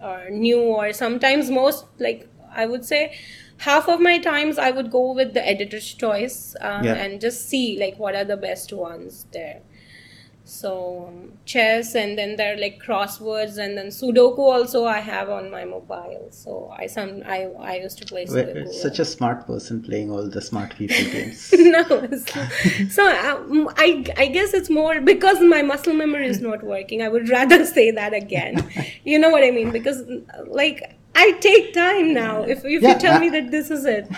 are 0.00 0.28
new 0.30 0.60
or 0.60 0.92
sometimes 0.92 1.50
most 1.50 1.86
like 1.98 2.28
I 2.54 2.66
would 2.66 2.84
say 2.84 3.16
half 3.58 3.88
of 3.88 4.00
my 4.00 4.18
times 4.18 4.58
I 4.58 4.70
would 4.70 4.90
go 4.90 5.12
with 5.12 5.34
the 5.34 5.46
editor's 5.46 5.92
choice 5.94 6.56
uh, 6.60 6.80
Yeah. 6.84 6.94
and 6.94 7.20
just 7.20 7.48
see 7.48 7.78
like 7.78 7.98
what 7.98 8.14
are 8.14 8.24
the 8.24 8.36
best 8.36 8.72
ones 8.72 9.26
there. 9.32 9.60
So 10.46 11.06
um, 11.08 11.32
chess 11.46 11.94
and 11.94 12.18
then 12.18 12.36
there 12.36 12.52
are 12.54 12.58
like 12.60 12.78
crosswords 12.82 13.56
and 13.56 13.78
then 13.78 13.86
Sudoku 13.86 14.40
also 14.40 14.84
I 14.84 14.98
have 15.00 15.30
on 15.30 15.50
my 15.50 15.64
mobile. 15.64 16.28
So 16.32 16.70
I 16.78 16.86
some 16.86 17.22
I 17.24 17.44
I 17.58 17.76
used 17.76 17.96
to 17.98 18.04
play 18.04 18.26
Sudoku. 18.26 18.70
such 18.70 18.98
a 18.98 19.06
smart 19.06 19.46
person 19.46 19.82
playing 19.82 20.10
all 20.10 20.28
the 20.28 20.42
smart 20.42 20.74
people 20.80 20.96
games 21.12 21.50
no 21.58 21.82
so, 21.84 22.46
so 22.90 23.08
um, 23.30 23.70
I, 23.78 24.04
I 24.18 24.26
guess 24.26 24.52
it's 24.52 24.68
more 24.68 25.00
because 25.00 25.40
my 25.40 25.62
muscle 25.62 25.94
memory 25.94 26.26
is 26.28 26.40
not 26.42 26.62
working 26.62 27.00
i 27.00 27.08
would 27.08 27.28
rather 27.30 27.64
say 27.78 27.90
that 27.90 28.12
again 28.12 28.70
you 29.04 29.18
know 29.18 29.30
what 29.30 29.44
i 29.44 29.50
mean 29.50 29.70
because 29.70 30.02
like 30.46 30.93
i 31.16 31.32
take 31.40 31.72
time 31.74 32.12
now 32.14 32.42
if, 32.42 32.64
if 32.64 32.82
Yeah, 32.82 32.92
you 32.94 32.98
tell 32.98 33.14
I- 33.16 33.20
me 33.20 33.28
uh, 33.28 33.32
that 33.32 33.50
this 33.50 33.70
is 33.70 33.84
it. 33.84 34.08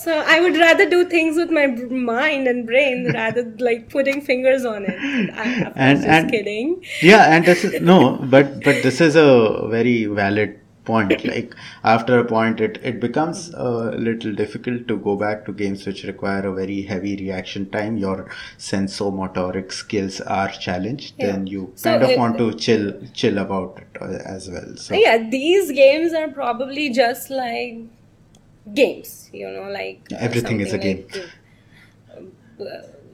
So 0.00 0.12
i 0.34 0.40
would 0.40 0.56
rather 0.56 0.88
do 0.88 1.04
things 1.14 1.36
with 1.36 1.50
my 1.50 1.66
mind 2.10 2.48
and 2.48 2.66
brain 2.66 3.10
rather 3.14 3.42
like 3.58 3.88
putting 3.90 4.20
fingers 4.22 4.64
on 4.64 4.84
it. 4.84 4.98
I, 5.34 5.72
And- 5.76 5.98
just 5.98 6.08
and- 6.08 6.30
kidding. 6.30 6.82
Yeah 7.02 7.26
and 7.34 7.44
this 7.44 7.64
is 7.64 7.80
no 7.82 8.16
but 8.36 8.62
but 8.64 8.82
this 8.82 9.00
is 9.00 9.16
a 9.16 9.28
very 9.76 10.06
valid 10.06 10.59
point. 10.90 11.24
Like 11.30 11.54
after 11.84 12.18
a 12.18 12.24
point, 12.24 12.60
it, 12.68 12.78
it 12.90 13.00
becomes 13.00 13.42
a 13.54 13.70
little 14.08 14.32
difficult 14.42 14.86
to 14.88 14.96
go 15.08 15.16
back 15.24 15.44
to 15.46 15.52
games 15.52 15.86
which 15.86 16.02
require 16.12 16.46
a 16.50 16.54
very 16.60 16.82
heavy 16.92 17.16
reaction 17.24 17.68
time. 17.70 17.96
Your 18.06 18.18
sensomotoric 18.58 19.72
skills 19.72 20.20
are 20.22 20.48
challenged. 20.66 21.14
Yeah. 21.18 21.26
Then 21.32 21.46
you 21.46 21.72
So 21.74 21.90
kind 21.90 22.02
of 22.02 22.10
it- 22.10 22.18
want 22.18 22.38
to 22.38 22.52
chill 22.66 22.86
chill 23.22 23.38
about 23.46 23.82
it 23.84 24.02
uh, 24.08 24.18
as 24.36 24.50
well. 24.56 24.76
So 24.76 24.94
yeah 25.06 25.28
these 25.38 25.72
games 25.82 26.12
are 26.22 26.28
probably 26.42 26.90
just 27.02 27.30
like 27.30 27.78
games 28.74 29.28
you 29.32 29.48
know 29.50 29.68
like 29.70 30.00
Everything 30.28 30.60
is 30.60 30.72
a 30.72 30.78
like, 30.78 31.16
uh, 32.60 32.64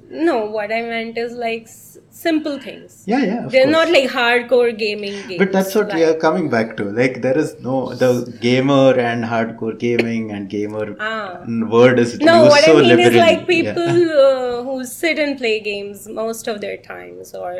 no 0.09 0.45
what 0.47 0.71
i 0.73 0.81
meant 0.83 1.17
is 1.19 1.33
like 1.33 1.63
s- 1.63 1.99
simple 2.11 2.59
things 2.59 3.03
yeah, 3.07 3.19
yeah. 3.19 3.47
They're 3.51 3.65
course. 3.65 3.73
not 3.73 3.91
like 3.91 4.09
hardcore 4.11 4.77
gaming 4.77 5.17
games 5.29 5.39
But 5.39 5.53
that's 5.53 5.75
what 5.75 5.93
we 5.93 6.03
are 6.05 6.15
coming 6.15 6.49
back 6.49 6.77
to. 6.79 6.85
Like 6.85 7.21
there 7.21 7.37
is 7.37 7.57
no 7.61 7.93
the 7.95 8.11
gamer 8.41 8.93
and 8.99 9.23
hardcore 9.25 9.79
gaming 9.79 10.31
and 10.31 10.49
gamer 10.49 10.97
Ah. 10.99 11.45
word 11.75 11.99
is 11.99 12.19
No, 12.21 12.45
what 12.47 12.65
so 12.65 12.73
I 12.73 12.81
mean 12.81 12.89
liberally. 12.89 13.09
is 13.19 13.23
like 13.27 13.39
Yeah. 13.41 13.45
people 13.45 14.11
uh, 14.23 14.63
who 14.69 14.85
sit 14.87 15.19
and 15.19 15.37
play 15.37 15.61
games 15.61 16.09
most 16.09 16.49
of 16.49 16.61
their 16.63 16.79
times 16.79 17.35
or 17.35 17.53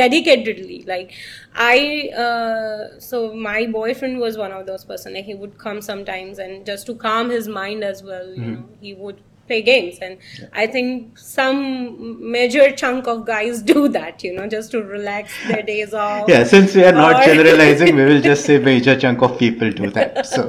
dedicatedly. 0.00 0.86
Like 0.86 1.12
I, 1.54 2.10
uh, 2.26 2.98
so 2.98 3.34
my 3.34 3.66
boyfriend 3.66 4.18
was 4.18 4.36
one 4.36 4.52
of 4.52 4.66
those 4.66 4.84
person. 4.84 5.14
Like 5.14 5.24
he 5.24 5.34
would 5.34 5.58
come 5.58 5.80
sometimes 5.80 6.38
and 6.38 6.66
just 6.66 6.86
to 6.86 6.94
calm 6.94 7.30
his 7.30 7.48
mind 7.48 7.82
as 7.84 8.02
well, 8.02 8.28
you 8.28 8.42
Mm-hmm. 8.42 8.54
know, 8.54 8.64
he 8.80 8.94
would 8.94 9.20
play 9.46 9.62
games. 9.62 9.98
And 10.00 10.18
I 10.52 10.66
think 10.66 11.18
some 11.18 12.30
major 12.30 12.70
chunk 12.72 13.06
of 13.06 13.26
guys 13.26 13.62
do 13.74 13.88
that, 13.88 14.22
you 14.24 14.34
know, 14.34 14.46
just 14.48 14.70
to 14.72 14.82
relax 14.82 15.32
their 15.48 15.62
days 15.72 15.94
off. 15.94 16.28
Yeah, 16.28 16.44
since 16.44 16.74
we 16.74 16.84
are 16.84 16.92
not 16.92 17.22
Or- 17.22 17.24
generalizing, 17.34 17.96
we 17.96 18.04
will 18.04 18.20
just 18.20 18.44
say 18.44 18.58
major 18.58 18.98
chunk 18.98 19.22
of 19.22 19.38
people 19.38 19.70
do 19.70 19.90
that. 19.90 20.26
So 20.26 20.48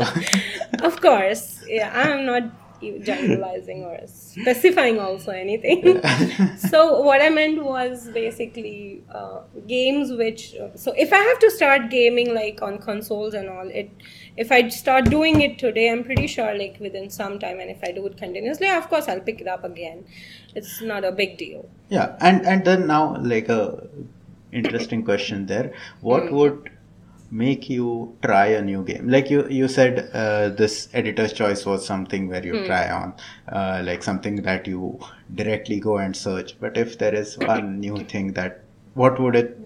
of 0.83 0.99
course 1.01 1.63
yeah 1.67 1.91
i'm 1.95 2.25
not 2.25 2.43
generalizing 3.03 3.83
or 3.83 3.97
specifying 4.05 4.99
also 4.99 5.31
anything 5.31 6.01
so 6.57 7.01
what 7.01 7.21
i 7.21 7.29
meant 7.29 7.63
was 7.63 8.09
basically 8.09 9.01
uh, 9.13 9.39
games 9.65 10.11
which 10.11 10.55
so 10.75 10.93
if 10.97 11.13
i 11.13 11.17
have 11.17 11.39
to 11.39 11.49
start 11.49 11.89
gaming 11.89 12.33
like 12.35 12.61
on 12.61 12.77
consoles 12.77 13.33
and 13.33 13.49
all 13.49 13.67
it 13.69 13.89
if 14.37 14.51
i 14.51 14.67
start 14.67 15.05
doing 15.05 15.41
it 15.41 15.57
today 15.57 15.89
i'm 15.89 16.03
pretty 16.03 16.27
sure 16.27 16.57
like 16.57 16.77
within 16.79 17.09
some 17.09 17.39
time 17.39 17.59
and 17.59 17.69
if 17.69 17.83
i 17.83 17.91
do 17.91 18.05
it 18.05 18.17
continuously 18.17 18.69
of 18.69 18.87
course 18.89 19.07
i'll 19.07 19.19
pick 19.19 19.39
it 19.39 19.47
up 19.47 19.63
again 19.63 20.03
it's 20.55 20.81
not 20.81 21.03
a 21.03 21.11
big 21.11 21.37
deal 21.37 21.69
yeah, 21.89 22.15
and 22.19 22.45
and 22.45 22.65
then 22.65 22.87
now 22.87 23.15
like 23.17 23.47
a 23.49 23.87
interesting 24.51 25.03
question 25.03 25.45
there. 25.45 25.73
What 26.01 26.31
would 26.31 26.71
make 27.29 27.69
you 27.69 28.17
try 28.23 28.47
a 28.47 28.61
new 28.61 28.83
game? 28.83 29.09
Like 29.09 29.29
you 29.29 29.47
you 29.49 29.67
said, 29.67 30.09
uh, 30.13 30.49
this 30.49 30.89
editor's 30.93 31.33
choice 31.33 31.65
was 31.65 31.85
something 31.85 32.27
where 32.29 32.43
you 32.43 32.65
try 32.65 32.89
on, 32.89 33.13
uh, 33.49 33.83
like 33.85 34.01
something 34.01 34.41
that 34.43 34.67
you 34.67 34.99
directly 35.33 35.79
go 35.79 35.97
and 35.97 36.15
search. 36.15 36.59
But 36.59 36.77
if 36.77 36.97
there 36.97 37.13
is 37.13 37.37
one 37.37 37.79
new 37.79 38.03
thing 38.05 38.33
that, 38.33 38.61
what 38.95 39.19
would 39.19 39.35
it 39.35 39.59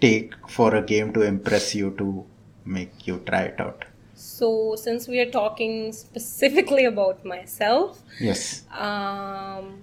take 0.00 0.34
for 0.48 0.74
a 0.74 0.82
game 0.82 1.12
to 1.12 1.22
impress 1.22 1.74
you 1.74 1.94
to 1.98 2.24
make 2.64 3.06
you 3.06 3.18
try 3.26 3.42
it 3.42 3.60
out? 3.60 3.84
so 4.14 4.76
since 4.76 5.08
we 5.08 5.18
are 5.20 5.30
talking 5.30 5.92
specifically 5.92 6.84
about 6.84 7.24
myself 7.24 8.02
Yes. 8.20 8.62
um, 8.70 9.82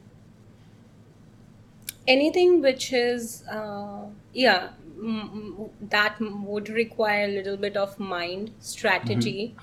anything 2.07 2.61
which 2.61 2.91
is 2.93 3.43
uh, 3.51 4.05
yeah 4.33 4.69
m- 4.97 5.55
m- 5.59 5.69
that 5.89 6.15
would 6.19 6.69
require 6.69 7.25
a 7.25 7.27
little 7.27 7.57
bit 7.57 7.75
of 7.77 7.99
mind 7.99 8.51
strategy 8.59 9.55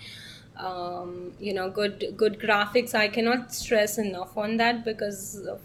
um, 0.59 1.33
you 1.39 1.53
know 1.53 1.69
good 1.71 2.05
good 2.17 2.39
graphics 2.41 2.95
i 2.95 3.07
cannot 3.09 3.53
stress 3.55 3.99
enough 3.99 4.37
on 4.37 4.57
that 4.57 4.85
because 4.85 5.37
of, 5.47 5.61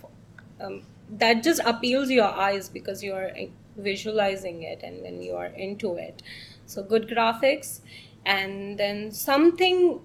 um, 0.60 0.82
that 1.10 1.44
just 1.44 1.62
appeals 1.66 2.10
your 2.10 2.26
eyes 2.48 2.70
because 2.70 3.04
you're 3.04 3.30
uh, 3.38 3.46
visualizing 3.78 4.64
it 4.64 4.82
and 4.84 5.04
then 5.06 5.22
you 5.22 5.34
are 5.36 5.48
into 5.48 5.96
it 5.96 6.22
so 6.66 6.84
good 6.84 7.08
graphics 7.08 7.82
and 8.26 8.78
then 8.78 9.12
something 9.12 10.00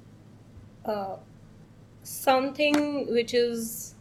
uh, 0.84 1.16
something 2.02 3.12
which 3.12 3.34
is 3.34 3.94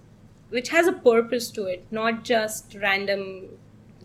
which 0.49 0.69
has 0.69 0.87
a 0.87 0.93
purpose 0.93 1.49
to 1.51 1.65
it 1.65 1.85
not 1.91 2.23
just 2.23 2.75
random 2.81 3.47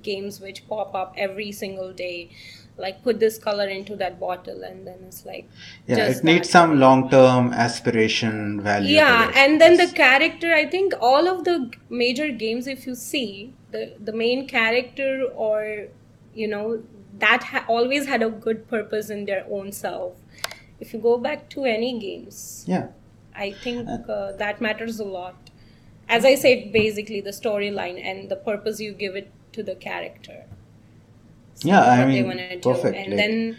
games 0.02 0.40
which 0.40 0.66
pop 0.68 0.94
up 0.94 1.14
every 1.16 1.52
single 1.52 1.92
day 1.92 2.30
like 2.78 3.02
put 3.02 3.20
this 3.20 3.36
color 3.36 3.66
into 3.68 3.94
that 3.96 4.18
bottle 4.18 4.62
and 4.62 4.86
then 4.86 4.98
it's 5.06 5.26
like 5.26 5.46
Yeah, 5.86 6.06
it 6.06 6.24
needs 6.24 6.48
that. 6.48 6.52
some 6.52 6.80
long-term 6.80 7.52
aspiration 7.52 8.60
value. 8.62 8.94
yeah 8.94 9.30
and 9.34 9.60
then 9.60 9.76
the 9.76 9.88
character 9.88 10.54
i 10.54 10.64
think 10.66 10.94
all 11.00 11.28
of 11.28 11.44
the 11.44 11.70
major 11.90 12.30
games 12.30 12.66
if 12.66 12.86
you 12.86 12.94
see 12.94 13.52
the 13.70 13.94
the 14.00 14.12
main 14.12 14.48
character 14.48 15.24
or 15.34 15.88
you 16.34 16.48
know 16.48 16.82
that 17.20 17.42
ha- 17.44 17.64
always 17.68 18.06
had 18.06 18.22
a 18.22 18.30
good 18.30 18.66
purpose 18.68 19.10
in 19.10 19.24
their 19.24 19.44
own 19.50 19.72
self 19.72 20.14
if 20.80 20.92
you 20.94 20.98
go 20.98 21.18
back 21.18 21.48
to 21.50 21.64
any 21.64 21.98
games 21.98 22.64
yeah. 22.66 22.88
I 23.34 23.52
think 23.52 23.88
uh, 23.88 24.32
that 24.32 24.60
matters 24.60 24.98
a 25.00 25.04
lot. 25.04 25.36
As 26.08 26.24
I 26.24 26.34
said, 26.34 26.72
basically 26.72 27.20
the 27.20 27.30
storyline 27.30 28.04
and 28.04 28.28
the 28.28 28.36
purpose 28.36 28.80
you 28.80 28.92
give 28.92 29.14
it 29.16 29.30
to 29.52 29.62
the 29.62 29.74
character. 29.76 30.44
So 31.54 31.68
Yeah, 31.68 31.80
I 31.82 32.04
mean, 32.06 32.60
perfect, 32.60 32.96
and 32.96 33.08
like- 33.08 33.16
then 33.16 33.58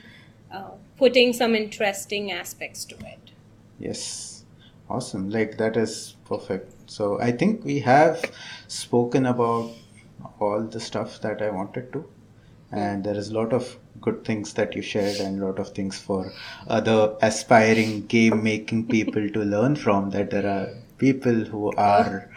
uh, 0.51 0.71
putting 0.97 1.33
some 1.33 1.55
interesting 1.55 2.31
aspects 2.31 2.85
to 2.85 2.95
it. 2.95 3.31
Yes, 3.79 4.43
awesome. 4.89 5.29
Like 5.29 5.57
that 5.57 5.77
is 5.77 6.15
perfect. 6.25 6.91
So 6.91 7.19
I 7.19 7.31
think 7.31 7.63
we 7.63 7.79
have 7.79 8.23
spoken 8.67 9.25
about 9.25 9.71
all 10.39 10.61
the 10.61 10.79
stuff 10.79 11.21
that 11.21 11.41
I 11.41 11.49
wanted 11.49 11.91
to, 11.93 12.05
and 12.71 13.03
there 13.03 13.15
is 13.15 13.29
a 13.29 13.33
lot 13.33 13.53
of 13.53 13.77
good 13.99 14.23
things 14.23 14.53
that 14.53 14.75
you 14.75 14.81
shared 14.81 15.17
and 15.17 15.41
a 15.41 15.45
lot 15.45 15.59
of 15.59 15.69
things 15.69 15.99
for 15.99 16.31
other 16.67 17.15
aspiring 17.21 18.05
game 18.07 18.43
making 18.43 18.87
people 18.87 19.29
to 19.29 19.39
learn 19.43 19.75
from. 19.75 20.09
That 20.11 20.31
there 20.31 20.47
are 20.47 20.69
people 20.97 21.45
who 21.45 21.71
are 21.73 22.29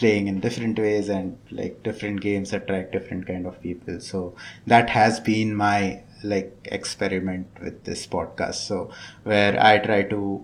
playing 0.00 0.28
in 0.28 0.40
different 0.40 0.78
ways 0.78 1.08
and 1.10 1.36
like 1.50 1.82
different 1.82 2.20
games 2.22 2.52
attract 2.52 2.92
different 2.92 3.26
kind 3.26 3.46
of 3.46 3.60
people 3.60 4.00
so 4.00 4.34
that 4.66 4.88
has 4.88 5.20
been 5.20 5.54
my 5.54 6.02
like 6.24 6.52
experiment 6.64 7.46
with 7.62 7.84
this 7.84 8.06
podcast 8.06 8.54
so 8.54 8.90
where 9.24 9.62
i 9.62 9.78
try 9.78 10.02
to 10.02 10.42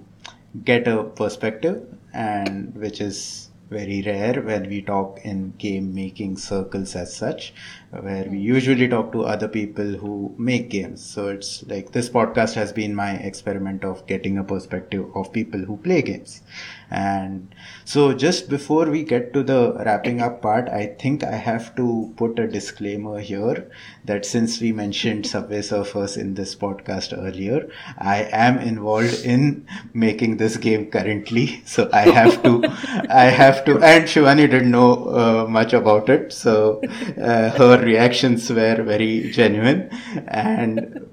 get 0.64 0.86
a 0.86 1.04
perspective 1.04 1.82
and 2.12 2.74
which 2.74 3.00
is 3.00 3.45
very 3.68 4.02
rare 4.02 4.40
when 4.42 4.68
we 4.68 4.80
talk 4.80 5.18
in 5.24 5.52
game 5.58 5.94
making 5.94 6.36
circles 6.36 6.94
as 6.94 7.14
such 7.14 7.52
where 7.90 8.26
we 8.30 8.38
usually 8.38 8.88
talk 8.88 9.12
to 9.12 9.24
other 9.24 9.48
people 9.48 9.84
who 9.84 10.34
make 10.38 10.70
games. 10.70 11.04
So 11.04 11.28
it's 11.28 11.64
like 11.66 11.92
this 11.92 12.08
podcast 12.08 12.54
has 12.54 12.72
been 12.72 12.94
my 12.94 13.12
experiment 13.12 13.84
of 13.84 14.06
getting 14.06 14.38
a 14.38 14.44
perspective 14.44 15.06
of 15.14 15.32
people 15.32 15.60
who 15.60 15.76
play 15.78 16.02
games 16.02 16.42
and 16.90 17.54
so 17.84 18.12
just 18.12 18.48
before 18.48 18.86
we 18.86 19.02
get 19.02 19.32
to 19.32 19.42
the 19.42 19.72
wrapping 19.84 20.20
up 20.20 20.40
part 20.40 20.68
i 20.68 20.86
think 21.00 21.24
i 21.24 21.34
have 21.34 21.74
to 21.74 22.12
put 22.16 22.38
a 22.38 22.46
disclaimer 22.46 23.18
here 23.18 23.70
that 24.04 24.24
since 24.24 24.60
we 24.60 24.70
mentioned 24.72 25.26
subway 25.26 25.58
surfers 25.60 26.16
in 26.16 26.34
this 26.34 26.54
podcast 26.54 27.16
earlier 27.16 27.68
i 27.98 28.28
am 28.32 28.58
involved 28.58 29.24
in 29.24 29.66
making 29.94 30.36
this 30.36 30.56
game 30.56 30.86
currently. 30.90 31.62
So 31.66 31.88
i 31.92 32.02
have 32.18 32.42
to 32.44 32.62
i 33.10 33.24
have 33.24 33.64
to 33.66 33.78
and 33.80 34.04
shivani 34.04 34.48
didn't 34.50 34.70
know 34.70 34.90
uh, 35.22 35.46
much 35.48 35.72
about 35.72 36.08
it. 36.08 36.32
So 36.32 36.80
uh, 37.20 37.50
her 37.50 37.82
reactions 37.82 38.48
were 38.50 38.82
very 38.82 39.30
genuine. 39.30 39.90
And 40.28 41.06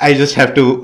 I 0.00 0.14
just 0.14 0.34
have 0.34 0.54
to 0.54 0.82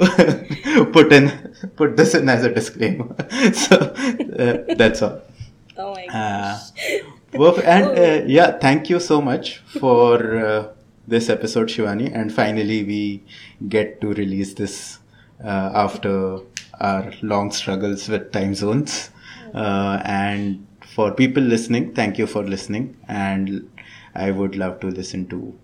put 0.93 1.13
in 1.13 1.46
put 1.77 1.97
this 1.97 2.15
in 2.15 2.29
as 2.29 2.45
a 2.45 2.53
disclaimer. 2.53 3.15
so 3.53 3.77
uh, 3.77 4.75
that's 4.77 5.03
all. 5.03 5.23
Oh 5.79 5.95
my 5.95 6.09
Uh, 6.09 6.59
gosh. 6.85 7.05
perfect. 7.33 7.67
And 7.67 7.99
uh, 7.99 8.25
yeah, 8.27 8.53
thank 8.59 8.89
you 8.91 8.99
so 9.01 9.21
much 9.21 9.59
for 9.59 10.37
uh, 10.47 10.69
this 11.07 11.29
episode, 11.29 11.69
Shivani. 11.69 12.11
And 12.15 12.33
finally, 12.33 12.83
we 12.85 13.23
get 13.69 14.01
to 14.01 14.13
release 14.15 14.55
this 14.55 14.99
uh, 15.45 15.71
after 15.75 16.39
our 16.81 17.13
long 17.23 17.51
struggles 17.53 18.09
with 18.09 18.33
time 18.33 18.55
zones. 18.55 19.11
Uh, 19.55 20.01
and 20.05 20.67
for 20.87 21.13
people 21.13 21.43
listening, 21.43 21.93
thank 21.95 22.19
you 22.19 22.27
for 22.27 22.43
listening. 22.43 22.97
And 23.09 23.69
I 24.15 24.31
would 24.31 24.57
love 24.57 24.81
to 24.81 24.89
listen 24.89 25.27
to 25.29 25.59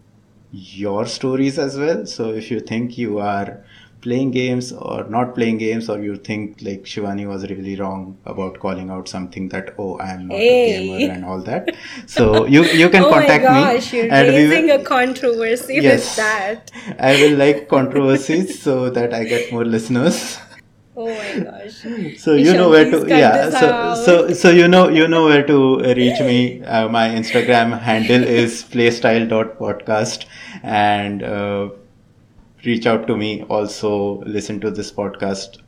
your 0.53 1.07
stories 1.07 1.59
as 1.59 1.79
well. 1.79 2.07
So 2.07 2.31
if 2.33 2.51
you 2.51 2.61
think 2.61 2.99
you 2.99 3.19
are 3.19 3.65
playing 4.03 4.31
games 4.33 4.73
or 4.73 5.05
not 5.09 5.35
playing 5.35 5.59
games, 5.59 5.89
or 5.89 6.01
you 6.01 6.17
think 6.17 6.61
like 6.63 6.83
Shivani 6.85 7.27
was 7.27 7.49
really 7.51 7.77
wrong 7.77 8.19
about 8.27 8.59
calling 8.61 8.91
out 8.91 9.09
something 9.09 9.49
that 9.51 9.75
oh 9.79 9.97
I 9.99 10.11
am 10.13 10.29
not 10.29 10.39
Hey. 10.39 10.77
a 10.77 10.81
gamer 10.99 11.13
and 11.15 11.25
all 11.25 11.41
that. 11.51 11.71
So 12.07 12.47
you 12.47 12.65
you 12.83 12.89
can 12.97 13.05
oh 13.05 13.11
my 13.11 13.19
contact 13.27 13.45
gosh, 13.45 13.93
me 13.93 13.99
you're 14.01 14.13
and 14.13 14.29
we 14.29 14.35
raising 14.45 14.67
will, 14.67 14.81
a 14.81 14.85
controversy 14.85 15.79
Yes. 15.89 16.07
with 16.09 16.17
that. 16.17 16.71
I 16.99 17.13
will 17.23 17.37
like 17.37 17.69
controversies 17.69 18.61
so 18.63 18.91
that 18.91 19.15
I 19.15 19.25
get 19.25 19.53
more 19.53 19.65
listeners. 19.65 20.39
Oh 20.95 21.07
my 21.09 21.39
gosh. 21.45 21.77
So 22.19 22.35
you 22.35 22.53
know 22.53 22.69
where 22.69 22.91
to 22.91 22.99
yeah. 23.09 23.49
So 23.51 23.69
out. 23.73 23.95
so 24.07 24.33
so 24.35 24.51
you 24.51 24.69
know 24.69 24.89
you 24.89 25.09
know 25.09 25.25
where 25.25 25.45
to 25.47 25.59
reach 26.01 26.21
me. 26.21 26.63
Uh, 26.65 26.89
my 26.89 27.09
Instagram 27.09 27.79
handle 27.81 28.23
is 28.23 28.63
playstyle.podcast 28.65 30.27
and 30.63 31.23
uh, 31.23 31.71
reach 32.65 32.87
out 32.87 33.07
to 33.07 33.17
me. 33.17 33.43
Also 33.45 34.19
listen 34.21 34.61
to 34.61 34.71
this 34.71 34.93
podcast 34.93 35.59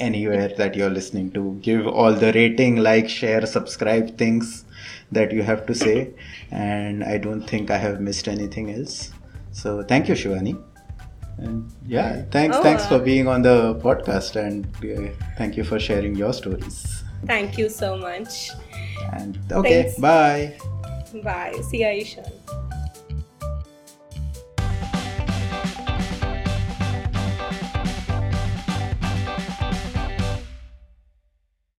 anywhere 0.00 0.48
that 0.56 0.74
you're 0.74 0.90
listening 0.90 1.30
to. 1.32 1.58
Give 1.62 1.86
all 1.86 2.12
the 2.12 2.32
rating, 2.32 2.76
like, 2.76 3.08
share, 3.08 3.46
subscribe 3.46 4.16
things 4.18 4.64
that 5.12 5.32
you 5.32 5.42
have 5.42 5.66
to 5.66 5.74
say. 5.74 6.10
And 6.50 7.04
I 7.04 7.18
don't 7.18 7.42
think 7.42 7.70
I 7.70 7.78
have 7.78 8.00
missed 8.00 8.28
anything 8.28 8.70
else. 8.72 9.12
So 9.52 9.82
thank 9.82 10.08
you, 10.08 10.14
Shivani. 10.14 10.60
And 11.38 11.70
yeah, 11.86 12.22
thanks, 12.30 12.56
Oh, 12.56 12.62
thanks 12.62 12.84
uh, 12.84 12.88
for 12.90 12.98
being 13.00 13.26
on 13.26 13.42
the 13.42 13.74
podcast, 13.82 14.36
and 14.36 14.66
uh, 14.84 15.10
thank 15.36 15.56
you 15.56 15.64
for 15.64 15.80
sharing 15.80 16.14
your 16.14 16.32
stories. 16.32 17.02
Thank 17.26 17.58
you 17.58 17.68
so 17.68 17.96
much. 17.96 18.50
And 19.12 19.38
okay, 19.50 19.82
Thanks. 19.84 19.98
bye. 19.98 20.56
Bye. 21.22 21.60
See 21.70 21.80
you, 21.80 21.88
Ishan. 21.88 22.24